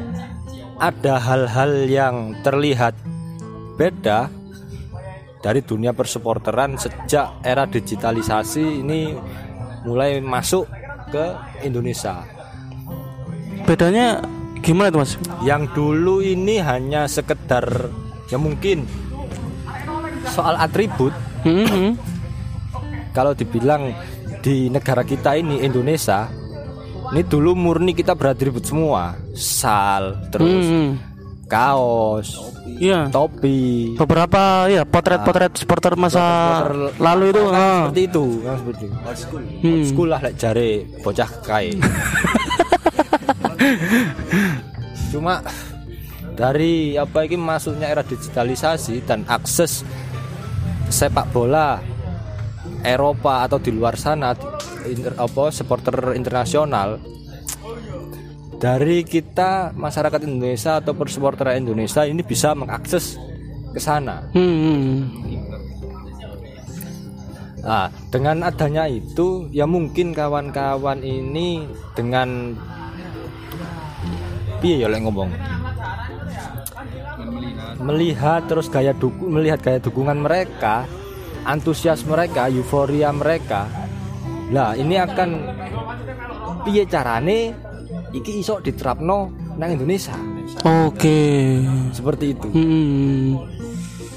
ada 0.79 1.19
hal-hal 1.19 1.87
yang 1.87 2.35
terlihat 2.41 2.95
beda 3.75 4.27
dari 5.39 5.63
dunia 5.63 5.95
persupporteran 5.95 6.75
sejak 6.75 7.39
era 7.43 7.63
digitalisasi 7.63 8.83
ini 8.83 9.15
mulai 9.87 10.19
masuk 10.19 10.67
ke 11.09 11.25
Indonesia 11.63 12.23
Bedanya 13.63 14.19
gimana 14.59 14.91
tuh 14.91 14.99
Mas? 15.03 15.13
yang 15.45 15.69
dulu 15.71 16.19
ini 16.19 16.59
hanya 16.59 17.07
sekedar 17.07 17.87
ya 18.27 18.35
mungkin 18.35 18.83
soal 20.27 20.59
atribut 20.59 21.15
Hmm, 21.39 21.63
hmm. 21.63 21.91
kalau 23.15 23.31
dibilang 23.31 23.95
di 24.39 24.67
negara 24.67 25.03
kita 25.03 25.35
ini 25.35 25.59
Indonesia 25.59 26.31
ini 27.09 27.21
dulu 27.21 27.51
murni 27.53 27.91
kita 27.91 28.13
beratribut 28.13 28.63
semua 28.63 29.17
sal 29.33 30.29
terus 30.29 30.63
Hmm. 30.63 30.91
kaos 31.45 32.29
Iya. 32.69 33.09
topi 33.09 33.97
Beberapa 33.97 34.39
ya 34.65 34.85
potret-potret 34.85 35.57
supporter 35.57 35.97
masa 35.97 36.21
Supporter- 36.61 36.93
lalu 36.97 37.25
itu. 37.27 37.41
Nah, 37.43 37.57
ah. 37.57 37.77
seperti 37.83 38.01
itu 38.05 38.25
yang 38.39 38.57
seperti 38.57 38.83
itu. 38.85 38.95
old 39.01 39.17
school 39.17 39.41
Hmm. 39.59 39.83
school 39.83 40.07
lah 40.07 40.19
lek 40.21 40.35
jare 40.37 40.69
bocah 41.01 41.29
kai 41.41 41.67
cuma 45.09 45.41
dari 46.31 46.93
apa 46.95 47.25
ini 47.25 47.35
masuknya 47.35 47.89
era 47.89 47.99
digitalisasi 48.01 49.03
dan 49.03 49.25
akses 49.25 49.83
sepak 50.87 51.27
bola 51.29 51.81
Eropa 52.83 53.43
atau 53.43 53.59
di 53.59 53.71
luar 53.75 53.99
sana 53.99 54.31
inter, 54.87 55.13
apa 55.19 55.51
supporter 55.51 56.15
internasional 56.15 56.99
dari 58.59 59.07
kita 59.07 59.71
masyarakat 59.71 60.19
Indonesia 60.27 60.83
atau 60.83 60.91
persupporter 60.91 61.55
Indonesia 61.55 62.03
ini 62.03 62.19
bisa 62.23 62.51
mengakses 62.51 63.15
ke 63.71 63.79
sana. 63.79 64.27
Hmm. 64.35 65.07
Nah, 67.59 67.91
dengan 68.11 68.43
adanya 68.47 68.87
itu 68.87 69.47
ya 69.51 69.67
mungkin 69.67 70.15
kawan-kawan 70.15 71.03
ini 71.03 71.67
dengan 71.95 72.55
piye 74.59 74.83
ya 74.83 74.87
ngomong 74.91 75.31
melihat 77.79 78.43
terus 78.47 78.67
gaya 78.67 78.91
duku, 78.91 79.23
melihat 79.27 79.63
gaya 79.63 79.79
dukungan 79.79 80.19
mereka 80.19 80.83
antusias 81.43 82.03
mereka 82.03 82.47
euforia 82.47 83.11
mereka 83.11 83.67
lah 84.49 84.73
ini 84.73 84.97
akan 84.97 85.29
piye 86.63 86.83
carane 86.83 87.53
iki 88.11 88.41
iso 88.41 88.57
diterapno 88.59 89.29
nang 89.55 89.69
Indonesia 89.71 90.15
Oke. 90.65 91.61
seperti 91.93 92.33
itu 92.33 92.47
Hmm. 92.49 93.37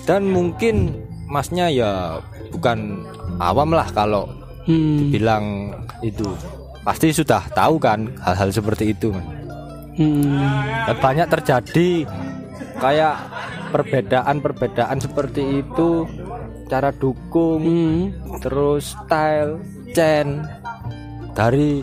dan 0.03 0.27
mungkin 0.27 0.97
masnya 1.29 1.69
ya 1.69 2.19
bukan 2.51 3.05
awam 3.39 3.73
lah 3.73 3.89
kalau 3.91 4.29
Hmm. 4.63 5.11
bilang 5.11 5.75
itu 6.01 6.23
pasti 6.83 7.11
sudah 7.11 7.43
tahu 7.51 7.79
kan 7.79 8.11
hal-hal 8.23 8.51
seperti 8.51 8.95
itu 8.95 9.11
Mas. 9.11 9.27
Hmm. 9.93 10.41
Dan 10.87 10.97
banyak 10.99 11.27
terjadi 11.29 12.07
kayak 12.79 13.15
perbedaan-perbedaan 13.71 14.99
seperti 14.99 15.63
itu 15.63 16.07
cara 16.69 16.91
dukung 16.95 17.63
Hmm. 17.63 18.39
terus 18.43 18.95
style 18.95 19.59
chain. 19.97 20.43
Dari 21.33 21.81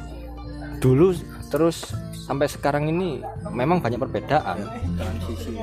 dulu 0.77 1.13
terus 1.49 1.89
sampai 2.29 2.45
sekarang 2.45 2.85
ini 2.93 3.19
memang 3.49 3.81
banyak 3.81 3.97
perbedaan. 3.97 4.57
Transisi. 4.93 5.53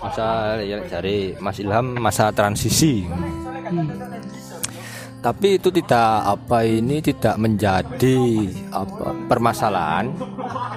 Masa 0.00 0.56
ya 0.64 0.80
dari 0.88 1.36
Mas 1.36 1.60
Ilham 1.60 2.00
masa 2.00 2.32
transisi. 2.32 3.04
Tapi 5.24 5.56
itu 5.56 5.72
tidak 5.72 6.36
apa 6.36 6.68
ini 6.68 7.00
tidak 7.00 7.40
menjadi 7.40 8.20
apa 8.68 9.16
permasalahan 9.24 10.12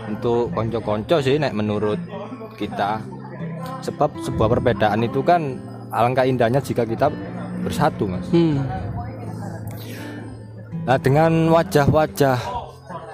untuk 0.07 0.55
konco-konco 0.55 1.19
sih 1.19 1.35
nek 1.35 1.51
menurut 1.51 1.99
kita. 2.55 3.03
Sebab 3.83 4.23
sebuah 4.23 4.47
perbedaan 4.47 5.03
itu 5.03 5.19
kan 5.19 5.59
alangkah 5.91 6.23
indahnya 6.23 6.63
jika 6.63 6.87
kita 6.87 7.11
bersatu 7.61 8.05
mas 8.05 8.25
Hmm. 8.29 8.61
Nah 10.87 10.95
dengan 10.95 11.51
wajah-wajah 11.51 12.39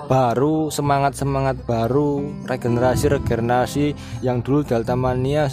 baru, 0.05 0.69
semangat-semangat 0.69 1.65
baru, 1.65 2.21
regenerasi-regenerasi 2.45 3.97
yang 4.21 4.45
dulu 4.45 4.61
Delta 4.61 4.93
Mania 4.93 5.49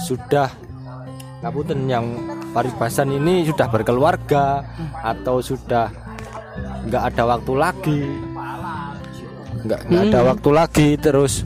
sudah 0.00 0.48
Ngapunten 1.36 1.84
yang 1.84 2.08
paribasan 2.56 3.12
ini 3.12 3.44
sudah 3.44 3.68
berkeluarga 3.68 4.64
atau 5.04 5.44
sudah 5.44 5.92
nggak 6.88 7.02
ada 7.12 7.22
waktu 7.28 7.52
lagi 7.52 8.00
nggak 9.60 9.80
nggak 9.84 10.02
ada 10.08 10.20
waktu 10.24 10.50
lagi 10.56 10.88
terus 10.96 11.44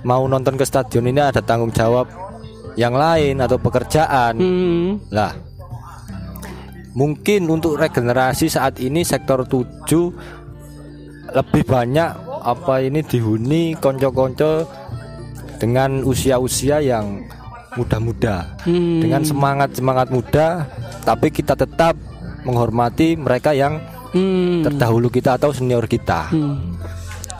mau 0.00 0.24
nonton 0.24 0.56
ke 0.56 0.64
stadion 0.64 1.04
ini 1.04 1.20
ada 1.20 1.44
tanggung 1.44 1.68
jawab 1.68 2.08
yang 2.80 2.96
lain 2.96 3.36
atau 3.36 3.60
pekerjaan 3.60 4.40
Hmm. 4.40 4.88
lah 5.12 5.36
mungkin 7.00 7.48
untuk 7.48 7.80
regenerasi 7.80 8.52
saat 8.52 8.76
ini 8.76 9.00
sektor 9.00 9.48
7 9.48 9.88
lebih 11.32 11.64
banyak 11.64 12.10
apa 12.44 12.84
ini 12.84 13.00
dihuni 13.00 13.72
konco-konco 13.80 14.68
dengan 15.56 16.04
usia-usia 16.04 16.84
yang 16.84 17.24
muda-muda 17.72 18.52
Hmm. 18.68 19.00
dengan 19.00 19.24
semangat-semangat 19.24 20.12
muda 20.12 20.68
tapi 21.00 21.32
kita 21.32 21.56
tetap 21.56 21.96
menghormati 22.44 23.16
mereka 23.16 23.56
yang 23.56 23.80
Hmm. 24.12 24.60
terdahulu 24.60 25.08
kita 25.08 25.40
atau 25.40 25.56
senior 25.56 25.88
kita 25.88 26.28
Hmm. 26.28 26.76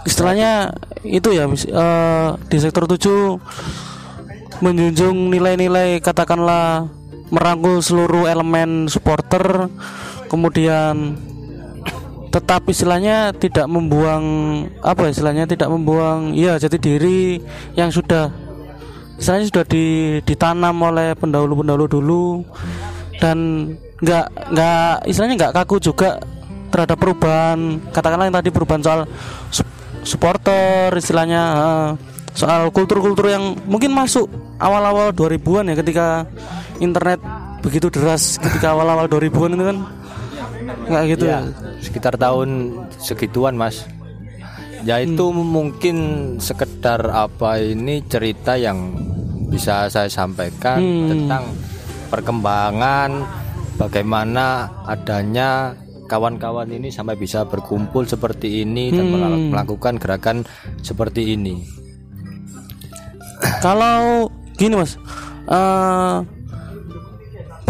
Istilahnya 0.01 0.73
itu 1.05 1.29
ya 1.37 1.45
eh, 1.45 2.29
di 2.49 2.57
sektor 2.57 2.89
7 2.89 3.37
menjunjung 4.65 5.29
nilai-nilai 5.29 6.01
katakanlah 6.01 6.89
merangkul 7.31 7.79
seluruh 7.81 8.27
elemen 8.27 8.91
supporter 8.91 9.71
kemudian 10.27 11.19
tetap 12.31 12.63
istilahnya 12.71 13.35
tidak 13.35 13.67
membuang 13.67 14.23
apa 14.87 15.11
ya 15.11 15.11
istilahnya 15.11 15.45
tidak 15.51 15.67
membuang 15.67 16.31
ya 16.39 16.55
jati 16.63 16.79
diri 16.79 17.43
yang 17.75 17.91
sudah 17.91 18.31
istilahnya 19.19 19.51
sudah 19.51 19.65
di- 19.67 20.23
ditanam 20.25 20.75
oleh 20.81 21.13
pendahulu-pendahulu 21.19 21.87
dulu. 21.91 22.27
Dan 23.21 23.69
nggak 24.01 24.27
nggak 24.49 24.93
istilahnya 25.13 25.35
nggak 25.37 25.55
kaku 25.61 25.77
juga 25.77 26.17
terhadap 26.73 26.97
perubahan 26.97 27.83
katakanlah 27.93 28.31
yang 28.31 28.37
tadi 28.41 28.49
perubahan 28.49 28.81
soal 28.81 29.01
sup- 29.53 29.77
supporter 30.07 30.89
istilahnya 30.97 31.43
eh, 31.53 31.89
soal 32.33 32.73
kultur-kultur 32.73 33.29
yang 33.29 33.59
mungkin 33.69 33.93
masuk 33.93 34.31
awal-awal 34.57 35.13
2000-an 35.13 35.69
ya 35.69 35.77
ketika 35.77 36.25
internet 36.81 37.21
begitu 37.61 37.87
deras 37.89 38.37
ketika 38.37 38.73
awal-awal 38.73 39.05
2000-an 39.07 39.53
itu 39.53 39.65
kan? 39.65 39.79
Nggak 40.89 41.03
gitu 41.09 41.25
ya? 41.27 41.41
sekitar 41.81 42.15
tahun 42.15 42.49
segituan 42.97 43.55
mas. 43.55 43.85
Ya 44.81 44.97
itu 44.97 45.29
mungkin 45.31 45.97
sekedar 46.37 47.05
apa 47.07 47.57
ini 47.57 48.01
cerita 48.05 48.57
yang 48.57 48.97
bisa 49.49 49.89
saya 49.89 50.09
sampaikan 50.09 50.77
Hmm. 50.77 51.09
tentang 51.09 51.45
perkembangan 52.09 53.11
bagaimana 53.77 54.69
adanya 54.85 55.73
kawan-kawan 56.05 56.69
ini 56.69 56.89
sampai 56.89 57.15
bisa 57.15 57.45
berkumpul 57.45 58.05
seperti 58.05 58.61
ini 58.61 58.89
dan 58.91 59.05
Hmm. 59.05 59.13
mela- 59.15 59.45
melakukan 59.53 59.95
gerakan 59.97 60.37
seperti 60.81 61.33
ini. 61.33 61.61
Kalau 63.61 64.29
gini 64.55 64.75
mas, 64.77 64.97
eh, 65.47 66.17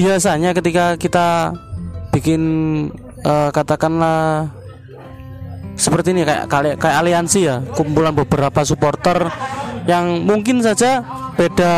biasanya 0.01 0.57
ketika 0.57 0.97
kita 0.97 1.53
bikin 2.17 2.43
eh, 3.21 3.51
katakanlah 3.53 4.49
seperti 5.77 6.17
ini 6.17 6.25
kayak 6.25 6.49
kayak, 6.81 6.97
aliansi 7.05 7.41
ya, 7.45 7.61
kumpulan 7.77 8.17
beberapa 8.17 8.65
supporter 8.65 9.29
yang 9.85 10.25
mungkin 10.25 10.61
saja 10.65 11.05
beda 11.37 11.75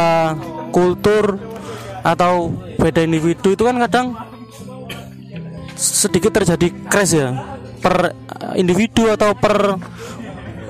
kultur 0.74 1.38
atau 2.02 2.50
beda 2.78 3.06
individu 3.06 3.54
itu 3.54 3.62
kan 3.62 3.78
kadang 3.78 4.06
sedikit 5.78 6.34
terjadi 6.34 6.66
crash 6.90 7.14
ya 7.14 7.30
per 7.78 8.14
individu 8.58 9.06
atau 9.10 9.34
per 9.38 9.78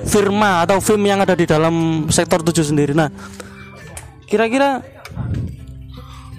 firma 0.05 0.61
atau 0.61 0.77
film 0.77 1.05
yang 1.05 1.21
ada 1.21 1.33
di 1.33 1.49
dalam 1.49 2.05
sektor 2.09 2.43
7 2.43 2.69
sendiri. 2.69 2.93
Nah, 2.93 3.09
kira-kira 4.27 4.83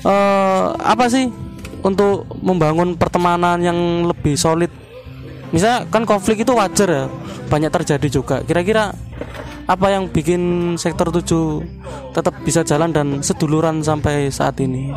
eh, 0.05 0.67
apa 0.77 1.05
sih 1.09 1.29
untuk 1.85 2.29
membangun 2.41 2.97
pertemanan 2.97 3.61
yang 3.61 3.79
lebih 4.09 4.37
solid? 4.37 4.71
Misalnya 5.51 5.87
kan 5.89 6.03
konflik 6.05 6.43
itu 6.43 6.53
wajar 6.57 6.89
ya, 6.89 7.05
banyak 7.49 7.71
terjadi 7.71 8.09
juga. 8.11 8.37
Kira-kira 8.43 8.91
apa 9.65 9.87
yang 9.89 10.13
bikin 10.13 10.75
sektor 10.77 11.09
7 11.09 12.13
tetap 12.13 12.35
bisa 12.45 12.61
jalan 12.67 12.93
dan 12.93 13.25
seduluran 13.25 13.81
sampai 13.81 14.29
saat 14.29 14.61
ini? 14.61 14.93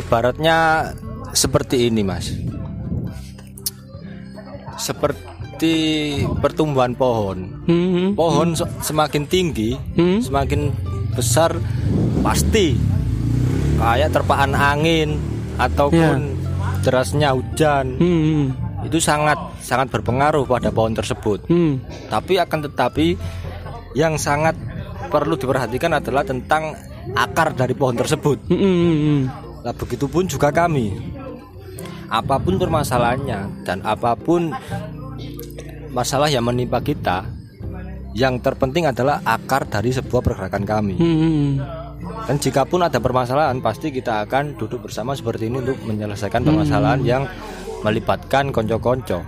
ibaratnya 0.00 0.90
seperti 1.34 1.90
ini 1.90 2.02
mas 2.06 2.32
seperti 4.80 5.29
pertumbuhan 6.36 6.92
pohon 6.92 7.38
Hmm, 7.64 8.14
pohon 8.14 8.52
se- 8.52 8.68
semakin 8.82 9.24
tinggi 9.24 9.76
Hmm. 9.94 10.18
semakin 10.18 10.72
besar 11.12 11.56
pasti 12.20 12.76
kayak 13.76 14.10
terpaan 14.10 14.52
angin 14.52 15.20
ataupun 15.56 16.36
derasnya 16.80 17.32
hujan 17.32 17.96
hmm, 17.96 18.20
hmm, 18.22 18.44
itu 18.88 18.96
sangat 18.96 19.36
sangat 19.60 19.88
berpengaruh 19.90 20.44
pada 20.44 20.68
pohon 20.68 20.92
tersebut 20.92 21.44
hmm. 21.46 21.80
tapi 22.08 22.36
akan 22.36 22.64
tetapi 22.64 23.16
yang 23.92 24.16
sangat 24.16 24.56
perlu 25.08 25.34
diperhatikan 25.34 25.92
adalah 25.92 26.22
tentang 26.22 26.72
akar 27.12 27.52
dari 27.52 27.74
pohon 27.74 27.96
tersebut 27.96 28.38
Hmm, 28.46 28.56
hmm, 28.56 28.96
hmm. 28.96 29.22
Nah, 29.60 29.76
begitupun 29.76 30.24
juga 30.24 30.48
kami. 30.48 30.88
Apa 32.08 32.40
pun 32.40 32.56
permasalahannya 32.56 33.60
dan 33.62 33.84
apa 33.84 34.16
pun 34.16 34.48
masalah 35.90 36.30
yang 36.30 36.46
menimpa 36.46 36.78
kita, 36.80 37.26
yang 38.14 38.38
terpenting 38.42 38.90
adalah 38.90 39.22
akar 39.22 39.66
dari 39.66 39.94
sebuah 39.94 40.22
pergerakan 40.22 40.64
kami. 40.66 40.94
Hmm, 40.98 41.18
hmm. 41.18 41.50
Dan 42.26 42.36
jika 42.38 42.66
pun 42.66 42.82
ada 42.82 42.98
permasalahan, 42.98 43.58
pasti 43.62 43.90
kita 43.90 44.22
akan 44.26 44.58
duduk 44.58 44.86
bersama 44.86 45.14
seperti 45.14 45.50
ini 45.50 45.62
untuk 45.62 45.78
menyelesaikan 45.86 46.42
permasalahan 46.42 47.00
yang 47.02 47.22
melibatkan 47.82 48.50
konco-konco. 48.54 49.22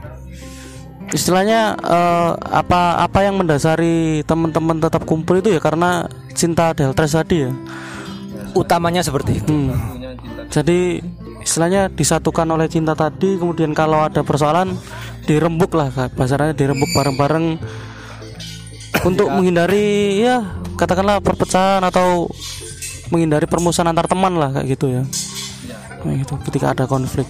istilahnya 1.12 1.76
eh, 1.76 2.32
apa 2.40 3.04
apa 3.04 3.18
yang 3.20 3.36
mendasari 3.36 4.24
teman-teman 4.24 4.80
tetap 4.80 5.04
kumpul 5.04 5.44
itu 5.44 5.52
ya 5.52 5.60
karena 5.60 6.08
cinta 6.32 6.72
Deltres 6.72 7.12
tadi 7.12 7.44
ya. 7.44 7.52
Utamanya 8.56 9.04
seperti 9.04 9.44
itu. 9.44 9.52
Hmm. 9.52 9.76
Jadi 10.48 11.04
istilahnya 11.42 11.90
disatukan 11.90 12.46
oleh 12.46 12.70
cinta 12.70 12.94
tadi, 12.94 13.36
kemudian 13.36 13.74
kalau 13.74 14.06
ada 14.06 14.22
persoalan 14.22 14.78
dirembuk 15.26 15.74
lah, 15.74 15.90
bahasanya 16.14 16.54
dirembuk 16.54 16.88
bareng-bareng 16.94 17.58
untuk 19.02 19.28
menghindari 19.34 20.22
ya 20.22 20.46
katakanlah 20.78 21.18
perpecahan 21.18 21.82
atau 21.82 22.30
menghindari 23.10 23.50
permusuhan 23.50 23.90
antar 23.90 24.06
teman 24.06 24.38
lah 24.38 24.54
kayak 24.54 24.78
gitu 24.78 24.86
ya. 24.88 25.02
Nah, 26.06 26.14
gitu 26.18 26.38
ketika 26.46 26.70
ada 26.74 26.86
konflik. 26.86 27.26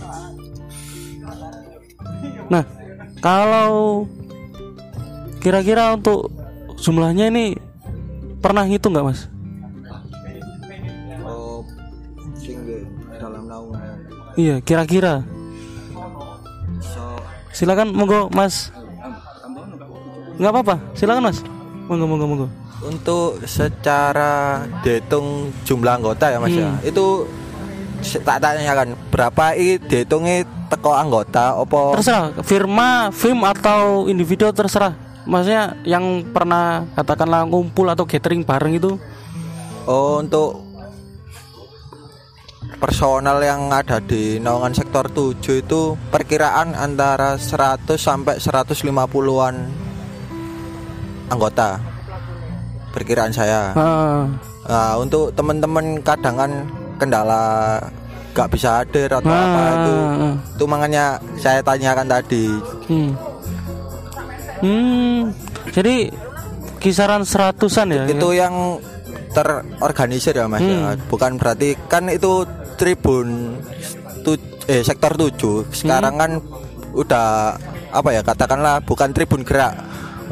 Nah, 2.52 2.68
kalau 3.24 4.04
kira-kira 5.40 5.96
untuk 5.96 6.28
jumlahnya 6.76 7.32
ini 7.32 7.56
pernah 8.44 8.68
ngitung 8.68 8.92
nggak 8.92 9.06
mas? 9.08 9.31
Dalam 13.14 13.42
naungan. 13.46 13.96
Iya, 14.34 14.58
kira-kira. 14.58 15.22
So, 16.80 17.02
Silakan 17.52 17.92
monggo 17.92 18.26
Mas. 18.28 18.72
Nggak 20.34 20.50
apa-apa, 20.50 20.76
silakan 20.92 21.22
Mas. 21.24 21.38
Monggo 21.86 22.06
monggo 22.06 22.26
monggo. 22.26 22.48
untuk 22.82 23.38
secara 23.46 24.58
dihitung 24.82 25.54
jumlah 25.62 26.02
anggota 26.02 26.26
ya 26.26 26.42
Mas 26.42 26.50
ya. 26.50 26.74
Itu 26.82 27.30
se- 28.02 28.18
tak 28.18 28.42
tanyakan 28.42 28.98
berapa 29.06 29.54
i 29.54 29.78
dihitungnya 29.78 30.42
teko 30.66 30.90
anggota 30.90 31.54
opo 31.54 31.94
Terserah 31.94 32.42
firma, 32.42 33.14
film 33.14 33.46
atau 33.46 34.10
individu 34.10 34.50
terserah. 34.50 34.98
Maksudnya 35.22 35.78
yang 35.86 36.26
pernah 36.26 36.82
katakanlah 36.92 37.46
ngumpul 37.46 37.86
atau 37.86 38.02
gathering 38.02 38.42
bareng 38.42 38.74
itu 38.74 38.98
Oh, 39.86 40.18
untuk 40.18 40.71
personal 42.74 43.38
yang 43.38 43.68
ada 43.68 43.98
di 43.98 44.36
naungan 44.36 44.72
sektor 44.72 45.06
7 45.06 45.34
itu 45.58 45.80
perkiraan 46.08 46.72
antara 46.72 47.34
100 47.34 47.84
sampai 47.94 48.36
150-an 48.36 49.56
anggota. 51.28 51.80
Perkiraan 52.90 53.32
saya. 53.32 53.72
ah, 53.72 54.24
Nah, 54.62 54.94
untuk 54.94 55.32
teman-teman 55.32 55.98
kadang 56.00 56.36
kan 56.36 56.50
kendala 56.94 57.76
gak 58.30 58.48
bisa 58.48 58.78
hadir 58.78 59.10
atau 59.10 59.26
apa 59.26 59.58
Ah, 59.58 59.70
itu. 59.74 59.96
ah. 59.96 60.34
Itu 60.54 60.64
makanya 60.64 61.04
saya 61.36 61.60
tanyakan 61.60 62.06
tadi. 62.06 62.46
hmm. 62.86 63.10
Hmm, 64.62 65.34
jadi 65.68 66.06
kisaran 66.78 67.26
seratusan 67.26 67.90
ya 67.90 68.06
itu 68.06 68.28
yang 68.30 68.78
terorganisir 69.32 70.30
ya 70.32 70.46
mas 70.46 70.62
ya. 70.62 70.94
bukan 71.08 71.34
berarti 71.34 71.74
kan 71.88 72.06
itu 72.06 72.46
tribun 72.82 73.54
tu, 74.26 74.34
eh 74.66 74.82
sektor 74.82 75.14
7 75.14 75.70
sekarang 75.70 76.18
kan 76.18 76.30
udah 76.98 77.54
apa 77.94 78.08
ya 78.10 78.26
katakanlah 78.26 78.82
bukan 78.82 79.14
tribun 79.14 79.46
gerak. 79.46 79.78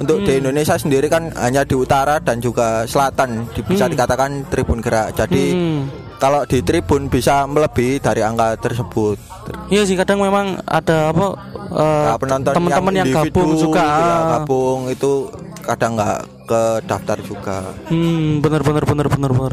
Untuk 0.01 0.25
di 0.25 0.41
Indonesia 0.41 0.81
sendiri 0.81 1.13
kan 1.13 1.29
hanya 1.37 1.61
di 1.63 1.77
utara 1.77 2.17
dan 2.19 2.41
juga 2.41 2.89
selatan 2.89 3.45
bisa 3.69 3.85
dikatakan 3.85 4.49
tribun 4.49 4.81
gerak. 4.81 5.13
Jadi 5.13 5.53
Hmm. 5.53 5.93
kalau 6.17 6.41
di 6.49 6.65
tribun 6.65 7.13
bisa 7.13 7.45
melebihi 7.45 8.01
dari 8.01 8.25
angka 8.25 8.57
tersebut. 8.65 9.21
Iya 9.69 9.85
sih 9.85 10.01
kadang 10.01 10.25
memang 10.25 10.57
ada 10.65 11.13
apa 11.13 11.27
eh, 11.71 12.07
Nah, 12.11 12.17
penonton 12.17 12.53
teman-teman 12.57 12.93
yang, 12.97 13.09
gabung 13.13 13.51
individu, 13.55 13.63
suka 13.69 13.85
ya, 13.85 14.17
gabung 14.41 14.81
itu 14.89 15.13
kadang 15.61 15.93
nggak 16.01 16.19
ke 16.49 16.63
daftar 16.89 17.19
juga. 17.21 17.59
Hmm, 17.93 18.41
benar 18.41 18.65
benar 18.65 18.85
benar 18.89 19.07
benar 19.07 19.31
benar. 19.37 19.53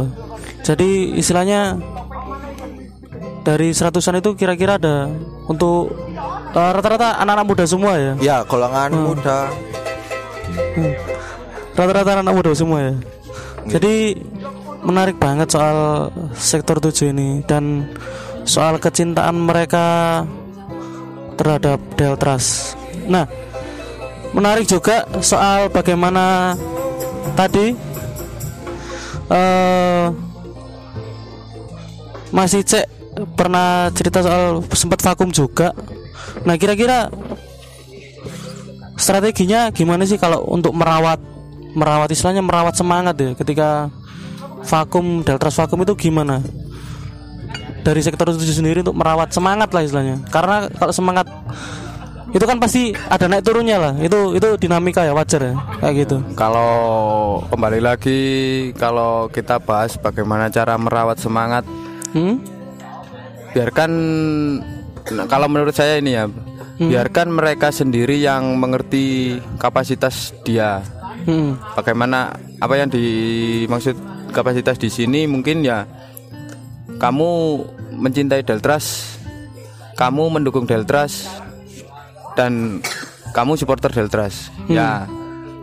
Jadi 0.63 1.19
istilahnya 1.19 1.75
dari 3.47 3.71
seratusan 3.71 4.19
itu 4.19 4.35
kira-kira 4.35 4.75
ada 4.75 5.07
untuk 5.47 5.95
eh, 6.51 6.71
rata-rata 6.75 7.15
anak-anak 7.23 7.47
muda 7.47 7.63
semua 7.63 7.95
ya. 7.95 8.13
ya 8.19 8.37
golongan 8.43 8.91
Hmm. 8.91 9.05
muda 9.07 9.39
Rata-rata 11.79 12.19
anak 12.19 12.35
muda 12.35 12.51
semua 12.51 12.79
ya. 12.91 12.93
Jadi 13.71 14.19
menarik 14.83 15.15
banget 15.21 15.53
soal 15.53 16.09
sektor 16.33 16.81
7 16.81 17.13
ini 17.13 17.45
dan 17.45 17.87
soal 18.43 18.81
kecintaan 18.81 19.37
mereka 19.37 20.25
terhadap 21.37 21.77
Deltras. 21.93 22.73
Nah, 23.05 23.29
menarik 24.33 24.65
juga 24.65 25.05
soal 25.21 25.69
bagaimana 25.69 26.57
tadi 27.37 27.77
eh 29.27 30.05
masih 32.33 32.63
cek 32.65 32.96
pernah 33.38 33.89
cerita 33.95 34.22
soal 34.22 34.61
sempat 34.76 35.01
vakum 35.01 35.32
juga. 35.32 35.74
Nah, 36.43 36.59
kira-kira 36.59 37.09
strateginya 38.97 39.70
gimana 39.70 40.03
sih 40.03 40.18
kalau 40.18 40.43
untuk 40.49 40.74
merawat 40.74 41.22
merawat 41.78 42.09
istilahnya 42.09 42.41
merawat 42.41 42.74
semangat 42.74 43.13
ya 43.22 43.32
ketika 43.38 43.93
vakum 44.65 45.22
deltras 45.22 45.53
vakum 45.53 45.86
itu 45.86 45.93
gimana 46.09 46.41
dari 47.86 48.01
sektor 48.01 48.34
itu 48.34 48.41
sendiri 48.41 48.82
untuk 48.82 48.97
merawat 48.97 49.30
semangat 49.30 49.70
lah 49.70 49.86
istilahnya 49.86 50.26
karena 50.34 50.65
kalau 50.74 50.91
semangat 50.91 51.30
itu 52.36 52.43
kan 52.43 52.59
pasti 52.59 52.91
ada 53.07 53.32
naik 53.32 53.45
turunnya 53.45 53.80
lah 53.80 53.93
itu 54.03 54.36
itu 54.36 54.59
dinamika 54.59 55.07
ya 55.07 55.15
wajar 55.15 55.39
ya 55.39 55.53
kayak 55.80 55.93
gitu 56.03 56.18
Kalau 56.36 56.74
kembali 57.47 57.80
lagi 57.80 58.20
kalau 58.76 59.32
kita 59.32 59.63
bahas 59.63 59.95
bagaimana 59.95 60.51
cara 60.51 60.76
merawat 60.76 61.24
semangat, 61.24 61.63
hmm? 62.11 62.57
Biarkan 63.55 63.91
nah, 65.13 65.25
kalau 65.29 65.47
menurut 65.47 65.75
saya 65.75 65.99
ini 65.99 66.15
ya, 66.15 66.25
biarkan 66.77 67.33
mereka 67.33 67.73
sendiri 67.73 68.19
yang 68.21 68.57
mengerti 68.57 69.37
kapasitas 69.57 70.33
dia. 70.45 70.83
Hmm. 71.27 71.59
Bagaimana 71.75 72.37
apa 72.61 72.73
yang 72.79 72.87
dimaksud 72.87 73.97
kapasitas 74.31 74.79
di 74.79 74.87
sini 74.87 75.27
mungkin 75.27 75.65
ya 75.65 75.83
kamu 76.97 77.29
mencintai 77.97 78.45
Deltras, 78.45 79.17
kamu 79.97 80.39
mendukung 80.39 80.69
Deltras 80.69 81.27
dan 82.37 82.79
kamu 83.33 83.57
supporter 83.57 83.89
Deltras. 83.91 84.53
Ya, 84.69 85.09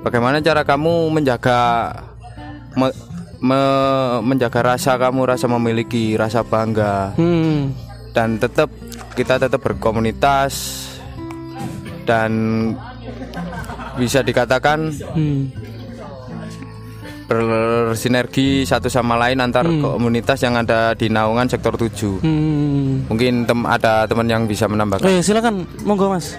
bagaimana 0.02 0.42
cara 0.42 0.66
kamu 0.66 1.10
menjaga 1.10 1.90
me- 2.74 3.13
me- 3.44 4.24
menjaga 4.24 4.64
rasa 4.64 4.96
kamu 4.96 5.28
rasa 5.28 5.44
memiliki 5.46 6.16
rasa 6.16 6.40
bangga. 6.40 7.12
Hmm. 7.14 7.76
dan 8.10 8.38
tetap 8.38 8.70
kita 9.12 9.36
tetap 9.36 9.58
berkomunitas. 9.60 10.86
Dan 12.04 12.32
bisa 13.94 14.20
dikatakan 14.20 14.92
Hmm. 15.12 15.48
bersinergi 17.24 18.62
satu 18.62 18.86
sama 18.86 19.16
lain 19.16 19.40
antar 19.40 19.64
komunitas 19.64 20.38
yang 20.38 20.54
ada 20.54 20.92
di 20.92 21.08
naungan 21.08 21.48
sektor 21.48 21.72
7 21.72 22.20
Hmm. 22.20 23.08
mungkin 23.08 23.42
tem 23.42 23.60
ada 23.64 24.04
teman 24.04 24.28
yang 24.28 24.44
bisa 24.44 24.68
menambahkan. 24.68 25.08
Eh 25.08 25.18
silakan. 25.18 25.64
Monggo 25.82 26.12
mas 26.12 26.36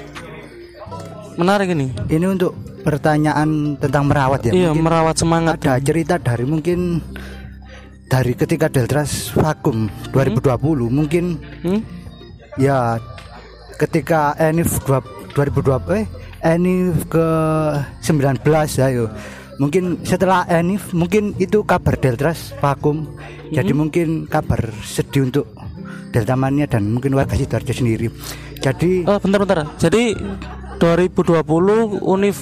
menarik 1.36 1.68
ini 1.70 1.92
Ini 2.08 2.26
untuk 2.28 2.54
pertanyaan 2.82 3.76
tentang 3.76 4.06
merawat 4.06 4.40
ya. 4.44 4.52
iya 4.52 4.70
Mungkin 4.70 4.84
merawat 4.84 5.16
semangat 5.16 5.58
ada 5.60 5.80
cerita 5.80 6.16
dari 6.16 6.44
mungkin 6.44 7.02
dari 8.06 8.34
ketika 8.34 8.68
Deltras 8.68 9.32
vakum 9.32 9.90
2020 10.12 10.38
mungkin 10.90 11.42
Hmm? 11.60 11.82
ya 12.56 13.02
ketika 13.76 14.38
Enif 14.38 14.80
dua- 14.82 15.04
2020 15.34 15.92
eh 15.96 16.06
Enif 16.46 17.10
ke 17.10 17.26
19 18.00 18.46
ayo 18.80 19.10
mungkin 19.58 20.00
setelah 20.02 20.46
Enif 20.46 20.94
mungkin 20.94 21.34
itu 21.36 21.66
kabar 21.66 21.98
Deltras 21.98 22.54
vakum 22.56 23.10
jadi 23.50 23.72
mungkin 23.72 24.08
kabar 24.26 24.62
sedih 24.80 25.26
untuk 25.26 25.50
Deltamania 26.12 26.64
dan 26.64 26.88
mungkin 26.88 27.12
warga 27.12 27.34
Sidoarjo 27.34 27.74
sendiri 27.74 28.08
jadi 28.56 29.04
Oh, 29.04 29.20
bentar-bentar. 29.20 29.68
Jadi 29.78 30.16
2020 30.78 32.02
Unif 32.02 32.38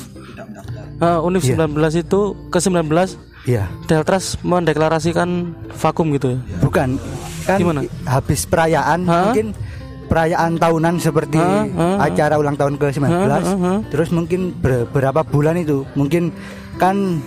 eh, 1.00 1.20
Unif 1.20 1.42
Iya. 1.44 1.66
19 1.66 1.74
itu 1.98 2.20
ke 2.48 2.58
19 2.58 2.90
ya 3.44 3.68
Deltras 3.86 4.40
mendeklarasikan 4.42 5.52
vakum 5.74 6.12
gitu 6.12 6.34
ya. 6.34 6.40
bukan 6.60 6.96
kan 7.44 7.60
Gimana? 7.60 7.84
habis 8.04 8.44
perayaan 8.44 9.04
Hah? 9.04 9.28
mungkin 9.28 9.52
perayaan 10.06 10.56
tahunan 10.56 10.96
seperti 10.98 11.38
Hah? 11.38 11.68
Hah? 11.68 12.08
acara 12.08 12.38
ulang 12.38 12.56
tahun 12.56 12.78
ke-19 12.78 13.04
Hah? 13.04 13.20
Hah? 13.36 13.56
Hah? 13.58 13.80
terus 13.90 14.10
mungkin 14.10 14.56
beberapa 14.56 15.22
bulan 15.22 15.58
itu 15.58 15.84
mungkin 15.94 16.32
kan 16.76 17.20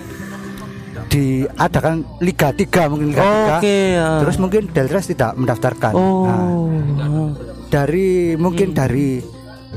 diadakan 1.07 2.02
Liga 2.18 2.50
3 2.50 2.88
mungkin 2.88 3.07
Liga 3.11 3.22
3 3.22 3.61
Oke, 3.61 3.76
ya. 3.94 4.09
terus 4.20 4.36
mungkin 4.36 4.62
Deltras 4.66 5.07
tidak 5.07 5.36
mendaftarkan 5.36 5.92
Nah, 5.92 6.00
Oh. 6.00 7.30
dari 7.68 8.34
mungkin 8.34 8.72
Hmm. 8.72 8.78
dari 8.78 9.20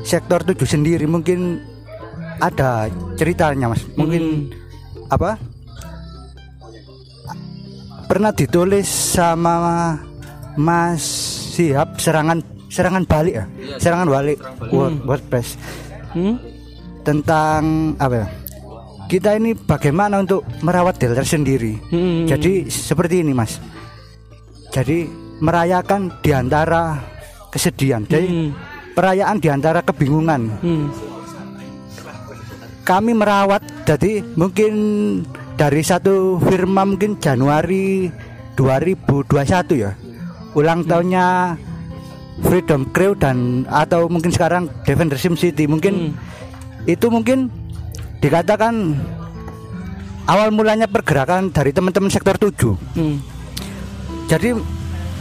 sektor 0.01 0.41
7 0.41 0.55
sendiri 0.65 1.05
mungkin 1.05 1.59
ada 2.39 2.87
ceritanya 3.15 3.67
Mas. 3.67 3.83
Mungkin 3.93 4.23
Hmm. 4.23 5.07
apa? 5.09 5.35
Pernah 8.05 8.33
ditulis 8.33 8.87
sama 8.87 9.93
Mas 10.55 11.03
Siap 11.53 11.99
serangan 11.99 12.39
serangan 12.71 13.03
balik 13.03 13.35
ya? 13.35 13.45
Serangan 13.77 14.07
balik 14.07 14.39
Word- 14.69 15.03
WordPress. 15.03 15.59
Hmm? 16.09 16.39
tentang 16.99 17.95
apa 17.95 18.15
ya? 18.15 18.27
Kita 19.07 19.33
ini 19.33 19.57
bagaimana 19.57 20.21
untuk 20.21 20.45
merawat 20.61 20.97
Delta 20.97 21.21
sendiri. 21.21 21.73
Hmm. 21.89 22.25
jadi 22.25 22.65
seperti 22.65 23.21
ini 23.21 23.33
Mas. 23.33 23.57
Jadi 24.69 25.09
merayakan 25.39 26.13
di 26.21 26.29
antara 26.29 27.01
kesedihan. 27.49 28.05
Jadi 28.05 28.27
Hmm. 28.27 28.49
Perayaan 28.99 29.39
di 29.39 29.47
antara 29.47 29.79
kebingungan. 29.79 30.51
Hmm. 30.59 30.91
kami 32.83 33.13
merawat 33.13 33.61
jadi 33.85 34.25
mungkin 34.33 34.73
dari 35.53 35.85
satu 35.85 36.41
firma 36.41 36.81
mungkin 36.89 37.21
Januari 37.21 38.09
2021 38.57 39.77
ya. 39.77 39.93
Ulang 40.57 40.89
tahunnya 40.89 41.53
Freedom 42.41 42.89
Crew 42.89 43.13
dan 43.13 43.69
atau 43.69 44.09
mungkin 44.09 44.33
sekarang 44.33 44.73
Defender 44.89 45.21
Sim 45.21 45.37
City 45.37 45.69
mungkin. 45.69 46.17
Itu 46.89 47.13
mungkin 47.13 47.53
dikatakan 48.25 48.97
awal 50.25 50.49
mulanya 50.49 50.89
pergerakan 50.89 51.53
dari 51.53 51.69
teman-teman 51.69 52.09
sektor 52.11 52.35
7 52.37 52.73
Hmm. 52.97 53.17
jadi 54.29 54.53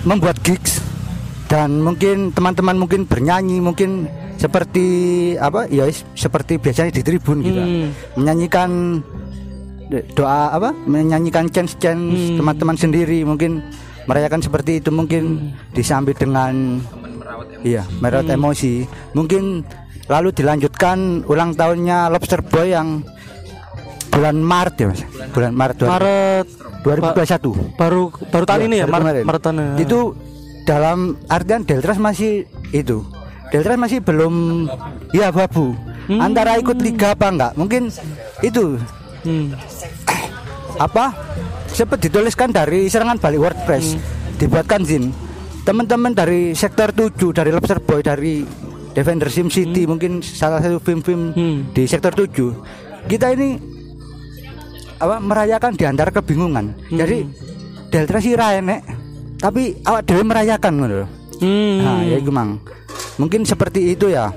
membuat 0.08 0.40
gigs 0.44 0.80
dan 1.48 1.80
mungkin 1.80 2.28
teman-teman 2.30 2.76
mungkin 2.76 3.02
bernyanyi 3.02 3.56
mungkin 3.58 4.04
seperti 4.36 4.86
apa 5.34 5.64
ya 5.66 5.88
seperti 6.14 6.56
biasanya 6.56 6.92
di 6.92 7.02
tribun 7.02 7.40
gitu 7.40 7.58
Hmm. 7.58 7.88
menyanyikan 8.14 9.00
doa 10.12 10.52
apa 10.52 10.76
menyanyikan 10.84 11.48
chance 11.48 11.72
chance 11.74 12.04
Hmm. 12.28 12.36
teman-teman 12.36 12.76
sendiri 12.76 13.24
mungkin 13.24 13.64
merayakan 14.04 14.40
seperti 14.40 14.78
itu 14.78 14.92
mungkin 14.92 15.52
disambut 15.72 16.14
dengan 16.14 16.84
iya 17.64 17.88
merawat 17.98 18.28
Hmm. 18.28 18.36
emosi 18.38 18.84
mungkin 19.12 19.64
lalu 20.04 20.28
dilanjutkan 20.30 21.24
ulang 21.24 21.52
tahunnya 21.52 22.08
Lobster 22.08 22.40
Boy 22.40 22.70
yang 22.70 23.00
bulan 24.10 24.36
Maret 24.36 24.74
ya 24.76 24.86
mas 24.86 25.00
bulan 25.30 25.52
Maret 25.52 25.76
dua- 25.78 25.90
Maret 25.90 26.46
2021 26.78 27.74
baru 27.74 28.02
baru 28.28 28.44
tahun 28.44 28.62
ini 28.66 28.76
ya 28.78 28.86
Maret. 28.86 29.24
Maret 29.24 29.42
ini. 29.50 29.64
Itu 29.82 29.98
dalam 30.68 31.16
artian 31.32 31.64
Deltras 31.64 31.96
masih 31.96 32.44
itu. 32.76 33.00
Deltras 33.48 33.80
masih 33.80 34.04
belum 34.04 34.68
ya 35.16 35.32
babu. 35.32 35.72
Hmm. 36.04 36.20
Antara 36.20 36.60
ikut 36.60 36.76
liga 36.76 37.16
apa 37.16 37.32
enggak? 37.32 37.52
Mungkin 37.56 37.88
itu 38.44 38.76
Hmm. 39.18 39.50
apa 40.78 41.10
sempat 41.66 41.98
dituliskan 41.98 42.54
dari 42.54 42.86
serangan 42.86 43.18
balik 43.18 43.42
WordPress 43.42 43.98
dibuatkan 44.38 44.86
zin 44.86 45.10
teman-teman 45.66 46.14
dari 46.14 46.54
sektor 46.54 46.94
7 46.94 47.34
dari 47.34 47.50
Lobster 47.50 47.82
Boy 47.82 48.00
dari 48.00 48.46
Defender 48.94 49.26
Sim 49.26 49.50
City 49.50 49.90
mungkin 49.90 50.22
salah 50.22 50.62
satu 50.62 50.78
film-film 50.78 51.34
Hmm. 51.34 51.58
di 51.74 51.82
sektor 51.84 52.14
7 52.14 52.54
kita 53.10 53.34
ini 53.34 53.58
apa 55.02 55.18
merayakan 55.18 55.74
di 55.74 55.84
antara 55.84 56.14
kebingungan 56.14 56.78
jadi 56.88 57.26
Delta 57.90 58.22
sih 58.22 58.38
ra 58.38 58.54
enek 58.54 58.80
tapi 59.38 59.78
awak 59.86 60.02
dewe 60.06 60.22
merayakan 60.26 60.72
ngono. 60.78 61.02
Hmm. 61.38 61.78
Nah, 61.82 62.02
ya 62.02 62.16
itu 62.18 62.30
mang. 62.34 62.58
Mungkin 63.18 63.46
seperti 63.46 63.94
itu 63.94 64.10
ya. 64.10 64.34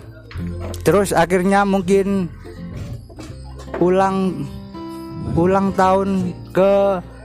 Terus 0.85 1.13
akhirnya 1.13 1.65
mungkin 1.65 2.29
ulang 3.81 4.45
ulang 5.37 5.73
tahun 5.73 6.33
ke 6.53 6.71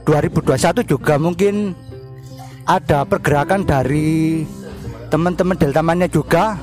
2021 0.09 0.85
juga 0.85 1.15
mungkin 1.21 1.77
ada 2.67 3.05
pergerakan 3.05 3.65
dari 3.65 4.45
teman-teman 5.13 5.57
Delta 5.57 5.83
Mania 5.85 6.09
juga. 6.09 6.57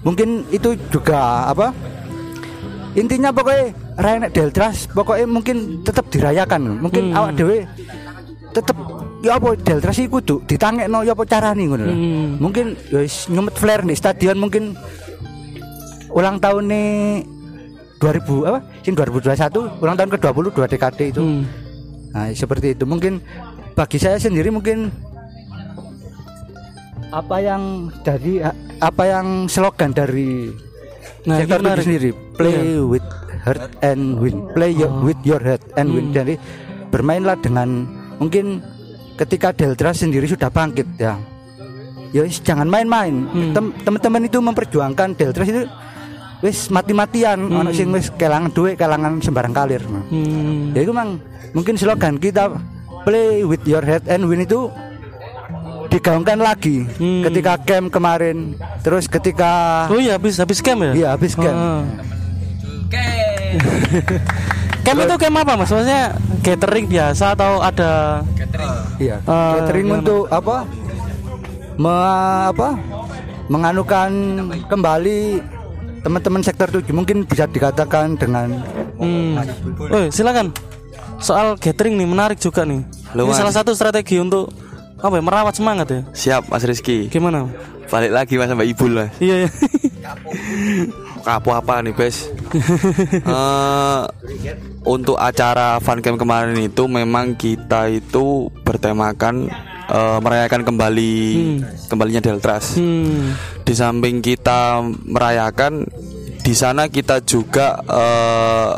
Mungkin 0.00 0.48
itu 0.48 0.76
juga 0.88 1.52
apa? 1.52 1.72
Intinya 2.96 3.30
pokoknya 3.30 3.76
Rainek 4.00 4.32
Deltras 4.32 4.88
pokoknya 4.88 5.28
mungkin 5.28 5.84
tetap 5.84 6.08
dirayakan. 6.08 6.80
Mungkin 6.80 7.12
awak 7.12 7.36
dewe 7.36 7.68
tetep 8.50 8.76
ya 9.20 9.36
apa 9.36 9.52
Deltras 9.56 10.00
iki 10.00 10.08
kudu 10.08 10.40
ditangekno 10.48 11.04
ya 11.04 11.12
apa 11.12 11.24
carane 11.28 11.64
ngono 11.68 11.84
lho. 11.84 11.94
Hmm. 11.94 12.28
Mungkin 12.40 12.66
ya 12.88 13.00
wis 13.04 13.28
nyumet 13.28 13.54
flare 13.56 13.84
di 13.84 13.94
stadion 13.96 14.40
mungkin 14.40 14.72
ulang 16.10 16.40
tahun 16.40 16.64
nih 16.68 16.88
2000 18.00 18.48
apa? 18.48 18.58
Sing 18.80 18.94
2021 18.96 19.84
ulang 19.84 19.96
tahun 19.96 20.10
ke-20 20.16 20.44
dua 20.56 20.66
dekade 20.66 21.04
itu. 21.12 21.20
Hmm. 21.20 21.44
Nah, 22.10 22.32
seperti 22.32 22.74
itu. 22.74 22.84
Mungkin 22.88 23.20
bagi 23.76 24.00
saya 24.00 24.16
sendiri 24.16 24.48
mungkin 24.48 24.88
apa 27.10 27.36
yang 27.42 27.90
jadi 28.06 28.54
apa 28.80 29.02
yang 29.04 29.26
slogan 29.50 29.90
dari 29.90 30.50
Nah, 31.20 31.36
sektor 31.36 31.60
itu 31.60 31.84
sendiri 31.84 32.10
play 32.32 32.56
Iya. 32.56 32.80
with 32.88 33.06
heart 33.44 33.68
and 33.84 34.16
win 34.24 34.40
play 34.56 34.72
your, 34.72 34.88
Oh. 34.88 35.04
with 35.04 35.20
your 35.20 35.36
heart 35.36 35.60
and 35.76 35.92
win 35.92 36.08
Hmm. 36.08 36.16
jadi 36.16 36.34
bermainlah 36.88 37.36
dengan 37.44 37.84
mungkin 38.16 38.64
ketika 39.20 39.52
Delta 39.52 39.92
sendiri 39.92 40.24
sudah 40.24 40.48
bangkit 40.48 40.88
ya 40.96 41.20
ya 42.10 42.24
wis 42.24 42.40
jangan 42.40 42.64
main-main 42.64 43.12
Hmm. 43.22 43.52
Tem- 43.52 43.74
teman-teman 43.78 44.22
itu 44.24 44.38
memperjuangkan 44.40 45.08
Delta 45.12 45.42
itu 45.42 45.68
wis 46.40 46.66
mati-matian 46.68 47.38
Hmm. 47.38 47.60
ono 47.60 47.70
sing 47.70 47.92
wis 47.92 48.08
kelangan 48.10 48.48
duit 48.48 48.74
kelangan 48.74 49.20
sembarang 49.20 49.52
kalir. 49.52 49.82
Hmm. 49.84 50.72
ya 50.72 50.80
itu 50.80 50.90
mang 50.90 51.20
mungkin 51.52 51.76
slogan 51.76 52.16
kita 52.16 52.48
play 53.02 53.44
with 53.44 53.60
your 53.64 53.80
head 53.80 54.00
and 54.06 54.24
win 54.24 54.40
itu 54.40 54.72
digaungkan 55.88 56.38
lagi 56.38 56.86
Hmm. 56.96 57.22
ketika 57.22 57.60
camp 57.60 57.90
kemarin 57.90 58.56
terus 58.80 59.04
ketika 59.04 59.84
Oh 59.86 59.98
iya 59.98 60.16
habis 60.16 60.34
habis 60.34 60.58
camp 60.58 60.80
ya? 60.80 60.92
iya 60.94 61.08
habis 61.12 61.34
camp 61.34 61.52
Ah. 61.52 61.82
camp 64.90 65.00
itu 65.00 65.14
camp 65.16 65.36
apa 65.38 65.52
mas? 65.54 65.68
Maksudnya 65.68 66.02
catering 66.40 66.86
biasa 66.86 67.24
atau 67.32 67.52
ada 67.58 68.20
iya 68.98 69.16
Ah, 69.24 69.56
catering 69.56 69.86
gimana? 69.86 70.00
untuk 70.00 70.22
apa 70.26 70.56
me- 71.76 71.96
apa 72.48 72.68
menganukan 73.46 74.10
kembali 74.66 75.40
teman-teman 76.00 76.40
sektor 76.40 76.66
7 76.66 76.90
mungkin 76.90 77.22
bisa 77.22 77.44
dikatakan 77.44 78.14
dengan 78.14 78.60
Hmm. 78.96 79.32
Oh 79.86 80.04
silakan. 80.08 80.52
Soal 81.18 81.56
catering 81.56 81.94
nih 81.94 82.04
menarik 82.04 82.36
juga 82.36 82.62
nih. 82.62 82.84
Lu, 83.10 83.24
Ini 83.24 83.30
Mas. 83.30 83.38
salah 83.38 83.54
satu 83.54 83.72
strategi 83.72 84.16
untuk 84.16 84.52
apa 84.96 85.14
ya, 85.14 85.22
merawat 85.22 85.52
semangat 85.52 85.88
ya. 85.88 86.00
Siap 86.10 86.42
Mas 86.46 86.60
Rizky. 86.62 87.08
Gimana? 87.08 87.48
Balik 87.86 88.12
lagi 88.12 88.36
Mas 88.36 88.48
sama 88.48 88.60
Ibu 88.62 88.86
lah. 88.88 89.08
Iya 89.16 89.44
ya. 89.44 89.50
Kapok 91.20 91.54
apa 91.54 91.80
nih, 91.80 91.92
Bes? 91.92 92.28
Eh, 93.26 94.00
untuk 94.84 95.20
acara 95.20 95.76
fun 95.80 96.00
camp 96.00 96.16
kemarin 96.16 96.56
itu 96.56 96.88
memang 96.88 97.36
kita 97.36 97.92
itu 97.92 98.48
bertemakan 98.64 99.48
eh, 99.90 100.18
merayakan 100.22 100.62
kembali 100.64 101.14
kembalinya 101.90 102.22
Deltras. 102.24 102.80
Hmm. 102.80 103.36
Di 103.64 103.74
samping 103.76 104.24
kita 104.24 104.80
merayakan 105.04 105.84
di 106.40 106.54
sana 106.56 106.88
kita 106.88 107.20
juga 107.24 107.80
eh, 107.84 108.72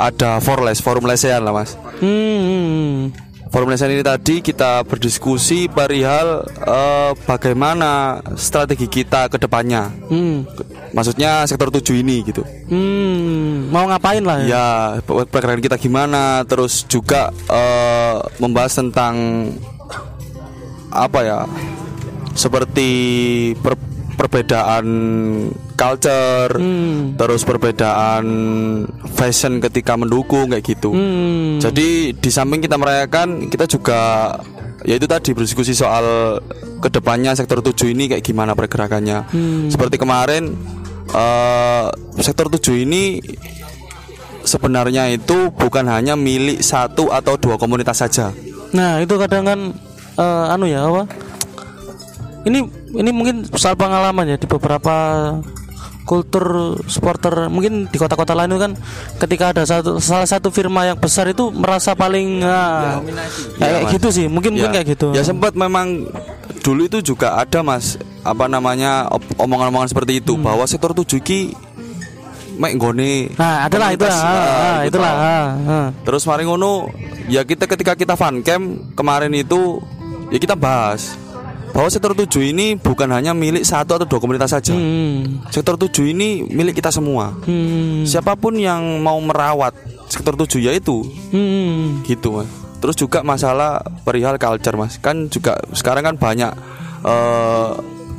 ada 0.00 0.40
forles, 0.40 0.80
forum 0.80 1.04
lesehan 1.04 1.44
lah, 1.44 1.52
Mas. 1.52 1.76
Hmm. 2.00 3.12
Forum 3.50 3.74
lesehan 3.74 3.98
ini 3.98 4.06
tadi 4.06 4.38
kita 4.38 4.86
berdiskusi 4.86 5.66
perihal 5.66 6.46
eh, 6.46 7.12
bagaimana 7.26 8.22
strategi 8.38 8.86
kita 8.86 9.26
ke 9.26 9.42
depannya. 9.42 9.90
Hmm. 10.06 10.46
Maksudnya 10.94 11.50
sektor 11.50 11.74
7 11.74 11.98
ini 11.98 12.22
gitu. 12.22 12.46
Hmm. 12.70 13.66
Mau 13.74 13.90
ngapain 13.90 14.22
lah 14.22 14.38
ya? 14.42 14.46
Ya, 14.46 14.66
pergerakan 15.02 15.62
kita 15.66 15.82
gimana, 15.82 16.46
terus 16.46 16.86
juga 16.86 17.34
eh, 17.50 18.16
membahas 18.38 18.70
tentang 18.78 19.14
apa 20.94 21.18
ya? 21.26 21.38
Seperti 22.38 22.88
per- 23.58 23.99
perbedaan 24.20 24.86
culture, 25.80 26.52
Hmm. 26.60 27.16
terus 27.16 27.40
perbedaan 27.48 28.24
fashion 29.16 29.64
ketika 29.64 29.96
mendukung 29.96 30.52
kayak 30.52 30.60
gitu. 30.60 30.92
Hmm. 30.92 31.56
Jadi 31.56 32.12
di 32.12 32.28
samping 32.28 32.60
kita 32.60 32.76
merayakan, 32.76 33.48
kita 33.48 33.64
juga 33.64 34.36
ya 34.84 35.00
itu 35.00 35.08
tadi 35.08 35.32
berdiskusi 35.32 35.72
soal 35.72 36.36
ke 36.84 36.92
depannya 36.92 37.32
sektor 37.32 37.64
7 37.64 37.88
ini 37.96 38.12
kayak 38.12 38.20
gimana 38.20 38.52
pergerakannya. 38.52 39.24
Hmm. 39.32 39.72
Seperti 39.72 39.96
kemarin 39.96 40.52
eh, 41.16 41.86
sektor 42.20 42.52
7 42.52 42.76
ini 42.76 43.24
sebenarnya 44.44 45.08
itu 45.16 45.48
bukan 45.52 45.88
hanya 45.88 46.12
milik 46.12 46.60
satu 46.60 47.08
atau 47.08 47.40
dua 47.40 47.56
komunitas 47.56 48.04
saja. 48.04 48.36
Nah 48.76 49.00
itu 49.00 49.16
kadang 49.16 49.48
kan 49.48 49.60
eh, 50.20 50.52
anu 50.52 50.68
ya 50.68 50.84
apa? 50.84 51.08
Ini 52.40 52.58
ini 52.94 53.10
mungkin 53.12 53.44
soal 53.52 53.76
pengalaman 53.76 54.24
ya 54.26 54.36
di 54.36 54.46
beberapa 54.46 54.94
kultur 56.02 56.74
supporter 56.90 57.46
mungkin 57.46 57.86
di 57.86 57.94
kota-kota 57.94 58.34
lain 58.34 58.50
itu 58.50 58.58
kan 58.58 58.72
ketika 59.20 59.54
ada 59.54 59.62
satu 59.62 60.02
salah 60.02 60.26
satu 60.26 60.50
firma 60.50 60.82
yang 60.82 60.98
besar 60.98 61.30
itu 61.30 61.52
merasa 61.52 61.94
paling 61.94 62.42
ah, 62.42 62.98
kayak 63.54 63.70
Iya, 63.70 63.84
Mas. 63.86 63.92
gitu 63.94 64.08
sih 64.10 64.26
mungkin 64.26 64.58
mungkin 64.58 64.74
kayak 64.74 64.88
gitu 64.90 65.14
Ya 65.14 65.22
sempat 65.22 65.54
memang 65.54 66.10
dulu 66.60 66.82
itu 66.84 66.98
juga 67.04 67.38
ada 67.38 67.62
Mas 67.62 67.94
apa 68.20 68.50
namanya 68.50 69.06
omongan-omongan 69.38 69.86
seperti 69.86 70.18
itu 70.18 70.34
Hmm. 70.34 70.42
bahwa 70.42 70.64
sektor 70.66 70.90
7 70.90 71.20
ki 71.20 71.54
mek 72.58 72.74
nggone 72.74 73.32
nah 73.38 73.64
adalah 73.64 73.88
itulah 73.88 74.10
komunitas, 74.10 74.16
ah, 74.18 74.26
ah, 74.26 74.42
ah, 74.42 74.76
gitu. 74.82 74.88
itulah 74.90 75.14
ah, 75.14 75.48
ah. 75.68 75.86
Terus 76.02 76.22
mari 76.26 76.42
ngono 76.42 76.90
ya 77.24 77.46
kita 77.46 77.64
ketika 77.64 77.92
kita 77.94 78.14
fun 78.16 78.42
camp 78.42 78.64
kemarin 78.92 79.30
itu 79.32 79.78
ya 80.28 80.36
kita 80.36 80.52
bahas 80.52 81.14
bahwa 81.70 81.88
sektor 81.88 82.12
7 82.12 82.26
ini 82.42 82.74
bukan 82.74 83.08
hanya 83.10 83.30
milik 83.30 83.62
satu 83.62 83.94
atau 83.94 84.06
dua 84.06 84.18
komunitas 84.18 84.50
saja. 84.50 84.74
Hmm. 84.74 85.44
Sektor 85.48 85.78
7 85.78 86.10
ini 86.10 86.42
milik 86.44 86.76
kita 86.76 86.90
semua. 86.90 87.32
Hmm. 87.44 88.02
Siapa 88.02 88.34
pun 88.34 88.54
yang 88.54 88.98
mau 88.98 89.16
merawat 89.18 89.72
sektor 90.06 90.34
7 90.34 90.58
ya 90.58 90.72
itu 90.72 91.06
Hmm. 91.30 92.02
gitu 92.02 92.34
Mas. 92.34 92.50
Terus 92.80 92.96
juga 92.96 93.20
masalah 93.20 93.78
perihal 94.02 94.34
culture 94.36 94.74
Mas. 94.74 94.96
Kan 94.96 95.28
juga 95.28 95.60
sekarang 95.70 96.02
kan 96.04 96.16
banyak 96.16 96.52
eh, 97.00 97.70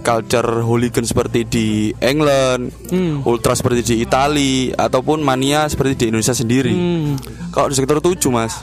culture 0.02 0.66
hooligan 0.66 1.06
seperti 1.06 1.46
di 1.46 1.68
England, 1.98 2.74
Hmm. 2.90 3.22
ultra 3.22 3.54
seperti 3.54 3.86
di 3.86 3.96
Itali 4.02 4.74
ataupun 4.74 5.22
mania 5.22 5.70
seperti 5.70 5.94
di 5.96 6.06
Indonesia 6.10 6.34
sendiri. 6.34 6.74
Hmm. 6.74 7.14
Kalau 7.50 7.70
di 7.70 7.76
sektor 7.76 8.00
7 8.00 8.32
Mas. 8.32 8.56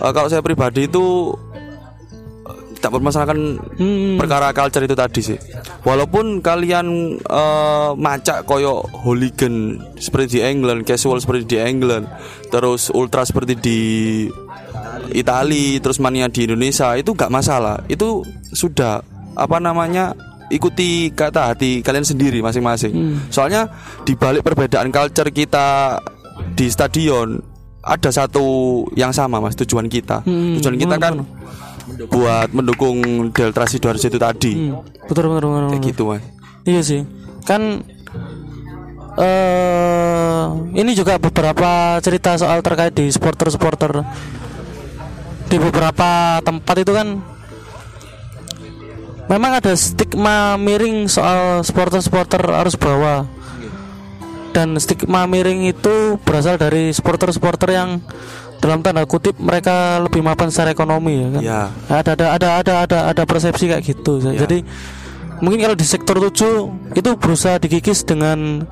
eh, 0.00 0.10
kalau 0.10 0.26
saya 0.26 0.40
pribadi 0.40 0.88
itu 0.88 1.36
tak 2.80 2.90
permasalahkan 2.90 3.60
Hmm. 3.76 4.16
perkara 4.16 4.50
culture 4.50 4.82
itu 4.82 4.96
tadi 4.96 5.20
sih. 5.20 5.38
Walaupun 5.84 6.40
kalian 6.40 6.86
eh, 7.16 7.90
macak 7.94 8.44
koyo 8.44 8.80
hooligan 9.04 9.78
seperti 9.96 10.36
di 10.36 10.40
England, 10.42 10.82
casual 10.82 11.20
seperti 11.20 11.56
di 11.56 11.58
England, 11.60 12.08
terus 12.48 12.88
ultra 12.90 13.22
seperti 13.22 13.54
di 13.54 13.80
Itali, 15.10 15.78
terus 15.78 15.98
mania 15.98 16.30
di 16.30 16.46
Indonesia 16.46 16.94
itu 16.94 17.12
nggak 17.12 17.30
masalah. 17.30 17.82
Itu 17.86 18.22
sudah 18.50 19.02
apa 19.34 19.56
namanya 19.58 20.14
ikuti 20.50 21.10
kata 21.10 21.54
hati 21.54 21.82
kalian 21.82 22.06
sendiri 22.06 22.38
masing-masing. 22.40 22.92
Soalnya 23.28 23.70
di 24.02 24.14
balik 24.14 24.42
perbedaan 24.42 24.90
culture 24.90 25.30
kita 25.30 25.98
di 26.54 26.66
stadion 26.70 27.38
ada 27.80 28.12
satu 28.12 28.44
yang 28.92 29.10
sama 29.10 29.40
mas 29.40 29.56
tujuan 29.56 29.88
kita. 29.88 30.20
Hmm, 30.22 30.60
Tujuan 30.60 30.76
kita 30.76 30.94
gimana, 31.00 31.24
buat 32.10 32.48
mendukung 32.54 33.30
Delta 33.34 33.64
Sidoarjo 33.66 34.06
itu 34.06 34.18
tadi. 34.20 34.52
Hmm. 34.56 34.82
betul 35.08 35.24
betul 35.30 35.50
betul, 35.50 35.68
Kayak 35.68 35.80
betul. 35.80 35.90
gitu 35.90 36.02
mas. 36.06 36.22
Iya 36.68 36.80
sih, 36.84 37.00
kan 37.48 37.62
eh 39.20 40.44
ini 40.80 40.92
juga 40.94 41.18
beberapa 41.18 41.98
cerita 41.98 42.38
soal 42.38 42.62
terkait 42.62 42.94
di 42.94 43.10
supporter-supporter 43.10 44.06
di 45.50 45.56
beberapa 45.58 46.38
tempat 46.46 46.76
itu 46.78 46.92
kan 46.94 47.18
memang 49.26 49.58
ada 49.58 49.74
stigma 49.74 50.54
miring 50.54 51.10
soal 51.10 51.66
supporter-supporter 51.66 52.38
arus 52.62 52.78
bawah 52.78 53.26
dan 54.54 54.78
stigma 54.78 55.26
miring 55.26 55.70
itu 55.70 56.18
berasal 56.22 56.58
dari 56.58 56.90
supporter-supporter 56.94 57.70
yang 57.70 58.02
dalam 58.60 58.80
tanda 58.80 59.02
kutip 59.02 59.36
mereka 59.36 59.98
lebih 59.98 60.20
mapan 60.20 60.52
secara 60.52 60.70
ekonomi 60.70 61.14
ya 61.16 61.28
kan 61.30 61.42
Ya. 61.42 61.60
ada 61.88 62.12
ada 62.12 62.26
ada 62.30 62.48
ada 62.60 62.72
ada 62.84 62.98
ada 63.10 63.22
persepsi 63.24 63.66
kayak 63.66 63.82
gitu 63.82 64.20
Ya. 64.22 64.44
jadi 64.44 64.62
mungkin 65.40 65.60
kalau 65.60 65.74
di 65.74 65.84
sektor 65.84 66.16
7 66.16 66.68
itu 66.92 67.10
berusaha 67.16 67.56
dikikis 67.56 68.04
dengan 68.04 68.68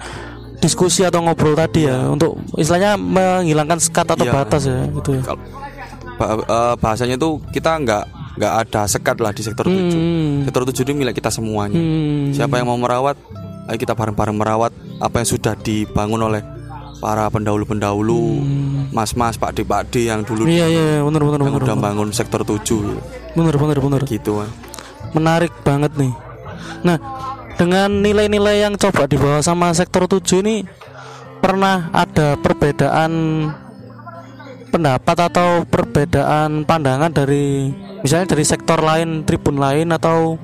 diskusi 0.58 1.02
atau 1.02 1.22
ngobrol 1.22 1.54
tadi 1.54 1.86
ya 1.86 2.04
untuk 2.06 2.36
istilahnya 2.54 2.94
menghilangkan 2.94 3.78
sekat 3.78 4.06
atau 4.06 4.24
Ya. 4.24 4.32
batas 4.34 4.62
ya 4.64 4.84
gitu 4.86 5.16
ya 5.16 5.22
eh, 5.24 6.74
bahasanya 6.76 7.16
tuh 7.16 7.40
kita 7.48 7.78
nggak 7.78 8.04
nggak 8.38 8.54
ada 8.60 8.86
sekat 8.86 9.16
lah 9.18 9.32
di 9.32 9.42
sektor 9.42 9.66
7 9.66 9.72
Hmm. 9.72 10.46
Sektor 10.46 10.62
7 10.62 10.84
ini 10.84 11.02
milik 11.02 11.18
kita 11.18 11.26
semuanya. 11.26 11.74
Hmm. 11.74 12.30
Siapa 12.30 12.54
yang 12.54 12.70
mau 12.70 12.78
merawat, 12.78 13.18
ayo 13.66 13.74
kita 13.74 13.92
bareng-bareng 13.92 14.36
merawat 14.36 14.70
apa 14.98 15.14
yang 15.18 15.26
sudah 15.26 15.54
dibangun 15.56 16.22
oleh 16.22 16.42
para 16.98 17.30
pendahulu-pendahulu, 17.30 18.42
mas-mas, 18.90 19.38
pakde-pakde 19.38 20.10
yang 20.10 20.26
dulu 20.26 20.44
Hmm. 20.44 20.52
iya 20.52 20.66
iya 20.66 20.86
benar 21.06 21.22
benar 21.22 21.38
yang 21.46 21.54
benar 21.54 21.66
udah 21.70 21.76
bangun 21.78 22.08
sektor 22.10 22.42
7 22.42 22.98
benar 23.38 23.54
benar 23.54 23.78
benar 23.78 24.00
gitu 24.02 24.42
kan. 24.42 24.50
menarik 25.14 25.54
banget 25.62 25.94
nih. 25.94 26.12
Nah, 26.82 26.98
dengan 27.54 28.02
nilai-nilai 28.02 28.66
yang 28.66 28.74
coba 28.74 29.06
dibawa 29.06 29.38
sama 29.40 29.70
sektor 29.72 30.04
7 30.10 30.42
ini 30.42 30.66
pernah 31.38 31.88
ada 31.94 32.34
perbedaan 32.34 33.10
pendapat 34.68 35.16
atau 35.32 35.64
perbedaan 35.64 36.68
pandangan 36.68 37.08
dari 37.08 37.72
misalnya 38.04 38.36
dari 38.36 38.44
sektor 38.44 38.82
lain, 38.82 39.24
tribun 39.24 39.56
lain 39.56 39.88
atau 39.94 40.36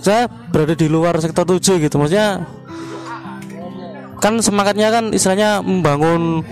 saya 0.00 0.26
berada 0.26 0.72
di 0.74 0.88
luar 0.88 1.14
sektor 1.20 1.44
7 1.46 1.78
gitu. 1.78 1.94
Maksudnya 2.00 2.42
kan 4.20 4.38
semangatnya 4.38 4.92
kan 4.92 5.10
istilahnya 5.10 5.64
membangun 5.64 6.44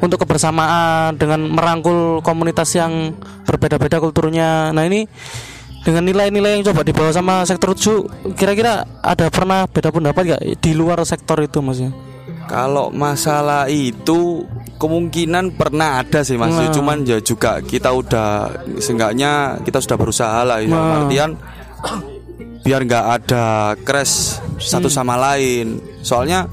untuk 0.00 0.24
kebersamaan 0.24 1.16
dengan 1.16 1.44
merangkul 1.48 2.24
komunitas 2.24 2.72
yang 2.72 3.12
berbeda-beda 3.44 4.00
kulturnya. 4.00 4.72
Nah, 4.72 4.88
ini 4.88 5.04
dengan 5.84 6.04
nilai-nilai 6.04 6.60
yang 6.60 6.64
coba 6.72 6.84
dibawa 6.84 7.08
sama 7.12 7.44
sektor 7.44 7.72
7 7.72 8.32
kira-kira 8.36 8.84
ada 9.00 9.32
pernah 9.32 9.64
beda 9.64 9.88
pendapat 9.92 10.22
gak 10.36 10.42
di 10.60 10.72
luar 10.76 11.00
sektor 11.04 11.40
itu 11.40 11.60
maksudnya? 11.60 11.92
Kalau 12.48 12.90
masalah 12.90 13.70
itu 13.70 14.44
kemungkinan 14.76 15.54
pernah 15.54 16.00
ada 16.00 16.24
sih 16.24 16.40
mas, 16.40 16.50
Nah. 16.52 16.72
cuman 16.72 17.04
ya 17.04 17.20
juga 17.20 17.60
kita 17.60 17.92
udah 17.92 18.48
seenggaknya 18.80 19.60
kita 19.62 19.78
sudah 19.78 19.96
berusaha 20.00 20.40
lah 20.44 20.58
ya. 20.64 20.68
Nah. 20.72 21.04
Artian 21.04 21.30
biar 22.60 22.80
nggak 22.84 23.06
ada 23.20 23.44
crash 23.84 24.40
satu 24.60 24.88
Hmm. 24.88 24.96
sama 25.00 25.14
lain. 25.16 25.80
Soalnya 26.00 26.48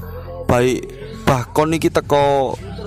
baik 0.48 0.80
bahkan 1.22 1.68
nih 1.68 1.78
kita 1.78 2.00
ke 2.00 2.24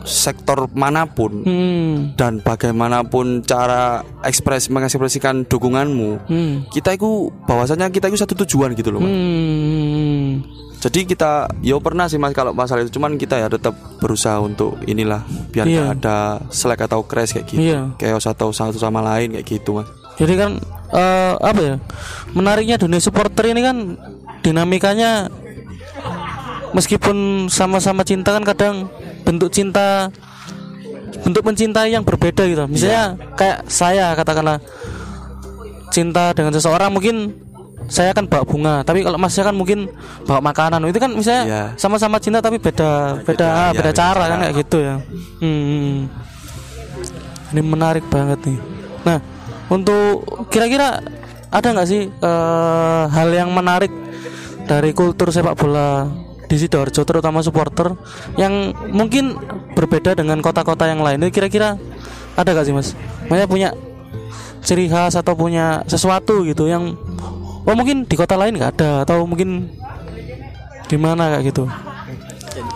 sektor 0.02 0.66
mana 0.74 1.06
pun 1.06 1.46
Hmm. 1.46 2.18
dan 2.18 2.42
bagaimanapun 2.42 3.46
cara 3.46 4.02
ekspres 4.26 4.74
mengekspresikan 4.74 5.46
dukunganmu, 5.46 6.26
Hmm. 6.26 6.66
kita 6.74 6.98
itu 6.98 7.30
bahwasanya 7.46 7.94
kita 7.94 8.10
itu 8.10 8.18
satu 8.18 8.34
tujuan 8.42 8.74
gitu 8.74 8.90
loh. 8.90 9.02
Hmm. 9.02 10.42
Jadi 10.82 11.06
kita 11.06 11.46
yo 11.62 11.78
pernah 11.78 12.10
sih 12.10 12.18
mas 12.18 12.34
kalau 12.34 12.58
masalah 12.58 12.82
itu 12.82 12.98
cuman 12.98 13.14
kita 13.14 13.38
ya 13.38 13.46
tetap 13.46 13.78
berusaha 14.02 14.42
untuk 14.42 14.82
inilah 14.90 15.22
biar 15.54 15.70
nggak 15.70 15.90
ada 16.02 16.42
selek 16.50 16.90
atau 16.90 17.06
crash 17.06 17.38
kayak 17.38 17.46
gitu. 17.46 17.62
Iya. 17.62 17.94
Chaos 18.02 18.26
atau 18.26 18.50
satu 18.50 18.82
sama 18.82 19.06
lain 19.06 19.38
kayak 19.38 19.46
gitu 19.46 19.78
mas. 19.78 19.86
Jadi 20.18 20.34
kan 20.34 20.58
eh, 20.90 21.34
apa 21.38 21.62
ya? 21.62 21.76
Menariknya 22.34 22.82
dunia 22.82 22.98
supporter 22.98 23.54
ini 23.54 23.62
kan 23.62 23.78
dinamikanya 24.42 25.30
meskipun 26.72 27.48
sama-sama 27.48 28.02
cinta 28.02 28.32
kan 28.32 28.44
kadang 28.44 28.76
bentuk 29.24 29.52
cinta 29.52 30.08
bentuk 31.22 31.44
mencintai 31.46 31.94
yang 31.94 32.02
berbeda 32.02 32.44
gitu. 32.48 32.64
Misalnya 32.66 33.14
kayak 33.38 33.68
saya 33.70 34.16
katakanlah 34.18 34.58
cinta 35.92 36.32
dengan 36.34 36.56
seseorang 36.56 36.90
mungkin 36.90 37.36
saya 37.92 38.16
kan 38.16 38.24
bawa 38.24 38.48
bunga, 38.48 38.76
tapi 38.88 39.04
kalau 39.04 39.20
masnya 39.20 39.44
kan 39.52 39.56
mungkin 39.58 39.92
bawa 40.24 40.40
makanan. 40.40 40.88
Itu 40.88 40.98
kan 40.98 41.12
misalnya 41.12 41.44
Iya. 41.46 41.64
sama-sama 41.76 42.18
cinta 42.24 42.40
tapi 42.40 42.56
beda 42.58 43.20
beda 43.22 43.28
beda, 43.28 43.28
Beda, 43.28 43.48
ya, 43.52 43.70
beda 43.76 43.92
cara 43.92 44.24
kan 44.24 44.30
cara. 44.32 44.42
kayak 44.48 44.56
gitu 44.64 44.78
ya. 44.80 44.96
Hmm. 45.44 45.98
Ini 47.52 47.62
menarik 47.62 48.06
banget 48.08 48.40
nih. 48.48 48.60
Nah, 49.04 49.20
untuk 49.68 50.24
kira-kira 50.48 51.04
ada 51.52 51.68
nggak 51.68 51.88
sih 51.90 52.08
eh, 52.08 53.04
hal 53.12 53.30
yang 53.36 53.52
menarik 53.52 53.92
dari 54.64 54.96
kultur 54.96 55.28
sepak 55.36 55.60
bola 55.60 56.08
di 56.52 56.60
sidoarjo 56.60 57.08
terutama 57.08 57.40
supporter 57.40 57.96
yang 58.36 58.76
mungkin 58.92 59.40
berbeda 59.72 60.20
dengan 60.20 60.44
kota-kota 60.44 60.84
yang 60.84 61.00
lain? 61.00 61.24
Ini 61.24 61.32
kira-kira 61.32 61.80
ada 62.36 62.50
nggak 62.52 62.66
sih 62.68 62.76
mas? 62.76 62.92
Maksudnya 63.32 63.48
punya 63.48 63.70
ciri 64.60 64.92
khas 64.92 65.16
atau 65.16 65.32
punya 65.32 65.88
sesuatu 65.88 66.44
gitu 66.44 66.68
yang 66.68 67.00
oh 67.64 67.76
mungkin 67.80 68.04
di 68.04 68.20
kota 68.20 68.36
lain 68.36 68.60
nggak 68.60 68.72
ada 68.76 69.08
atau 69.08 69.24
mungkin 69.24 69.72
di 70.92 70.98
mana 71.00 71.40
kayak 71.40 71.56
gitu? 71.56 71.72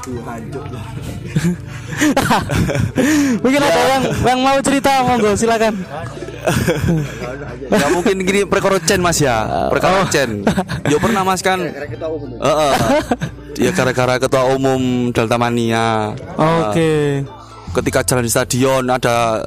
mungkin 3.41 3.61
ada 3.61 3.81
yang 3.97 4.03
yang 4.21 4.39
mau 4.45 4.57
cerita 4.61 5.01
monggo 5.01 5.33
silakan. 5.33 5.73
Gak 7.65 7.89
mungkin 7.89 8.21
gini 8.21 8.45
perkara 8.45 8.77
Cen 8.85 9.01
mas 9.01 9.17
ya, 9.17 9.65
perkara 9.73 10.05
Cen. 10.13 10.45
Yo 10.85 11.01
pernah 11.01 11.25
mas 11.25 11.41
kan. 11.41 11.57
Heeh. 11.57 12.73
Ya 13.55 13.71
gara-gara 13.73 14.21
ketua 14.21 14.45
umum 14.53 15.09
Delta 15.09 15.41
Mania. 15.41 16.13
Oke. 16.37 17.25
Ketika 17.73 18.05
jalan 18.05 18.27
di 18.27 18.31
stadion 18.31 18.85
ada 18.85 19.41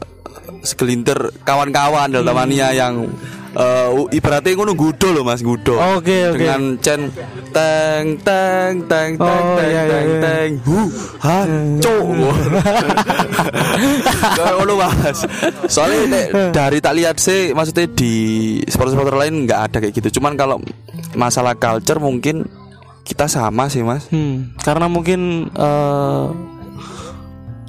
segelintir 0.66 1.30
kawan-kawan 1.46 2.10
Delta 2.10 2.34
Mania 2.34 2.74
yang 2.74 3.06
eh, 3.54 3.88
ibaratnya 4.12 4.52
ngono 4.52 4.72
gudo 4.72 5.08
loh 5.10 5.22
mas 5.22 5.40
gudo. 5.40 5.78
Oke, 5.96 6.28
oke. 6.28 6.38
Dengan 6.38 6.76
Cen 6.78 7.08
teng 7.50 8.06
teng 8.20 8.74
teng 8.84 9.10
teng 9.16 9.42
Oh, 9.44 9.56
teng 9.56 9.68
iya, 9.68 9.82
iya, 9.82 9.90
teng 9.90 10.06
iya. 10.06 10.20
teng 10.20 10.50
hu 10.64 10.80
hancur. 11.18 12.36
Kayak 14.36 14.52
ngono 14.56 14.74
mas. 14.76 15.18
Soalnya 15.66 15.98
nek 16.06 16.26
dari 16.50 16.78
tak 16.78 16.94
lihat 16.94 17.16
sih 17.16 17.52
maksudnya 17.52 17.86
di 17.88 18.12
sport-sport 18.64 19.14
lain 19.14 19.46
nggak 19.46 19.60
ada 19.70 19.76
kayak 19.80 19.94
gitu. 19.94 20.20
Cuman 20.20 20.34
kalau 20.34 20.58
masalah 21.14 21.54
culture 21.54 21.98
mungkin 21.98 22.44
kita 23.02 23.24
sama 23.24 23.66
sih 23.66 23.80
mas. 23.80 24.04
Hmm, 24.10 24.52
karena 24.60 24.86
mungkin 24.86 25.48
eh, 25.48 26.26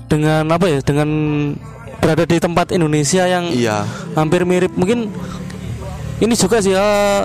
dengan 0.10 0.50
apa 0.50 0.66
ya, 0.68 0.80
dengan 0.82 1.10
berada 2.00 2.26
di 2.26 2.38
tempat 2.38 2.74
Indonesia 2.74 3.24
yang 3.24 3.46
Iya. 3.48 3.86
hampir 4.16 4.42
mirip, 4.42 4.74
mungkin 4.74 5.14
ini 6.20 6.34
juga 6.36 6.60
sih 6.60 6.76
eh, 6.76 7.22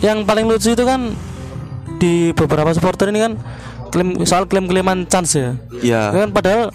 yang 0.00 0.24
paling 0.24 0.48
lucu 0.48 0.72
itu 0.72 0.84
kan 0.84 1.12
di 2.00 2.32
beberapa 2.32 2.72
supporter 2.72 3.12
ini 3.12 3.20
kan 3.20 3.32
klaim 3.92 4.22
soal 4.24 4.48
klaim-klaiman 4.48 5.04
chance 5.04 5.36
ya. 5.36 5.50
Iya. 5.82 6.02
Kan 6.24 6.30
padahal 6.32 6.72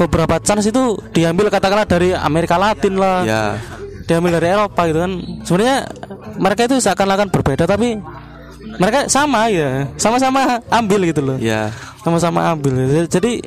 beberapa 0.00 0.40
chance 0.40 0.64
itu 0.64 0.96
diambil 1.12 1.52
katakanlah 1.52 1.84
dari 1.84 2.16
Amerika 2.16 2.56
Latin 2.56 2.96
lah, 2.96 3.20
Iya. 3.26 3.44
diambil 4.08 4.40
dari 4.40 4.48
Eropa 4.54 4.80
gitu 4.88 4.98
kan. 5.02 5.12
Sebenarnya 5.44 5.76
mereka 6.40 6.60
itu 6.64 6.76
seakan-akan 6.80 7.28
berbeda 7.28 7.68
tapi 7.68 8.00
mereka 8.80 9.04
sama 9.12 9.52
ya, 9.52 9.84
sama-sama 10.00 10.62
ambil 10.72 11.04
gitu 11.04 11.20
loh 11.20 11.36
Iya. 11.36 11.68
sama-sama 12.00 12.40
ambil 12.56 13.04
jadi 13.04 13.44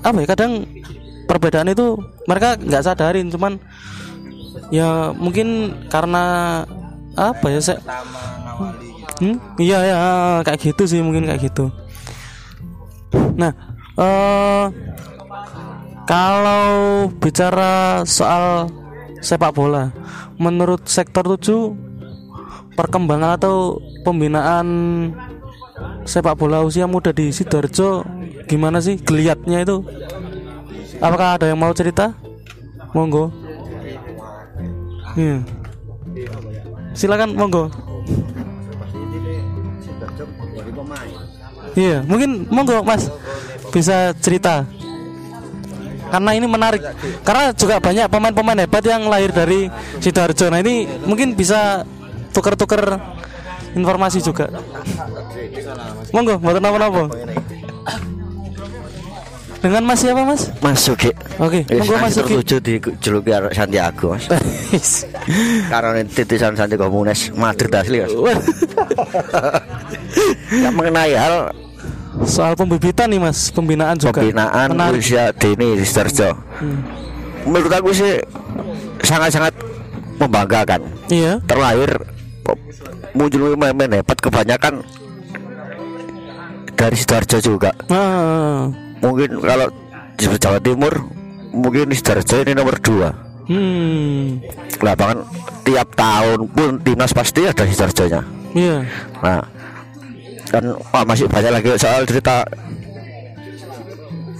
apa 0.00 0.16
ya 0.22 0.26
kadang 0.32 0.52
perbedaan 1.28 1.68
itu 1.68 1.98
mereka 2.24 2.56
nggak 2.56 2.82
sadarin 2.82 3.28
cuman 3.28 3.58
ya 4.70 5.14
mungkin 5.14 5.74
karena 5.88 6.62
apa 7.16 7.46
ya 7.48 7.60
saya 7.62 7.80
Hmm? 9.16 9.40
iya 9.56 9.80
ya 9.80 10.00
kayak 10.44 10.60
gitu 10.60 10.82
sih 10.84 11.00
mungkin 11.00 11.24
kayak 11.24 11.48
gitu 11.48 11.72
nah 13.32 13.48
eh 13.96 14.64
kalau 16.04 17.08
bicara 17.16 18.04
soal 18.04 18.68
sepak 19.24 19.56
bola 19.56 19.88
menurut 20.36 20.84
sektor 20.84 21.24
7 21.24 21.72
perkembangan 22.76 23.40
atau 23.40 23.80
pembinaan 24.04 24.68
sepak 26.04 26.36
bola 26.36 26.60
usia 26.60 26.84
muda 26.84 27.10
di 27.10 27.32
Sidoarjo 27.32 28.04
gimana 28.46 28.78
sih 28.78 29.00
geliatnya 29.00 29.64
itu? 29.64 29.82
Apakah 31.02 31.36
ada 31.36 31.50
yang 31.50 31.60
mau 31.60 31.74
cerita? 31.74 32.14
Monggo. 32.94 33.28
Iya. 35.16 35.36
Silakan 36.92 37.32
monggo. 37.32 37.72
Iya, 41.76 42.00
mungkin 42.04 42.48
monggo 42.48 42.80
Mas 42.84 43.08
bisa 43.72 44.12
cerita. 44.20 44.64
Karena 46.06 46.30
ini 46.38 46.46
menarik. 46.46 46.80
Karena 47.26 47.50
juga 47.52 47.82
banyak 47.82 48.06
pemain-pemain 48.06 48.60
hebat 48.62 48.84
yang 48.86 49.10
lahir 49.10 49.34
dari 49.34 49.66
Sidoarjo. 49.98 50.48
Nah, 50.48 50.62
ini 50.62 50.86
mungkin 51.02 51.34
bisa 51.34 51.82
tuker-tuker 52.30 52.96
informasi 53.74 54.22
juga. 54.22 54.48
Monggo, 56.14 56.38
mboten 56.38 56.62
napa-napa. 56.62 57.02
Dengan 59.66 59.82
Mas 59.82 59.98
siapa, 59.98 60.22
Mas? 60.22 60.46
Mas 60.62 60.78
Sugi. 60.78 61.10
Oke, 61.42 61.66
monggo 61.66 61.98
Mas 61.98 62.14
Sugi. 62.14 62.38
tertuju 62.38 62.56
di 62.62 62.74
juluki 63.02 63.34
karo 63.34 63.50
Santiago 63.50 64.14
Mas. 64.14 64.30
Karena 65.66 65.90
titisan 66.06 66.54
Santiago 66.54 66.86
Munes 66.86 67.34
Madrid 67.34 67.74
asli 67.74 67.98
Mas. 67.98 68.14
Yang 70.54 70.70
mengenai 70.70 71.18
hal 71.18 71.50
Soal 72.24 72.54
pembibitan 72.56 73.10
nih, 73.12 73.20
Mas, 73.20 73.50
pembinaan 73.52 73.98
juga. 74.00 74.22
pembinaan 74.22 74.72
Menarik. 74.72 75.02
usia 75.04 75.34
dini 75.36 75.76
di 75.76 75.84
Sidoarjo. 75.84 76.32
Menurut 77.44 77.72
aku 77.74 77.90
sih 77.92 78.22
sangat-sangat 79.04 79.52
membanggakan. 80.16 80.80
Iya. 81.12 81.44
Terlahir 81.44 81.90
muncul 83.12 83.52
pemain 83.58 84.00
hebat 84.00 84.16
kebanyakan 84.16 84.80
dari 86.72 86.96
Sidoarjo 86.96 87.38
juga. 87.42 87.74
Ah. 87.92 88.85
Mungkin 89.00 89.30
kalau 89.40 89.66
di 90.16 90.24
Jawa 90.40 90.58
Timur 90.60 90.92
mungkin 91.52 91.92
Sidoarjo 91.92 92.36
ini 92.44 92.52
nomor 92.52 92.76
dua. 92.80 93.10
Hmm. 93.46 94.42
Lah 94.82 94.94
bahkan 94.98 95.22
tiap 95.62 95.88
tahun 95.94 96.38
pun 96.50 96.70
timnas 96.82 97.12
pasti 97.14 97.46
ada 97.46 97.64
Sidoarjo-nya. 97.64 98.20
Iya. 98.56 98.76
Nah, 99.20 99.44
kan 100.48 100.64
wah, 100.92 101.04
masih 101.04 101.28
banyak 101.28 101.52
lagi 101.52 101.68
soal 101.76 102.08
cerita 102.08 102.44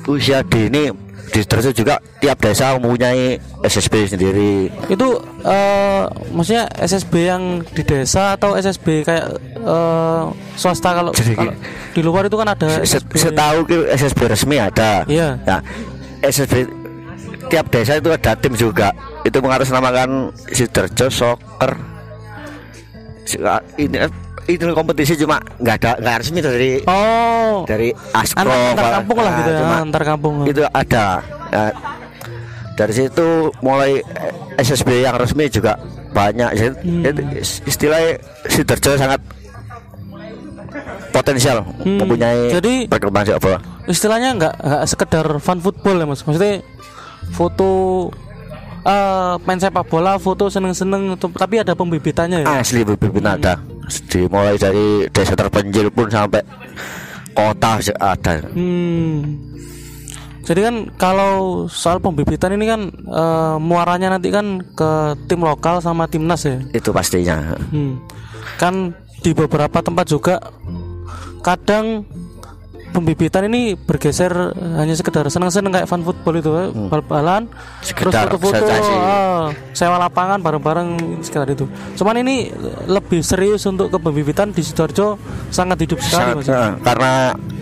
usia 0.06 0.40
dini 0.46 1.05
di 1.26 1.42
Sidoarjo 1.42 1.70
juga 1.74 1.94
tiap 2.22 2.38
desa 2.38 2.78
mempunyai 2.78 3.34
SSB 3.60 4.06
sendiri. 4.08 4.70
Itu 4.86 5.18
eh 5.42 6.02
maksudnya 6.30 6.70
SSB 6.78 7.12
yang 7.26 7.42
di 7.66 7.82
desa 7.82 8.38
atau 8.38 8.54
SSB 8.54 9.02
kayak 9.02 9.26
eh 9.56 10.24
swasta 10.54 10.94
kalau, 10.94 11.10
Jadi- 11.12 11.34
kalau 11.34 11.52
di 11.92 12.00
luar 12.04 12.30
itu 12.30 12.36
kan 12.38 12.48
ada 12.50 12.68
SSB. 12.80 13.10
Setahu 13.18 13.58
SSB 13.90 14.20
resmi 14.30 14.56
ada. 14.56 15.02
Iya. 15.10 15.36
Nah, 15.42 15.60
SSB 16.22 16.66
tiap 17.46 17.70
desa 17.70 17.98
itu 17.98 18.10
ada 18.10 18.32
tim 18.38 18.54
juga. 18.54 18.90
Itu 19.22 19.42
mengatasnamakan 19.42 20.30
Sidoarjo 20.50 21.06
Soccer. 21.10 21.72
Ini 23.76 24.06
itu 24.46 24.62
kompetisi 24.72 25.14
cuma 25.16 25.36
nggak 25.58 25.74
ada 25.76 25.90
nggak 25.98 26.16
resmi 26.22 26.38
dari 26.38 26.72
Oh. 26.84 27.62
dari 27.64 27.90
Askro 28.12 28.46
Antar, 28.46 28.70
antar 28.72 28.90
kampung 28.96 29.16
lah 29.16 29.26
nah, 29.26 29.36
gitu 29.36 29.50
ya, 29.50 29.58
cuma 29.58 29.76
antar 29.80 30.02
kampung. 30.04 30.34
itu 30.46 30.62
ada 30.64 31.04
Nah, 31.46 31.72
dari 32.74 32.92
situ 32.92 33.26
mulai 33.60 33.98
eh, 33.98 34.32
SSB 34.58 35.00
yang 35.00 35.16
resmi 35.16 35.46
juga 35.46 35.78
banyak 36.10 36.50
Hmm. 36.82 37.02
istilahnya 37.64 38.18
Sidoarjo 38.46 38.90
sangat 38.94 39.20
potensial 41.10 41.64
Hmm, 41.78 41.98
mempunyai 41.98 42.52
jadi- 42.52 42.86
perkembangan 42.86 43.26
sepak 43.28 43.42
bola 43.42 43.58
Istilahnya 43.86 44.30
nggak 44.34 44.54
nggak 44.58 44.82
sekedar 44.84 45.26
fun 45.38 45.58
football 45.60 45.96
ya, 45.96 46.04
Mas. 46.04 46.20
Maksudnya 46.20 46.58
foto 47.30 47.68
eh 48.86 49.34
main 49.42 49.58
sepak 49.58 49.90
bola, 49.90 50.14
foto 50.22 50.46
seneng-seneng 50.46 51.18
tapi 51.18 51.58
ada 51.58 51.74
pembibitannya 51.74 52.46
ya. 52.46 52.62
asli 52.62 52.86
bibit 52.86 53.18
ada 53.26 53.58
dimulai 54.06 54.54
dari 54.54 55.10
desa 55.10 55.34
terpencil 55.34 55.90
pun 55.90 56.06
sampai 56.06 56.42
kota 57.34 57.82
ada 57.98 58.34
Hmm. 58.54 59.42
Jadi 60.46 60.60
kan 60.62 60.74
kalau 60.94 61.66
soal 61.66 61.98
pembibitan 61.98 62.54
ini 62.54 62.70
kan 62.70 62.80
eh, 62.94 63.56
muaranya 63.58 64.14
nanti 64.14 64.30
kan 64.30 64.62
ke 64.62 65.18
tim 65.26 65.42
lokal 65.42 65.82
sama 65.82 66.06
timnas 66.06 66.46
ya. 66.46 66.62
itu 66.70 66.94
pastinya 66.94 67.58
Hmm. 67.74 67.98
Kan 68.54 68.94
di 69.26 69.34
beberapa 69.34 69.82
tempat 69.82 70.06
juga 70.06 70.38
kadang 71.42 72.06
pembibitan 72.88 73.44
ini 73.44 73.74
bergeser 73.74 74.32
hanya 74.74 74.92
sekedar 74.92 75.26
senang-senang 75.26 75.70
kayak 75.70 75.84
fan 75.84 76.00
football 76.00 76.34
itu 76.34 76.50
eh, 76.52 76.68
bal-balan 76.86 77.50
terus 77.80 78.12
Hmm. 78.12 78.28
Foto-foto 78.28 78.64
ah, 78.64 79.46
sewa 79.70 79.96
lapangan 79.98 80.38
bareng-bareng 80.38 80.88
sekedar 81.20 81.48
itu. 81.48 81.64
Cuman 81.94 82.18
ini 82.18 82.50
lebih 82.86 83.20
serius 83.20 83.64
untuk 83.64 83.90
kepembibitan 83.90 84.50
di 84.50 84.60
Sidoarjo 84.60 85.18
sangat 85.48 85.80
hidup 85.80 85.98
sekali 85.98 86.40
Sangat- 86.40 86.48
eh, 86.48 86.70
karena 86.82 87.10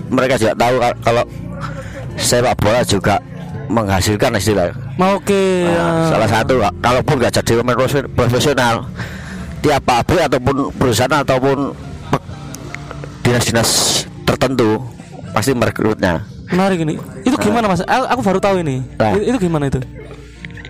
mereka 0.06 0.34
juga 0.36 0.52
tahu 0.54 0.74
kal- 0.78 0.98
kalau 1.00 1.24
sepak 2.14 2.54
bola 2.56 2.80
juga 2.82 3.14
menghasilkan 3.66 4.36
istilahnya 4.36 4.76
Mau 4.94 5.18
oke 5.18 5.42
Nah, 5.64 5.72
ya. 5.72 5.86
salah 6.08 6.28
satu 6.30 6.54
kalaupun 6.78 7.14
nggak 7.16 7.32
jadi 7.34 7.52
pemain 7.58 7.74
profes- 7.74 8.06
profesional 8.08 8.74
tiap 9.58 9.80
pabrik 9.82 10.22
ataupun 10.22 10.70
perusahaan 10.72 11.18
ataupun 11.18 11.72
dinas-dinas 13.20 13.70
tertentu 14.22 14.76
pasti 15.34 15.50
merekrutnya 15.52 16.22
Menarik 16.44 16.86
ini. 16.86 16.94
Itu 17.24 17.34
gimana 17.40 17.66
Mas? 17.66 17.80
Aku, 17.82 18.04
aku 18.04 18.20
baru 18.22 18.38
tahu 18.38 18.60
ini. 18.60 18.84
Nah. 18.94 19.16
Itu, 19.16 19.20
itu 19.34 19.38
gimana 19.48 19.66
itu? 19.66 19.80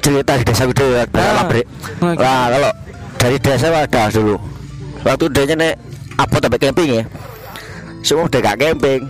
cerita 0.05 0.37
di 0.37 0.45
desa 0.45 0.69
itu 0.69 0.85
ya 0.85 1.05
Ah. 1.17 1.41
pabrik 1.41 1.65
Nah, 2.05 2.13
gitu. 2.13 2.21
nah 2.21 2.45
kalau 2.53 2.73
dari 3.17 3.37
desa 3.41 3.67
ada 3.73 4.03
dulu 4.13 4.37
waktu 5.01 5.25
dia 5.33 5.57
nek 5.57 5.75
apa 6.21 6.37
sampai 6.45 6.61
camping 6.61 6.89
ya 6.93 7.03
semua 8.05 8.29
udah 8.29 8.41
gak 8.45 8.61
camping 8.61 9.01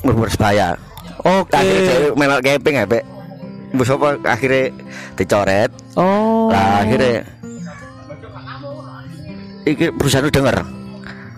harus 0.00 0.36
bayar 0.40 0.74
Oke. 1.20 1.60
dia 1.60 2.08
melok 2.16 2.40
camping 2.40 2.72
ya 2.72 2.88
Pak. 2.88 3.04
Bus 3.76 3.92
apa 3.92 4.16
akhirnya 4.24 4.72
dicoret 5.12 5.68
Oh. 5.92 6.48
Lah 6.48 6.88
akhirnya 6.88 7.20
iki 9.68 9.92
perusahaan 9.92 10.24
itu 10.24 10.32
denger 10.32 10.56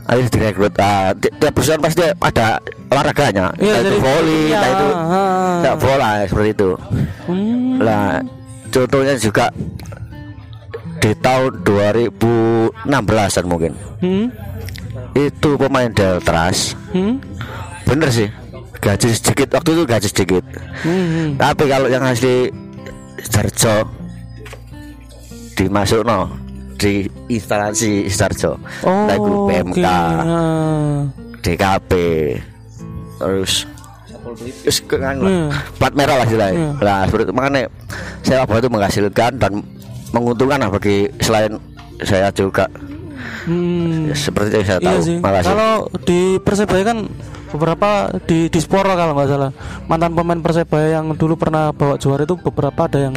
akhirnya 0.02 0.30
direkrut 0.30 0.74
ah, 0.76 1.14
ti- 1.14 1.32
tiap 1.32 1.52
perusahaan 1.52 1.78
pasti 1.78 2.02
ada 2.02 2.46
olahraganya 2.88 3.46
Iya, 3.54 3.70
entah 3.70 3.80
itu 3.80 3.88
jadi- 3.88 4.02
volley 4.02 4.40
iya, 4.42 4.56
entah 4.56 4.70
itu 4.70 4.88
enggak 5.56 5.76
bola 5.78 6.08
seperti 6.24 6.50
itu 6.50 6.70
Hmm. 7.22 7.78
lah 7.78 8.08
contohnya 8.68 9.14
juga 9.16 9.46
di 10.98 11.12
tahun 11.16 11.50
2016an 11.62 13.44
mungkin 13.44 13.72
Hmm. 13.98 14.26
itu 15.12 15.50
pemain 15.56 15.88
Deltras 15.88 16.74
Hmm. 16.90 17.22
bener 17.84 18.08
sih 18.08 18.28
gaji 18.78 19.08
sedikit 19.10 19.54
waktu 19.54 19.70
itu 19.72 19.82
gaji 19.84 20.08
sedikit 20.08 20.44
Hmm. 20.82 21.38
tapi 21.38 21.64
kalau 21.66 21.86
yang 21.86 22.02
asli 22.02 22.50
Sarjo 23.22 23.86
dimasuk 25.54 26.02
no 26.02 26.26
di 26.82 26.92
instalasi 27.28 27.90
Sarjo 28.08 28.58
Oh. 28.82 29.06
Entah 29.06 29.16
itu 29.16 29.30
PMK 29.46 29.78
oke. 29.78 29.86
Ah. 29.86 30.98
DKP 31.38 31.92
terus 33.16 33.52
terus 34.62 34.78
kan 34.84 35.16
Hmm. 35.18 35.48
plat 35.76 35.92
merah 35.92 36.16
lah 36.16 36.26
istilahnya 36.26 36.58
Hmm. 36.58 36.74
lah 36.78 36.98
seperti 37.06 37.24
itu 37.24 37.34
makanya 37.34 37.60
sepak 38.20 38.44
bola 38.44 38.58
itu 38.58 38.70
menghasilkan 38.70 39.32
dan 39.36 39.52
menguntungkan 40.10 40.58
lah 40.58 40.70
bagi 40.70 40.96
selain 41.18 41.58
saya 42.00 42.30
juga 42.30 42.66
Hmm. 43.42 44.06
Ya, 44.06 44.14
seperti 44.14 44.54
yang 44.54 44.66
saya 44.66 44.78
Iya 44.78 44.88
tahu 44.88 44.98
sih. 45.00 45.16
makasih 45.18 45.48
Kalau 45.48 45.72
di 46.00 46.20
Persebaya 46.38 46.82
kan 46.84 46.98
beberapa 47.48 47.90
di 48.24 48.46
Dispora 48.46 48.94
kalau 48.94 49.12
nggak 49.12 49.28
salah 49.28 49.50
mantan 49.86 50.14
pemain 50.14 50.38
Persebaya 50.38 50.98
yang 50.98 51.10
dulu 51.12 51.34
pernah 51.34 51.70
bawa 51.70 51.98
juara 51.98 52.22
itu 52.22 52.34
beberapa 52.34 52.86
ada 52.86 52.98
yang 53.00 53.14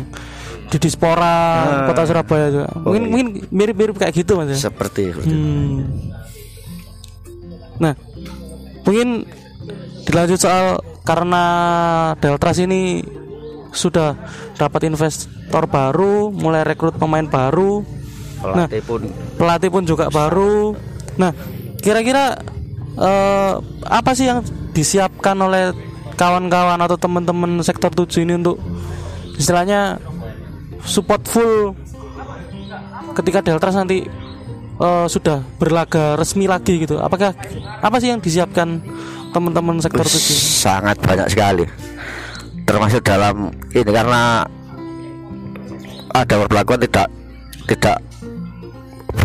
di 0.70 0.78
Dispora 0.82 1.34
Ah. 1.34 1.86
kota 1.90 2.04
Surabaya 2.10 2.48
juga. 2.50 2.68
Mungkin 2.82 3.02
iya. 3.06 3.10
mungkin 3.12 3.28
mirip-mirip 3.54 3.96
kayak 4.02 4.14
gitu 4.16 4.38
mas 4.40 4.50
ya. 4.50 4.70
seperti 4.70 5.14
seperti. 5.14 5.34
Hmm. 5.34 5.82
Nah, 7.80 7.94
mungkin 8.88 9.28
dilanjut 10.08 10.40
soal 10.40 10.80
karena 11.06 11.44
Deltras 12.18 12.58
ini 12.62 13.04
sudah 13.76 14.16
dapat 14.56 14.88
investor 14.88 15.64
baru, 15.68 16.32
mulai 16.32 16.64
rekrut 16.64 16.96
pemain 16.96 17.28
baru, 17.28 17.84
pelatih 18.40 18.82
pun 18.82 19.02
pelatih 19.36 19.70
pun 19.70 19.84
juga 19.84 20.08
baru. 20.08 20.74
Nah, 21.20 21.36
kira-kira 21.84 22.40
eh, 22.96 23.54
apa 23.86 24.12
sih 24.16 24.32
yang 24.32 24.40
disiapkan 24.72 25.36
oleh 25.40 25.76
kawan-kawan 26.16 26.80
atau 26.80 26.96
teman-teman 26.96 27.60
sektor 27.60 27.92
7 27.92 28.24
ini 28.24 28.40
untuk 28.40 28.58
istilahnya 29.36 30.00
support 30.86 31.26
full. 31.26 31.74
Ketika 33.18 33.42
Deltras 33.42 33.76
nanti 33.76 34.06
eh, 34.80 35.06
sudah 35.10 35.42
berlaga 35.58 36.16
resmi 36.16 36.46
lagi 36.46 36.80
gitu. 36.80 37.02
Apakah 37.02 37.34
apa 37.82 37.98
sih 38.00 38.14
yang 38.14 38.22
disiapkan 38.22 38.80
teman-teman 39.36 39.82
sektor 39.84 40.06
7? 40.06 40.16
sangat 40.64 40.98
banyak 41.02 41.28
sekali. 41.28 41.66
Termasuk 42.66 43.02
dalam 43.04 43.52
ini 43.76 43.92
karena 43.92 44.48
ada 46.16 46.36
perlakuan 46.48 46.80
tidak 46.80 47.08
tidak 47.68 47.98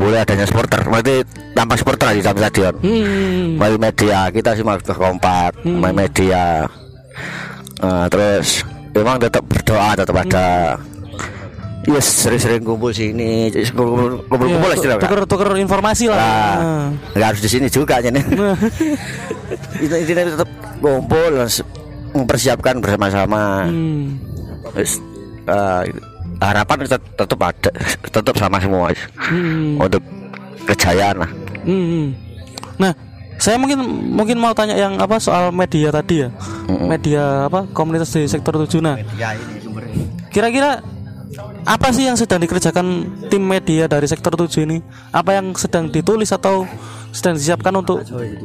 boleh 0.00 0.18
adanya 0.24 0.46
supporter. 0.48 0.80
Berarti 0.82 1.22
tanpa 1.54 1.74
supporter 1.76 2.16
di 2.16 2.24
dalam 2.24 2.38
stadion. 2.40 2.74
Hmm. 2.80 3.60
melalui 3.60 3.80
media 3.80 4.32
kita 4.32 4.56
sih 4.56 4.64
ke 4.64 4.94
kompak 4.96 5.60
main 5.64 5.94
media. 5.94 6.64
Eh, 7.80 8.06
terus 8.12 8.64
memang 8.92 9.16
tetap 9.16 9.44
berdoa 9.46 9.96
tetap 9.96 10.16
ada 10.20 10.76
Yes, 11.80 12.28
sering-sering 12.28 12.60
kumpul 12.60 12.92
sini, 12.92 13.48
kumpul 13.72 14.20
kumpul, 14.28 14.46
kumpul 14.52 14.68
lah 14.68 14.76
istilahnya. 14.76 15.00
tuker 15.00 15.20
tuker 15.24 15.48
informasi 15.56 16.12
lah. 16.12 16.18
Nah, 16.20 16.54
Nah. 16.60 16.88
nggak 17.16 17.26
harus 17.32 17.40
di 17.40 17.48
sini 17.48 17.66
juga 17.72 18.04
nih. 18.04 18.20
itu 19.84 19.94
intinya 19.96 20.22
tetap 20.28 20.48
kumpul 20.76 21.32
mempersiapkan 22.12 22.84
bersama-sama. 22.84 23.64
Hmm. 23.64 24.20
Eh, 24.76 25.84
harapan 26.38 26.76
tetap, 26.84 27.00
tetap 27.16 27.40
ada, 27.40 27.70
tetap 28.04 28.34
sama 28.36 28.60
semua 28.60 28.92
Hmm. 29.16 29.80
untuk 29.80 30.04
kejayaan 30.68 31.24
lah. 31.24 31.30
Hmm. 31.64 32.12
Nah, 32.76 32.92
saya 33.40 33.56
mungkin 33.56 33.80
mungkin 34.12 34.36
mau 34.36 34.52
tanya 34.52 34.76
yang 34.76 35.00
apa 35.00 35.16
soal 35.16 35.48
media 35.48 35.88
tadi 35.88 36.24
ya. 36.24 36.28
Media 36.68 37.48
apa 37.48 37.64
komunitas 37.72 38.12
di 38.12 38.28
sektor 38.28 38.52
7 38.52 38.84
nah. 38.84 38.96
Kira-kira 40.28 40.84
apa 41.64 41.92
sih 41.92 42.08
yang 42.08 42.16
sedang 42.16 42.40
dikerjakan 42.40 42.86
tim 43.28 43.42
media 43.42 43.86
dari 43.86 44.06
sektor 44.08 44.32
7 44.32 44.66
ini? 44.66 44.78
Apa 45.12 45.36
yang 45.36 45.52
sedang 45.56 45.88
ditulis 45.92 46.32
atau 46.32 46.64
sedang 47.10 47.34
disiapkan 47.36 47.74
untuk 47.74 48.02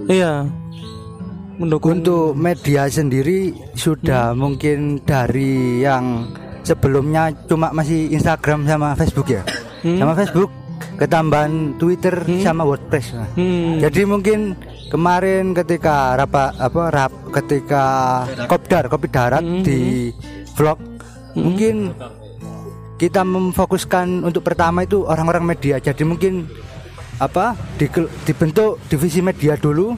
iya 0.09 0.45
mendukung 1.55 2.03
Untuk 2.03 2.35
media 2.35 2.83
sendiri 2.91 3.55
sudah 3.79 4.35
mungkin 4.35 4.99
dari 5.07 5.79
yang 5.79 6.27
sebelumnya 6.67 7.31
cuma 7.47 7.71
masih 7.71 8.11
Instagram 8.11 8.67
sama 8.67 8.91
Facebook 8.99 9.31
ya. 9.31 9.41
Sama 9.85 10.17
Facebook 10.17 10.51
ketambahan 10.95 11.75
Twitter 11.79 12.15
sama 12.43 12.63
WordPress. 12.67 13.07
Nah. 13.15 13.29
Hmm. 13.35 13.79
Jadi 13.79 14.01
mungkin 14.03 14.55
kemarin 14.91 15.55
ketika 15.55 16.15
rapa 16.15 16.55
apa 16.55 16.81
rap 16.91 17.13
ketika 17.31 17.83
kopdar 18.47 18.87
kopi 18.87 19.07
darat 19.11 19.43
di 19.63 20.11
vlog 20.55 20.79
mungkin 21.35 21.91
kita 22.95 23.21
memfokuskan 23.21 24.23
untuk 24.23 24.41
pertama 24.41 24.83
itu 24.83 25.03
orang-orang 25.03 25.43
media. 25.45 25.77
Jadi 25.77 26.03
mungkin 26.03 26.47
apa 27.19 27.55
di- 27.75 27.91
dibentuk 28.23 28.79
divisi 28.87 29.19
media 29.19 29.55
dulu 29.55 29.95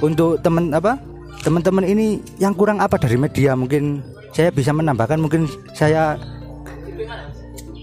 untuk 0.00 0.40
teman 0.40 0.72
apa 0.72 1.00
teman-teman 1.40 1.84
ini 1.84 2.20
yang 2.36 2.56
kurang 2.56 2.80
apa 2.80 2.96
dari 2.96 3.16
media. 3.16 3.52
Mungkin 3.52 4.00
saya 4.32 4.48
bisa 4.48 4.72
menambahkan 4.72 5.20
mungkin 5.20 5.44
saya 5.72 6.16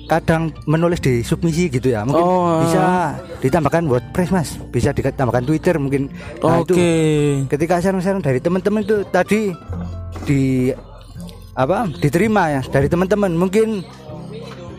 kadang 0.06 0.54
menulis 0.70 1.02
di 1.02 1.26
submisi 1.26 1.66
gitu 1.66 1.90
ya. 1.90 2.06
Mungkin 2.06 2.22
Oh, 2.22 2.62
bisa 2.62 3.14
ditambahkan 3.42 3.90
WordPress 3.90 4.30
mas. 4.30 4.50
Bisa 4.70 4.94
ditambahkan 4.94 5.46
Twitter 5.46 5.82
mungkin. 5.82 6.14
Nah 6.46 6.62
Oke. 6.62 6.74
itu 6.74 6.76
ketika 7.50 7.82
saran-saran 7.82 8.22
dari 8.22 8.38
teman-teman 8.38 8.86
itu 8.86 9.02
tadi 9.10 9.50
di 10.26 10.70
apa 11.56 11.88
diterima 11.88 12.52
ya 12.52 12.62
dari 12.68 12.92
teman-teman 12.92 13.32
mungkin 13.32 13.80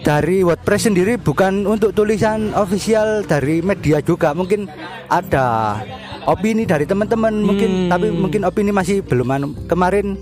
dari 0.07 0.47
WordPress 0.47 0.87
sendiri 0.87 1.19
bukan 1.19 1.67
untuk 1.67 1.91
tulisan 1.91 2.55
official 2.55 3.27
dari 3.27 3.59
media 3.59 3.99
juga. 3.99 4.31
Mungkin 4.31 4.71
ada 5.11 5.83
opini 6.31 6.63
dari 6.63 6.87
teman-teman 6.87 7.43
mungkin 7.43 7.91
tapi 7.91 8.15
mungkin 8.15 8.47
opini 8.47 8.71
masih 8.71 9.03
belum. 9.03 9.27
Anu. 9.29 9.49
kemarin 9.67 10.15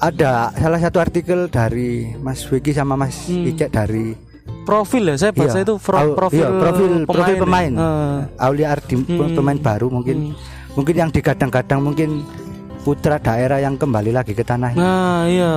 ada 0.00 0.48
salah 0.56 0.80
satu 0.80 0.98
artikel 0.98 1.46
dari 1.46 2.16
Mas 2.16 2.40
Wiki 2.48 2.72
sama 2.72 2.96
Mas 2.96 3.28
Icek 3.28 3.68
dari 3.68 4.16
profil 4.64 5.12
ya 5.12 5.16
saya 5.20 5.32
baca 5.36 5.52
Iya, 5.52 5.62
itu 5.62 5.74
pro- 5.76 6.16
profil 6.16 6.42
iya, 6.42 6.48
profil 6.48 6.90
profil 7.04 7.36
pemain 7.36 7.70
Eh, 7.70 8.18
Aulia 8.40 8.72
Ardi 8.72 8.96
pemain 9.36 9.58
baru 9.60 9.92
mungkin. 9.92 10.32
Mungkin 10.72 10.94
yang 10.96 11.10
digadang-gadang 11.12 11.84
mungkin 11.84 12.24
putra 12.82 13.16
daerah 13.22 13.62
yang 13.62 13.78
kembali 13.78 14.10
lagi 14.10 14.34
ke 14.34 14.42
tanah 14.42 14.74
nah 14.74 15.24
iya. 15.26 15.52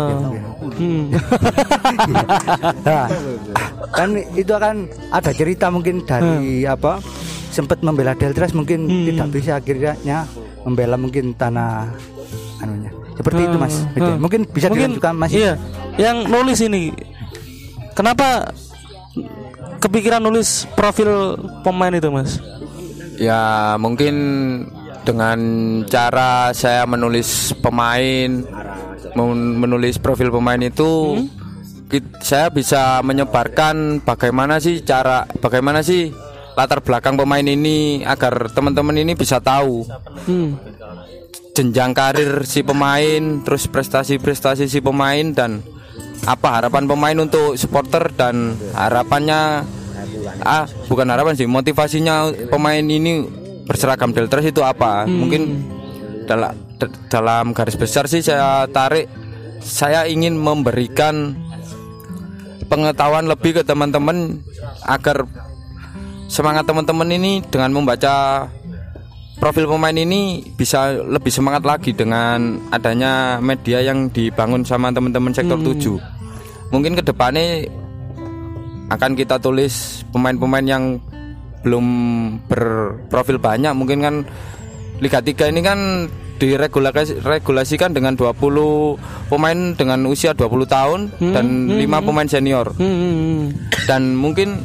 Hmm. 0.78 1.10
Nah, 2.86 3.10
kan 3.94 4.10
itu 4.38 4.52
akan 4.54 4.90
ada 5.10 5.32
cerita 5.34 5.70
mungkin 5.74 6.06
dari 6.06 6.66
apa 6.66 7.02
sempat 7.50 7.82
membela 7.82 8.14
Deltras 8.18 8.54
mungkin 8.54 8.86
tidak 8.86 9.28
bisa 9.34 9.58
akhirnya 9.58 9.96
membela 10.66 10.98
mungkin 10.98 11.34
tanah 11.38 11.90
anunya. 12.62 12.92
Seperti 13.16 13.42
itu 13.48 13.58
mas. 13.58 13.76
Hmm. 13.80 13.94
Gitu. 13.96 14.12
Hmm. 14.12 14.20
mungkin 14.20 14.42
bisa 14.50 14.68
mungkin 14.68 14.90
dilanjutkan 14.98 15.14
mas. 15.16 15.32
iya. 15.32 15.54
Yang 15.96 16.18
nulis 16.28 16.60
ini 16.60 16.82
kenapa 17.96 18.52
kepikiran 19.80 20.20
nulis 20.20 20.68
profil 20.76 21.40
pemain 21.64 21.94
itu 21.96 22.10
mas? 22.12 22.42
Ya 23.16 23.74
mungkin 23.80 24.16
dengan 25.06 25.40
cara 25.86 26.50
saya 26.52 26.90
menulis 26.90 27.54
pemain, 27.62 28.42
men- 29.14 29.56
menulis 29.62 30.02
profil 30.02 30.34
pemain 30.34 30.58
itu, 30.58 31.22
kit- 31.88 32.18
saya 32.26 32.50
bisa 32.50 33.00
menyebarkan 33.06 34.02
bagaimana 34.02 34.58
sih 34.58 34.82
cara, 34.82 35.30
bagaimana 35.40 35.86
sih 35.86 36.10
latar 36.58 36.82
belakang 36.82 37.14
pemain 37.16 37.46
ini 37.46 38.02
agar 38.02 38.50
teman-teman 38.50 38.98
ini 38.98 39.14
bisa 39.14 39.38
tahu 39.44 39.86
hmm. 40.26 40.50
jenjang 41.54 41.94
karir 41.94 42.42
si 42.48 42.66
pemain, 42.66 43.46
terus 43.46 43.70
prestasi-prestasi 43.70 44.66
si 44.66 44.82
pemain 44.82 45.30
dan 45.30 45.62
apa 46.26 46.58
harapan 46.58 46.90
pemain 46.90 47.18
untuk 47.22 47.54
supporter 47.54 48.10
dan 48.18 48.58
harapannya 48.74 49.62
ah 50.42 50.66
bukan 50.90 51.08
harapan 51.08 51.38
sih 51.38 51.46
motivasinya 51.46 52.34
pemain 52.50 52.82
ini 52.82 53.45
berseragam 53.66 54.14
Deltras 54.14 54.46
itu 54.46 54.62
apa? 54.62 55.06
Mungkin 55.10 55.42
dalam 56.26 56.54
dalam 57.10 57.54
garis 57.54 57.78
besar 57.78 58.10
sih 58.10 58.22
saya 58.22 58.66
tarik 58.70 59.08
saya 59.62 60.06
ingin 60.06 60.38
memberikan 60.38 61.34
pengetahuan 62.66 63.30
lebih 63.30 63.62
ke 63.62 63.64
teman-teman 63.64 64.42
agar 64.86 65.26
semangat 66.28 66.66
teman-teman 66.66 67.10
ini 67.14 67.42
dengan 67.46 67.72
membaca 67.74 68.46
profil 69.38 69.70
pemain 69.70 69.94
ini 69.94 70.42
bisa 70.58 70.98
lebih 71.06 71.30
semangat 71.30 71.64
lagi 71.64 71.94
dengan 71.94 72.58
adanya 72.74 73.38
media 73.38 73.82
yang 73.86 74.10
dibangun 74.10 74.66
sama 74.66 74.90
teman-teman 74.90 75.34
sektor 75.34 75.62
7 75.62 76.74
mungkin 76.74 76.98
ke 76.98 77.04
depannya 77.06 77.70
akan 78.90 79.12
kita 79.18 79.38
tulis 79.42 80.06
pemain-pemain 80.14 80.66
yang 80.66 80.84
belum 81.66 81.86
berprofil 82.46 83.42
banyak. 83.42 83.74
Mungkin 83.74 84.00
kan 84.00 84.16
Liga 84.96 85.20
3 85.20 85.50
ini 85.50 85.60
kan 85.60 86.08
diregulasikan 86.38 87.92
dengan 87.92 88.14
20 88.14 88.36
pemain 89.28 89.60
dengan 89.74 90.04
usia 90.06 90.32
20 90.32 90.46
tahun 90.68 91.00
dan 91.32 91.46
5 91.74 91.80
pemain 92.06 92.28
senior. 92.28 92.72
Hmm. 92.76 93.52
dan 93.86 94.16
mungkin 94.16 94.60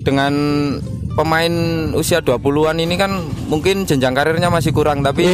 dengan 0.00 0.34
pemain 1.14 1.52
usia 1.92 2.18
20-an 2.18 2.78
ini 2.78 2.94
kan 2.94 3.10
mungkin 3.46 3.84
jenjang 3.84 4.12
karirnya 4.12 4.48
masih 4.48 4.70
kurang 4.70 5.00
tapi 5.00 5.24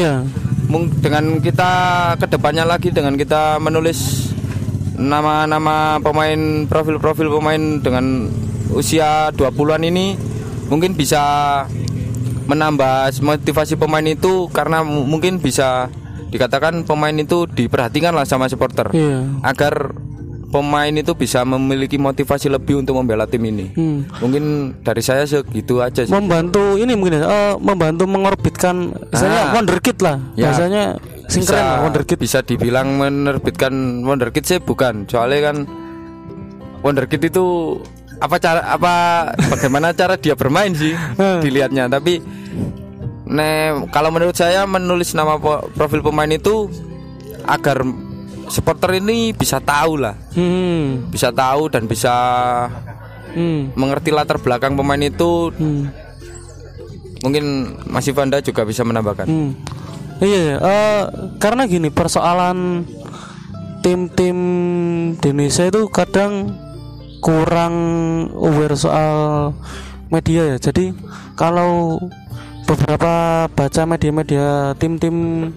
mung- 0.67 0.93
dengan 0.99 1.39
kita 1.39 1.71
ke 2.17 2.27
depannya 2.27 2.65
lagi 2.65 2.89
dengan 2.89 3.15
kita 3.15 3.57
menulis 3.57 4.31
nama-nama 4.95 5.99
pemain 5.99 6.39
profil-profil 6.65 7.29
pemain 7.33 7.63
dengan 7.81 8.31
usia 8.71 9.31
20-an 9.31 9.83
ini 9.83 10.15
mungkin 10.67 10.93
bisa 10.93 11.23
menambah 12.45 12.93
motivasi 13.19 13.75
pemain 13.75 14.05
itu 14.05 14.47
karena 14.49 14.81
mu- 14.81 15.05
mungkin 15.05 15.39
bisa 15.39 15.89
dikatakan 16.29 16.83
pemain 16.83 17.15
itu 17.15 17.47
diperhatikan 17.47 18.13
lah 18.13 18.25
sama 18.25 18.47
supporter 18.47 18.91
Iya. 18.91 19.25
agar 19.41 19.95
pemain 20.51 20.91
itu 20.91 21.15
bisa 21.15 21.43
memiliki 21.43 21.99
motivasi 21.99 22.47
lebih 22.47 22.79
untuk 22.79 22.95
membela 22.95 23.27
tim 23.27 23.43
ini. 23.43 23.75
Hmm. 23.75 24.07
Mungkin 24.23 24.45
dari 24.81 25.03
saya 25.03 25.27
segitu 25.27 25.83
aja 25.83 26.07
sih. 26.07 26.15
membantu 26.15 26.77
ini 26.77 26.95
mungkin 26.95 27.19
eh, 27.19 27.55
membantu 27.59 28.07
mengorbitkan 28.07 28.95
misalnya 29.09 29.41
Ah. 29.41 29.53
wonderkid 29.53 29.99
lah 29.99 30.17
Ya. 30.35 30.55
keren 30.55 30.95
lah 31.51 31.83
wonderkid 31.83 32.19
bisa 32.19 32.39
dibilang 32.41 32.87
menerbitkan 32.95 33.73
wonderkid 34.03 34.45
sih 34.45 34.59
bukan 34.61 35.09
soalnya 35.09 35.51
kan 35.51 35.57
wonderkid 36.83 37.25
itu 37.25 37.79
apa 38.25 38.37
cara 38.41 38.61
apa 38.67 38.95
bagaimana 39.53 39.93
cara 39.93 40.17
dia 40.17 40.33
bermain 40.33 40.73
sih 40.73 40.97
dilihatnya 41.45 41.87
tapi 41.87 42.25
ne 43.25 43.51
kalau 43.89 44.09
menurut 44.09 44.33
saya 44.33 44.65
menulis 44.65 45.13
nama 45.13 45.37
profil 45.73 46.01
pemain 46.01 46.29
itu 46.29 46.73
agar 47.45 47.85
supporter 48.47 48.97
ini 48.97 49.33
bisa 49.33 49.61
tahu 49.61 50.01
lah 50.01 50.17
hmm. 50.33 51.13
bisa 51.13 51.29
tahu 51.29 51.69
dan 51.69 51.85
bisa 51.85 52.15
Hmm. 53.35 53.75
mengerti 53.75 54.15
latar 54.15 54.39
belakang 54.39 54.79
pemain 54.79 55.03
itu 55.03 55.51
Hmm. 55.53 55.91
mungkin 57.19 57.75
Mas 57.85 58.07
Ivanda 58.07 58.39
juga 58.39 58.63
bisa 58.63 58.87
menambahkan 58.87 59.27
Hmm. 59.27 59.51
Iya. 60.23 60.63
Eh, 60.63 61.03
karena 61.43 61.67
gini 61.67 61.91
persoalan 61.91 62.87
tim-tim 63.83 64.39
di 65.19 65.27
Indonesia 65.29 65.67
itu 65.67 65.91
kadang 65.91 66.55
kurang 67.25 67.75
aware 68.37 68.77
soal 68.77 69.13
media 70.13 70.55
ya. 70.55 70.57
Jadi 70.61 70.93
kalau 71.33 71.97
beberapa 72.69 73.49
baca 73.49 73.83
media-media 73.89 74.77
tim-tim 74.77 75.49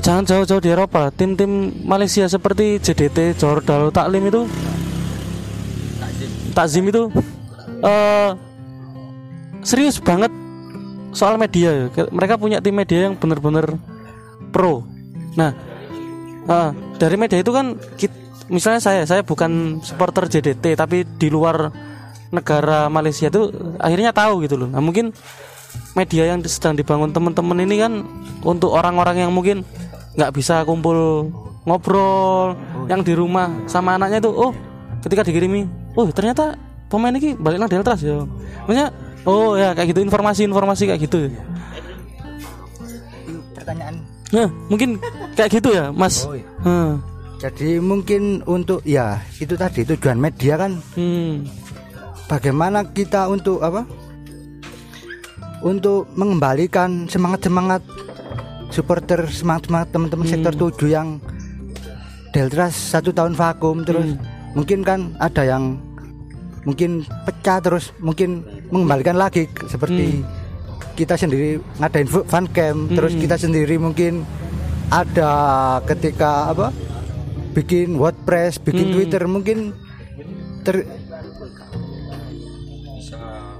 jangan 0.00 0.24
jauh-jauh 0.24 0.64
di 0.64 0.72
Eropa, 0.72 1.12
tim-tim 1.12 1.84
Malaysia 1.84 2.24
seperti 2.24 2.80
JDT, 2.80 3.36
Johor 3.36 3.60
Darul 3.60 3.92
Taklim 3.92 4.24
itu 4.32 4.48
Takzim 6.56 6.88
itu 6.90 7.12
eh 7.84 8.30
serius 9.62 10.00
banget 10.00 10.32
soal 11.12 11.36
media 11.36 11.86
ya. 11.86 12.08
Mereka 12.08 12.40
punya 12.40 12.58
tim 12.64 12.74
media 12.74 13.06
yang 13.06 13.14
benar-benar 13.14 13.78
pro. 14.50 14.82
Nah, 15.38 15.54
ah, 16.50 16.74
dari 16.98 17.14
media 17.14 17.38
itu 17.38 17.52
kan 17.54 17.78
kit- 17.94 18.27
misalnya 18.48 18.80
saya 18.80 19.04
saya 19.04 19.22
bukan 19.24 19.80
supporter 19.84 20.28
JDT 20.28 20.76
tapi 20.76 21.04
di 21.04 21.28
luar 21.28 21.68
negara 22.28 22.92
Malaysia 22.92 23.28
itu 23.32 23.48
akhirnya 23.80 24.12
tahu 24.12 24.44
gitu 24.44 24.60
loh. 24.60 24.68
Nah, 24.68 24.84
mungkin 24.84 25.12
media 25.96 26.28
yang 26.28 26.40
sedang 26.44 26.76
dibangun 26.76 27.12
teman-teman 27.12 27.64
ini 27.64 27.76
kan 27.80 27.92
untuk 28.44 28.72
orang-orang 28.72 29.24
yang 29.24 29.32
mungkin 29.32 29.64
nggak 30.16 30.32
bisa 30.34 30.64
kumpul 30.64 31.28
ngobrol 31.68 32.56
yang 32.88 33.04
di 33.04 33.12
rumah 33.12 33.52
sama 33.68 34.00
anaknya 34.00 34.24
itu 34.24 34.30
oh 34.32 34.52
ketika 35.04 35.22
dikirimi 35.22 35.68
oh 35.94 36.08
ternyata 36.10 36.56
pemain 36.88 37.12
ini 37.12 37.36
balik 37.36 37.60
nang 37.60 37.70
Deltras 37.70 38.00
ya. 38.00 38.24
Maksudnya 38.64 38.88
oh 39.28 39.56
ya 39.56 39.76
kayak 39.76 39.92
gitu 39.92 40.00
informasi-informasi 40.04 40.82
kayak 40.88 41.00
gitu. 41.04 41.18
Pertanyaan. 43.56 43.94
Nah 44.32 44.48
mungkin 44.72 44.96
kayak 45.36 45.60
gitu 45.60 45.72
ya 45.72 45.92
mas. 45.92 46.24
Hmm. 46.64 47.00
Jadi 47.38 47.78
mungkin 47.78 48.42
untuk 48.50 48.82
ya 48.82 49.22
itu 49.38 49.54
tadi 49.54 49.86
tujuan 49.86 50.18
media 50.18 50.58
kan? 50.58 50.82
Hmm. 50.98 51.46
bagaimana 52.26 52.82
kita 52.90 53.30
untuk 53.30 53.62
apa? 53.62 53.86
Untuk 55.62 56.10
mengembalikan 56.18 57.06
semangat 57.06 57.46
semangat 57.46 57.82
supporter 58.74 59.26
semangat 59.30 59.70
semangat 59.70 59.88
teman-teman 59.94 60.26
sektor 60.26 60.52
7 60.54 60.90
yang 60.90 61.08
Deltras 62.34 62.74
satu 62.74 63.14
tahun 63.14 63.38
vakum 63.38 63.86
terus. 63.86 64.18
Mungkin 64.52 64.82
kan 64.82 65.14
ada 65.22 65.46
yang 65.46 65.78
mungkin 66.66 67.06
pecah 67.24 67.62
terus 67.62 67.94
mungkin 68.02 68.44
mengembalikan 68.68 69.16
lagi 69.16 69.48
seperti 69.70 70.20
kita 70.98 71.14
sendiri 71.14 71.62
ngadain 71.78 72.10
fun 72.10 72.44
camp 72.50 72.92
terus 72.92 73.14
kita 73.16 73.38
sendiri 73.38 73.78
mungkin 73.80 74.26
ada 74.92 75.32
ketika 75.88 76.52
apa 76.52 76.68
bikin 77.58 77.88
WordPress 77.92 78.62
bikin 78.62 78.94
Twitter 78.94 79.26
mungkin 79.26 79.74
ter 80.62 80.86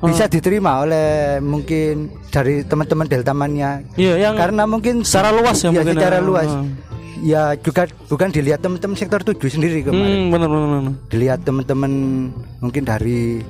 bisa 0.01 0.25
diterima 0.27 0.79
oleh 0.81 1.09
mungkin 1.43 2.07
dari 2.31 2.63
teman-teman 2.63 3.03
Delta 3.05 3.35
Mania 3.35 3.83
Iya, 3.99 4.15
yang 4.21 4.35
karena 4.39 4.63
mungkin 4.65 5.03
secara 5.03 5.35
luas 5.35 5.59
ya 5.59 5.75
mungkin 5.75 5.91
secara 5.93 6.17
ya. 6.17 6.23
luas 6.23 6.47
Hmm. 6.49 6.71
ya 7.19 7.43
juga 7.59 7.83
bukan 8.07 8.31
dilihat 8.31 8.63
teman-teman 8.63 8.95
sektor 8.95 9.19
7 9.21 9.35
sendiri 9.51 9.83
kemarin 9.83 10.07
Hmm, 10.21 10.31
bener 10.31 10.47
bener. 10.47 10.83
dilihat 11.09 11.43
teman-teman 11.43 11.93
mungkin 12.57 12.83
dari 12.85 13.43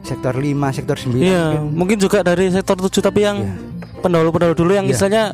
sektor 0.00 0.30
5 0.32 0.70
sektor 0.70 0.94
9 0.96 1.18
Iya, 1.18 1.42
mungkin. 1.50 1.74
mungkin 1.74 1.96
juga 1.98 2.22
dari 2.22 2.46
sektor 2.48 2.78
7 2.78 3.02
tapi 3.02 3.20
yang 3.20 3.42
Iya. 3.42 3.54
pendahulu-pendahulu 3.98 4.54
dulu 4.56 4.72
yang 4.72 4.86
Iya. 4.86 4.94
istilahnya 4.94 5.24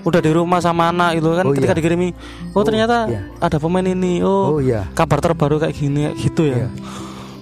udah 0.00 0.20
di 0.20 0.30
rumah 0.30 0.58
sama 0.58 0.88
anak 0.88 1.18
itu 1.18 1.28
kan 1.28 1.44
Oh, 1.44 1.52
ketika 1.52 1.72
iya. 1.72 1.78
dikirimi 1.78 2.08
oh, 2.52 2.62
ternyata 2.62 2.96
iya. 3.06 3.20
ada 3.38 3.56
pemain 3.56 3.84
ini 3.84 4.20
oh, 4.20 4.56
Oh, 4.56 4.58
iya. 4.58 4.86
kabar 4.92 5.18
terbaru 5.18 5.58
kayak 5.58 5.74
gini 5.74 6.00
kayak 6.04 6.16
gitu 6.18 6.42
ya 6.44 6.56
Iya. 6.56 6.68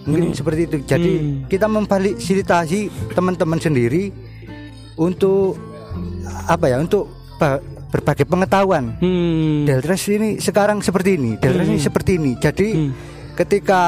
mungkin 0.05 0.31
seperti 0.33 0.61
itu 0.65 0.77
jadi 0.85 1.13
Hmm. 1.13 1.45
kita 1.47 1.67
memfasilitasi 1.67 2.81
teman-teman 3.13 3.59
sendiri 3.59 4.15
untuk 4.95 5.59
apa 6.47 6.67
ya 6.67 6.79
untuk 6.79 7.11
ba- 7.37 7.59
berbagai 7.87 8.25
pengetahuan 8.25 8.97
hmm. 8.97 9.65
Deltras 9.65 10.07
ini 10.07 10.37
sekarang 10.37 10.79
seperti 10.79 11.17
ini, 11.17 11.31
Deltras 11.37 11.67
ini 11.67 11.79
seperti 11.79 12.11
ini. 12.17 12.33
Jadi 12.37 12.69
Hmm. 12.71 12.91
ketika 13.35 13.83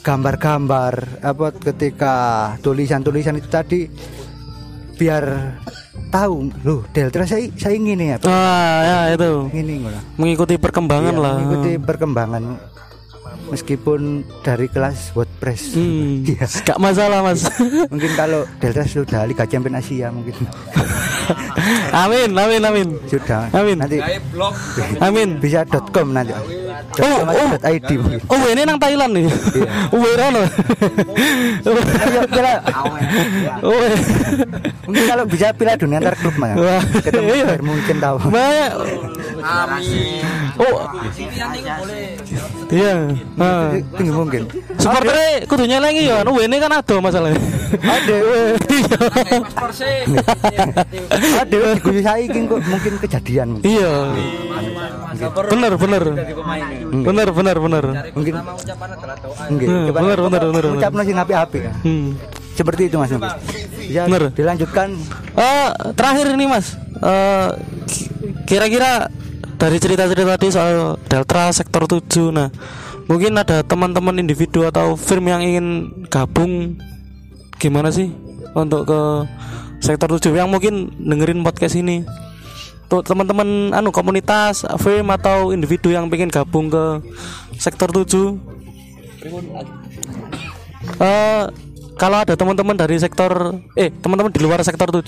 gambar-gambar 0.00 0.92
apa 1.20 1.46
ketika 1.52 2.14
tulisan-tulisan 2.60 3.36
itu 3.36 3.48
tadi 3.48 3.90
biar 4.96 5.24
tahu 6.08 6.48
loh 6.64 6.80
Deltras 6.90 7.28
saya 7.28 7.44
saya 7.54 7.76
ingin 7.76 8.00
ya 8.00 8.16
ah 8.24 8.78
ya 8.80 8.98
itu 9.14 9.52
ini 9.52 9.84
mengikuti 10.16 10.56
perkembangan 10.56 11.14
Iya, 11.14 11.22
lah 11.22 11.34
mengikuti 11.36 11.70
perkembangan 11.76 12.42
meskipun 13.46 14.26
dari 14.42 14.66
kelas 14.66 15.14
WordPress. 15.14 15.78
hmm. 15.78 16.26
Iya. 16.34 16.46
gak 16.66 16.78
masalah 16.82 17.22
mas 17.22 17.46
mungkin 17.86 18.10
kalau 18.18 18.42
Deltras 18.58 18.90
sudah 18.90 19.22
Liga 19.22 19.46
Champion 19.46 19.78
Asia 19.78 20.10
mungkin 20.10 20.34
amin 22.06 22.30
amin 22.34 22.62
amin 22.62 22.88
sudah. 23.06 23.50
Amin. 23.50 23.76
Nanti 23.78 23.98
amin 25.06 25.38
bisa 25.38 25.62
.com 25.66 26.14
nanti. 26.14 26.34
Oh, 26.96 27.18
oh. 27.28 27.50
.id 27.60 27.90
mungkin. 28.00 28.20
oh 28.30 28.42
ini 28.48 28.62
nang 28.64 28.78
Thailand 28.80 29.12
nih 29.12 29.26
oh 29.94 30.00
Rono 30.16 30.42
Ayo, 32.06 32.20
kira 32.30 32.52
oh 33.60 33.86
Mungkin 34.86 35.04
kalau 35.10 35.24
bisa 35.26 35.50
piala 35.50 35.74
dunia 35.74 35.98
antar 35.98 36.14
klub 36.14 36.38
mah. 36.38 36.54
Ketemu 37.02 37.30
iya. 37.34 37.58
Mungkin 37.58 37.96
tahu. 37.98 38.16
banyak 38.30 38.72
oh 40.62 40.78
iya 42.70 42.94
ah. 43.38 43.74
Tinggi 43.98 44.12
mungkin. 44.14 44.42
Supporternya 44.78 45.42
kudu 45.50 45.64
nyelengi 45.66 46.06
ya, 46.06 46.22
anu 46.22 46.38
ini 46.38 46.56
kan 46.62 46.70
ada 46.70 46.96
masalahnya. 47.02 47.38
Ada. 47.82 48.16
Ada 51.36 51.76
diguyu 51.76 52.00
saiki 52.00 52.38
kok 52.46 52.60
mungkin 52.64 52.92
kejadian 53.02 53.46
mungkin. 53.58 53.68
Iya. 53.68 53.92
Bener 55.16 55.72
bener. 55.74 56.02
Bener 57.02 57.28
bener 57.30 57.56
bener. 57.58 57.84
Mungkin 58.12 58.34
Coba- 58.36 58.56
bener, 59.46 59.92
bener, 59.92 60.16
coba 60.16 60.28
bener, 60.28 60.42
bener. 60.46 60.64
Ucapno 60.76 61.00
sing 61.02 61.16
apik-apik. 61.16 61.62
Hmm. 61.82 62.08
Seperti 62.52 62.88
itu 62.88 62.96
Mas. 62.96 63.12
Bisa 63.12 64.08
Bener. 64.08 64.32
dilanjutkan 64.32 64.88
Eh, 65.36 65.68
terakhir 65.92 66.26
ini 66.32 66.44
Mas. 66.46 66.72
Ki- 67.84 68.08
kira-kira 68.46 69.12
dari 69.56 69.76
cerita-cerita 69.76 70.34
tadi 70.34 70.48
soal 70.48 70.96
Delta 71.02 71.48
sektor 71.48 71.84
7 71.84 72.28
nah 72.28 72.48
mungkin 73.06 73.36
ada 73.36 73.60
teman-teman 73.62 74.16
individu 74.16 74.64
atau 74.64 74.92
firm 74.94 75.24
yang 75.26 75.40
ingin 75.40 75.66
gabung 76.06 76.76
gimana 77.56 77.88
sih 77.88 78.12
untuk 78.52 78.84
ke 78.84 79.00
sektor 79.78 80.08
7 80.10 80.34
yang 80.34 80.48
mungkin 80.48 80.92
dengerin 80.98 81.40
podcast 81.40 81.72
ini 81.74 82.04
teman-teman 82.86 83.74
anu 83.74 83.90
komunitas 83.90 84.62
firm 84.78 85.10
atau 85.10 85.50
individu 85.50 85.90
yang 85.90 86.06
pengen 86.06 86.30
gabung 86.30 86.70
ke 86.70 87.02
sektor 87.58 87.90
7 87.90 88.06
eh 91.02 91.42
kalau 91.96 92.16
ada 92.22 92.38
teman-teman 92.38 92.78
dari 92.78 92.94
sektor 93.00 93.58
eh 93.74 93.90
teman-teman 93.90 94.30
di 94.30 94.40
luar 94.40 94.62
sektor 94.62 94.86
7 94.88 95.02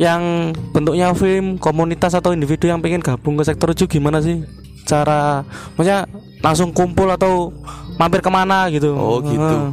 yang 0.00 0.50
bentuknya 0.72 1.12
film, 1.12 1.60
komunitas 1.60 2.16
atau 2.16 2.32
individu 2.32 2.66
yang 2.66 2.80
pengen 2.80 3.04
gabung 3.04 3.36
ke 3.36 3.44
sektor 3.44 3.70
7 3.70 3.86
gimana 3.86 4.24
sih? 4.24 4.40
Cara 4.88 5.46
maksudnya 5.76 6.08
langsung 6.42 6.74
kumpul 6.74 7.06
atau 7.06 7.54
mampir 8.00 8.24
ke 8.24 8.30
mana 8.32 8.66
gitu? 8.72 8.96
Oh 8.96 9.22
gitu. 9.22 9.38
Ah. 9.38 9.70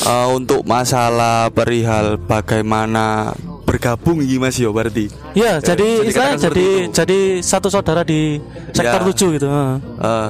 Eh, 0.00 0.28
untuk 0.32 0.64
masalah 0.64 1.52
perihal 1.52 2.16
bagaimana 2.16 3.36
bergabung 3.62 4.18
ini 4.18 4.40
Mas 4.40 4.56
yo 4.56 4.72
berarti. 4.72 5.12
Iya, 5.32 5.60
jadi 5.60 6.02
jadi 6.02 6.10
katakan 6.10 6.38
jadi 6.40 6.66
itu. 6.66 6.92
jadi 6.96 7.18
satu 7.38 7.68
saudara 7.68 8.02
di 8.02 8.40
sektor 8.72 9.00
Ya. 9.00 9.06
7 9.06 9.36
gitu. 9.36 9.46
Eh, 9.46 10.28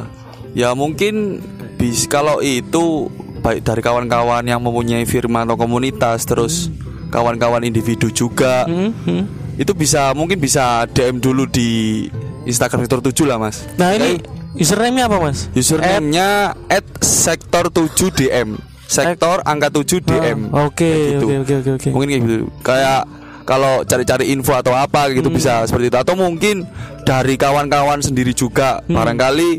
ya 0.58 0.74
mungkin 0.74 1.40
bis 1.78 2.04
kalau 2.04 2.42
itu 2.42 3.08
baik 3.40 3.64
dari 3.64 3.80
kawan-kawan 3.80 4.44
yang 4.44 4.60
mempunyai 4.60 5.06
firma 5.06 5.46
atau 5.46 5.56
komunitas 5.56 6.26
terus 6.26 6.68
kawan-kawan 7.08 7.64
individu 7.64 8.12
juga 8.12 8.68
Hmm, 8.68 8.92
hmm. 8.92 9.24
itu 9.56 9.72
bisa 9.72 10.12
mungkin 10.12 10.36
bisa 10.36 10.84
DM 10.86 11.16
dulu 11.16 11.48
di 11.48 12.04
Instagram 12.44 12.84
sektor 12.84 13.00
7 13.00 13.24
lah 13.24 13.38
Mas. 13.38 13.64
Nah, 13.76 13.92
ini 13.92 14.20
username-nya 14.52 15.08
apa, 15.08 15.16
Mas? 15.20 15.48
Username-nya 15.52 16.28
at 16.68 16.84
sektor 17.00 17.68
7 17.68 17.88
DM. 18.10 18.56
Sektor 18.90 19.38
angka 19.40 19.70
7 19.70 20.02
DM. 20.02 20.50
Ah, 20.50 20.66
Oke, 20.66 20.82
Kayak 20.82 20.98
gitu. 21.14 21.24
oke, 21.24 21.34
oke, 21.36 21.54
oke, 21.54 21.70
oke. 21.72 21.88
Mungkin 21.90 22.08
kayak 22.08 22.22
gitu. 22.24 22.36
Kayak 22.60 23.00
kalau 23.42 23.72
cari-cari 23.82 24.24
info 24.28 24.52
atau 24.52 24.72
apa 24.72 25.06
Hmm. 25.06 25.14
gitu 25.14 25.28
bisa 25.28 25.62
seperti 25.64 25.88
itu 25.88 25.96
atau 25.96 26.14
mungkin 26.14 26.66
dari 27.02 27.34
kawan-kawan 27.34 27.98
sendiri 27.98 28.30
juga 28.30 28.78
Hmm. 28.80 28.94
barangkali 28.94 29.50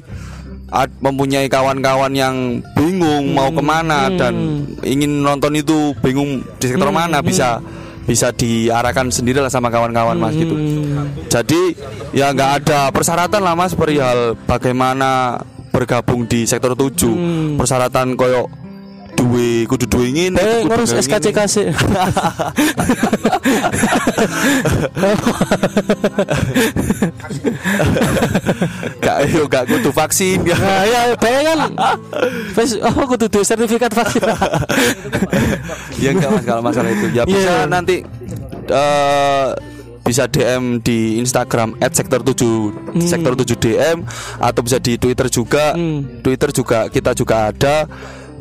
ad- 0.69 0.95
mempunyai 0.97 1.47
kawan-kawan 1.47 2.11
yang 2.11 2.35
bingung 2.73 3.31
mau 3.31 3.47
ke 3.49 3.59
mana 3.59 4.07
dan 4.09 4.35
ingin 4.81 5.19
nonton 5.19 5.51
itu 5.53 5.91
bingung 5.99 6.39
di 6.55 6.65
sektor 6.65 6.87
mana 6.89 7.19
bisa 7.19 7.59
bisa 8.01 8.31
diarahkan 8.31 9.07
sendiri 9.07 9.39
lah 9.39 9.47
sama 9.47 9.67
kawan-kawan 9.67 10.15
mas 10.15 10.31
gitu 10.33 10.55
jadi 11.27 11.61
ya 12.11 12.31
nggak 12.31 12.51
ada 12.63 12.79
persyaratan 12.89 13.41
lah 13.41 13.53
mas 13.53 13.71
perihal 13.71 14.39
bagaimana 14.41 15.43
bergabung 15.69 16.23
di 16.23 16.43
sektor 16.43 16.71
7 16.71 17.11
persyaratan 17.55 18.15
koyok 18.15 18.47
duwe 19.21 19.69
kudu 19.69 19.85
duwe 19.85 20.07
ngene 20.09 20.41
Eh, 20.41 20.65
ngurus 20.65 20.89
ngene. 20.89 21.05
SKCKC. 21.05 21.55
gak 29.01 29.17
yo 29.29 29.43
gak 29.47 29.63
kudu 29.67 29.89
vaksin 29.91 30.39
ya 30.45 30.55
Nah, 30.57 30.83
ya, 30.85 31.01
bae 31.17 31.39
kan. 31.43 31.59
Wis 32.55 32.77
apa 32.77 33.01
kudu 33.07 33.25
duwe 33.27 33.43
sertifikat 33.43 33.91
vaksin. 33.91 34.21
ya 35.97 36.09
enggak 36.13 36.29
mas 36.31 36.43
kalau 36.43 36.61
masalah 36.63 36.91
itu 36.91 37.07
ya 37.11 37.23
bisa 37.25 37.41
Iya. 37.41 37.57
nanti 37.67 38.01
eh 38.69 39.47
bisa 40.01 40.25
DM 40.25 40.81
di 40.81 41.21
Instagram 41.21 41.77
@sektor7 41.77 42.41
sektor 43.05 43.33
7 43.37 43.53
DM 43.55 43.97
atau 44.39 44.61
bisa 44.61 44.77
di 44.77 44.97
Twitter 44.97 45.29
juga 45.29 45.73
Hmm. 45.73 46.21
Twitter 46.21 46.49
juga 46.51 46.89
kita 46.89 47.13
juga 47.13 47.53
ada 47.53 47.85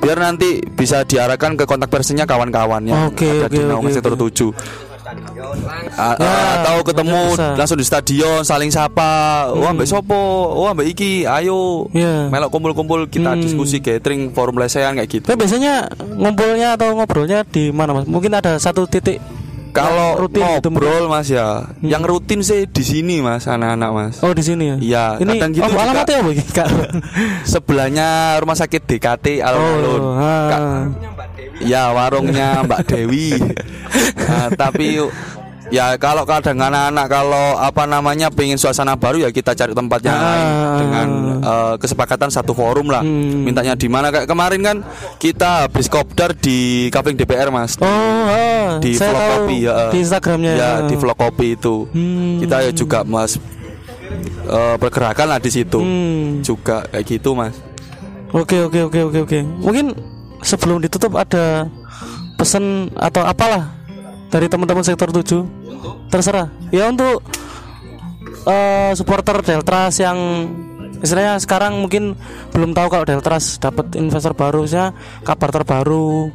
biar 0.01 0.18
nanti 0.18 0.48
bisa 0.64 1.02
diarahkan 1.02 1.55
ke 1.55 1.64
kontak 1.64 1.89
personnya 1.89 2.24
kawan-kawannya 2.24 2.97
Oke, 3.06 3.28
ada 3.39 3.47
di 3.47 3.59
oke, 3.59 3.68
naungan 3.68 3.86
oke, 3.86 3.94
sektor 3.94 4.14
oke. 4.14 4.32
7 4.32 4.89
A- 5.93 6.14
Ya, 6.14 6.32
atau 6.56 6.77
ketemu 6.81 7.20
langsung 7.56 7.74
di 7.74 7.82
stadion 7.82 8.40
saling 8.40 8.70
sapa 8.70 9.10
Hmm. 9.44 9.59
wah 9.59 9.72
mbak 9.72 9.85
sopo 9.85 10.22
wah 10.56 10.70
mbak 10.70 10.86
iki 10.89 11.27
ayo 11.27 11.90
Iya. 11.90 12.31
melok 12.31 12.48
kumpul-kumpul 12.48 13.05
kita 13.06 13.35
Hmm. 13.35 13.43
diskusi 13.43 13.78
gathering 13.78 14.31
forum 14.31 14.55
lesehan 14.56 14.94
kayak 14.94 15.10
gitu 15.10 15.24
Tapi 15.27 15.36
biasanya 15.36 15.90
ngumpulnya 16.14 16.78
atau 16.78 16.94
ngobrolnya 16.94 17.43
di 17.44 17.68
mana 17.68 17.90
Mas? 17.93 18.06
Mungkin 18.06 18.31
ada 18.31 18.55
satu 18.56 18.86
titik 18.86 19.18
Kalau 19.71 20.19
rutin 20.19 20.43
gitu 20.59 20.69
ngobrol 20.71 21.07
mas 21.07 21.31
ya, 21.31 21.71
yang 21.81 22.03
rutin 22.03 22.43
sih 22.43 22.67
di 22.67 22.83
sini 22.83 23.23
mas, 23.23 23.47
anak-anak 23.47 23.91
mas. 23.95 24.15
Oh 24.21 24.35
di 24.35 24.43
sini 24.43 24.65
ya? 24.67 24.77
Iya, 24.81 25.05
Ini 25.23 25.33
kadang 25.39 25.51
gitu 25.55 25.71
oh, 25.71 25.79
alamatnya 25.79 26.17
apa 26.21 26.31
ini 26.35 26.45
Kak? 26.45 26.69
Sebelahnya 27.53 28.09
rumah 28.43 28.57
sakit 28.59 28.83
DKT 28.85 29.27
alun-alun. 29.45 30.03
Oh, 30.03 30.15
ah. 30.19 30.85
Ya 31.61 31.93
warungnya 31.93 32.65
Mbak 32.65 32.81
Dewi. 32.89 33.37
Nah, 34.31 34.47
tapi 34.55 35.03
ya 35.71 35.95
kalau 35.97 36.23
kadang 36.23 36.59
anak-anak 36.59 37.07
kalau 37.07 37.55
apa 37.57 37.83
namanya 37.85 38.27
pengen 38.29 38.55
suasana 38.55 38.95
baru 38.95 39.23
ya 39.23 39.31
kita 39.31 39.55
cari 39.55 39.71
tempat 39.71 40.01
yang 40.01 40.13
Ah. 40.13 40.25
lain 40.25 40.47
dengan 40.77 41.09
eh, 41.41 41.75
kesepakatan 41.79 42.29
satu 42.29 42.53
forum 42.53 42.87
lah. 42.87 43.01
Hmm. 43.01 43.43
Mintanya 43.43 43.73
di 43.73 43.87
mana 43.87 44.11
kayak 44.11 44.27
kemarin 44.27 44.61
kan 44.61 44.77
kita 45.17 45.65
habis 45.65 45.87
kopdar 45.87 46.35
di 46.35 46.59
Kavling 46.89 47.17
DPR 47.17 47.49
mas. 47.49 47.79
Oh, 47.79 47.87
ah, 47.87 48.77
di 48.77 48.93
saya 48.93 49.09
vlog 49.09 49.21
tahu 49.21 49.33
kopi 49.41 49.57
ya 49.63 49.75
di 49.89 49.99
Instagramnya. 50.01 50.53
ya 50.53 50.71
di 50.85 50.95
vlog 50.95 51.17
kopi 51.17 51.47
itu 51.55 51.89
Hmm. 51.89 52.39
kita 52.39 52.57
ya 52.61 52.71
juga 52.71 53.01
mas 53.03 53.41
eh, 54.43 54.77
pergerakan 54.77 55.27
lah 55.29 55.39
di 55.39 55.49
situ 55.49 55.79
Hmm. 55.79 56.43
juga 56.43 56.83
kayak 56.85 57.05
gitu 57.09 57.33
mas 57.33 57.55
Oke 58.31 58.63
oke 58.63 58.79
oke 58.85 59.01
oke 59.05 59.19
oke. 59.23 59.39
Mungkin 59.59 59.91
sebelum 60.41 60.79
ditutup 60.79 61.15
ada 61.15 61.67
pesan 62.37 62.87
atau 62.95 63.27
apalah 63.27 63.75
dari 64.31 64.47
teman-teman 64.47 64.86
sektor 64.86 65.11
7 65.11 66.09
terserah. 66.11 66.48
Ya 66.70 66.86
untuk 66.86 67.23
eh, 68.47 68.93
supporter 68.94 69.43
Deltras 69.43 69.98
yang 70.01 70.19
istilahnya 71.01 71.40
sekarang 71.40 71.81
mungkin 71.81 72.15
belum 72.55 72.73
tahu 72.73 72.89
kalau 72.93 73.05
Deltras 73.05 73.59
dapat 73.59 73.94
investor 73.98 74.32
baru 74.32 74.65
ya 74.65 74.94
kabar 75.27 75.51
terbaru. 75.51 76.31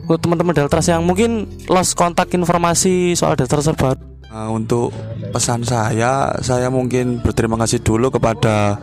Untuk 0.00 0.26
teman-teman 0.26 0.56
Deltras 0.56 0.90
yang 0.90 1.04
mungkin 1.04 1.46
lost 1.70 1.94
kontak 1.94 2.32
informasi 2.32 3.14
soal 3.14 3.36
Deltras 3.36 3.68
terbaru. 3.68 4.00
Nah, 4.30 4.46
untuk 4.46 4.94
pesan 5.34 5.66
saya 5.66 6.30
saya 6.38 6.70
mungkin 6.70 7.18
berterima 7.18 7.58
kasih 7.58 7.82
dulu 7.82 8.14
kepada 8.14 8.78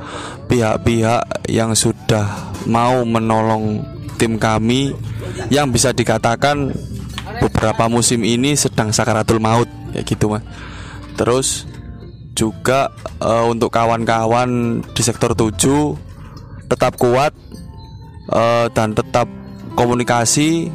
pihak-pihak 0.52 1.48
yang 1.48 1.72
sudah 1.72 2.52
mau 2.68 3.07
menolong 3.07 3.80
tim 4.19 4.35
kami 4.35 4.91
yang 5.48 5.72
bisa 5.72 5.95
dikatakan 5.95 6.76
beberapa 7.44 7.88
musim 7.91 8.24
ini 8.24 8.56
sedang 8.58 8.91
sakaratul 8.91 9.41
maut 9.41 9.70
kayak 9.94 10.06
gitu 10.08 10.32
mas. 10.32 10.44
Terus 11.18 11.66
juga 12.38 12.94
eh, 13.20 13.45
untuk 13.49 13.74
kawan-kawan 13.74 14.82
di 14.94 15.02
sektor 15.02 15.34
7 15.34 16.70
tetap 16.70 16.95
kuat 16.95 17.34
eh, 18.32 18.68
dan 18.72 18.94
tetap 18.94 19.26
komunikasi 19.78 20.70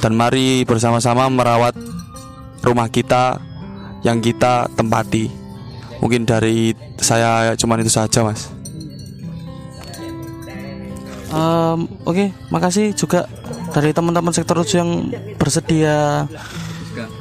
dan 0.00 0.16
mari 0.16 0.64
bersama-sama 0.64 1.28
merawat 1.28 1.76
rumah 2.64 2.88
kita 2.88 3.38
yang 4.04 4.22
kita 4.22 4.68
tempati. 4.74 5.28
Mungkin 6.00 6.24
dari 6.24 6.72
saya 6.96 7.52
cuman 7.56 7.84
itu 7.84 7.92
saja 7.92 8.24
mas 8.24 8.59
Em, 11.30 11.78
Oke, 12.06 12.34
makasih 12.50 12.92
juga 12.98 13.30
dari 13.70 13.94
teman-teman 13.94 14.34
sektor 14.34 14.58
7 14.58 14.82
yang 14.82 14.90
bersedia 15.38 16.26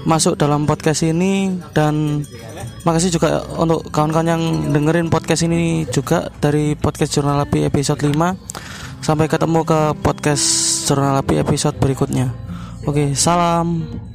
masuk 0.03 0.33
dalam 0.33 0.65
podcast 0.65 1.05
ini 1.05 1.53
dan 1.77 2.25
makasih 2.83 3.13
juga 3.13 3.45
untuk 3.59 3.85
kawan-kawan 3.93 4.27
yang 4.33 4.43
dengerin 4.73 5.13
podcast 5.13 5.45
ini 5.45 5.85
juga 5.93 6.33
dari 6.41 6.73
podcast 6.73 7.13
Jurnal 7.13 7.45
Api 7.45 7.69
episode 7.69 8.01
5 8.01 8.17
sampai 9.05 9.29
ketemu 9.29 9.61
ke 9.63 9.79
podcast 10.01 10.45
Jurnal 10.89 11.21
Api 11.21 11.37
episode 11.37 11.77
berikutnya. 11.77 12.33
Oke, 12.87 13.13
salam. 13.13 14.08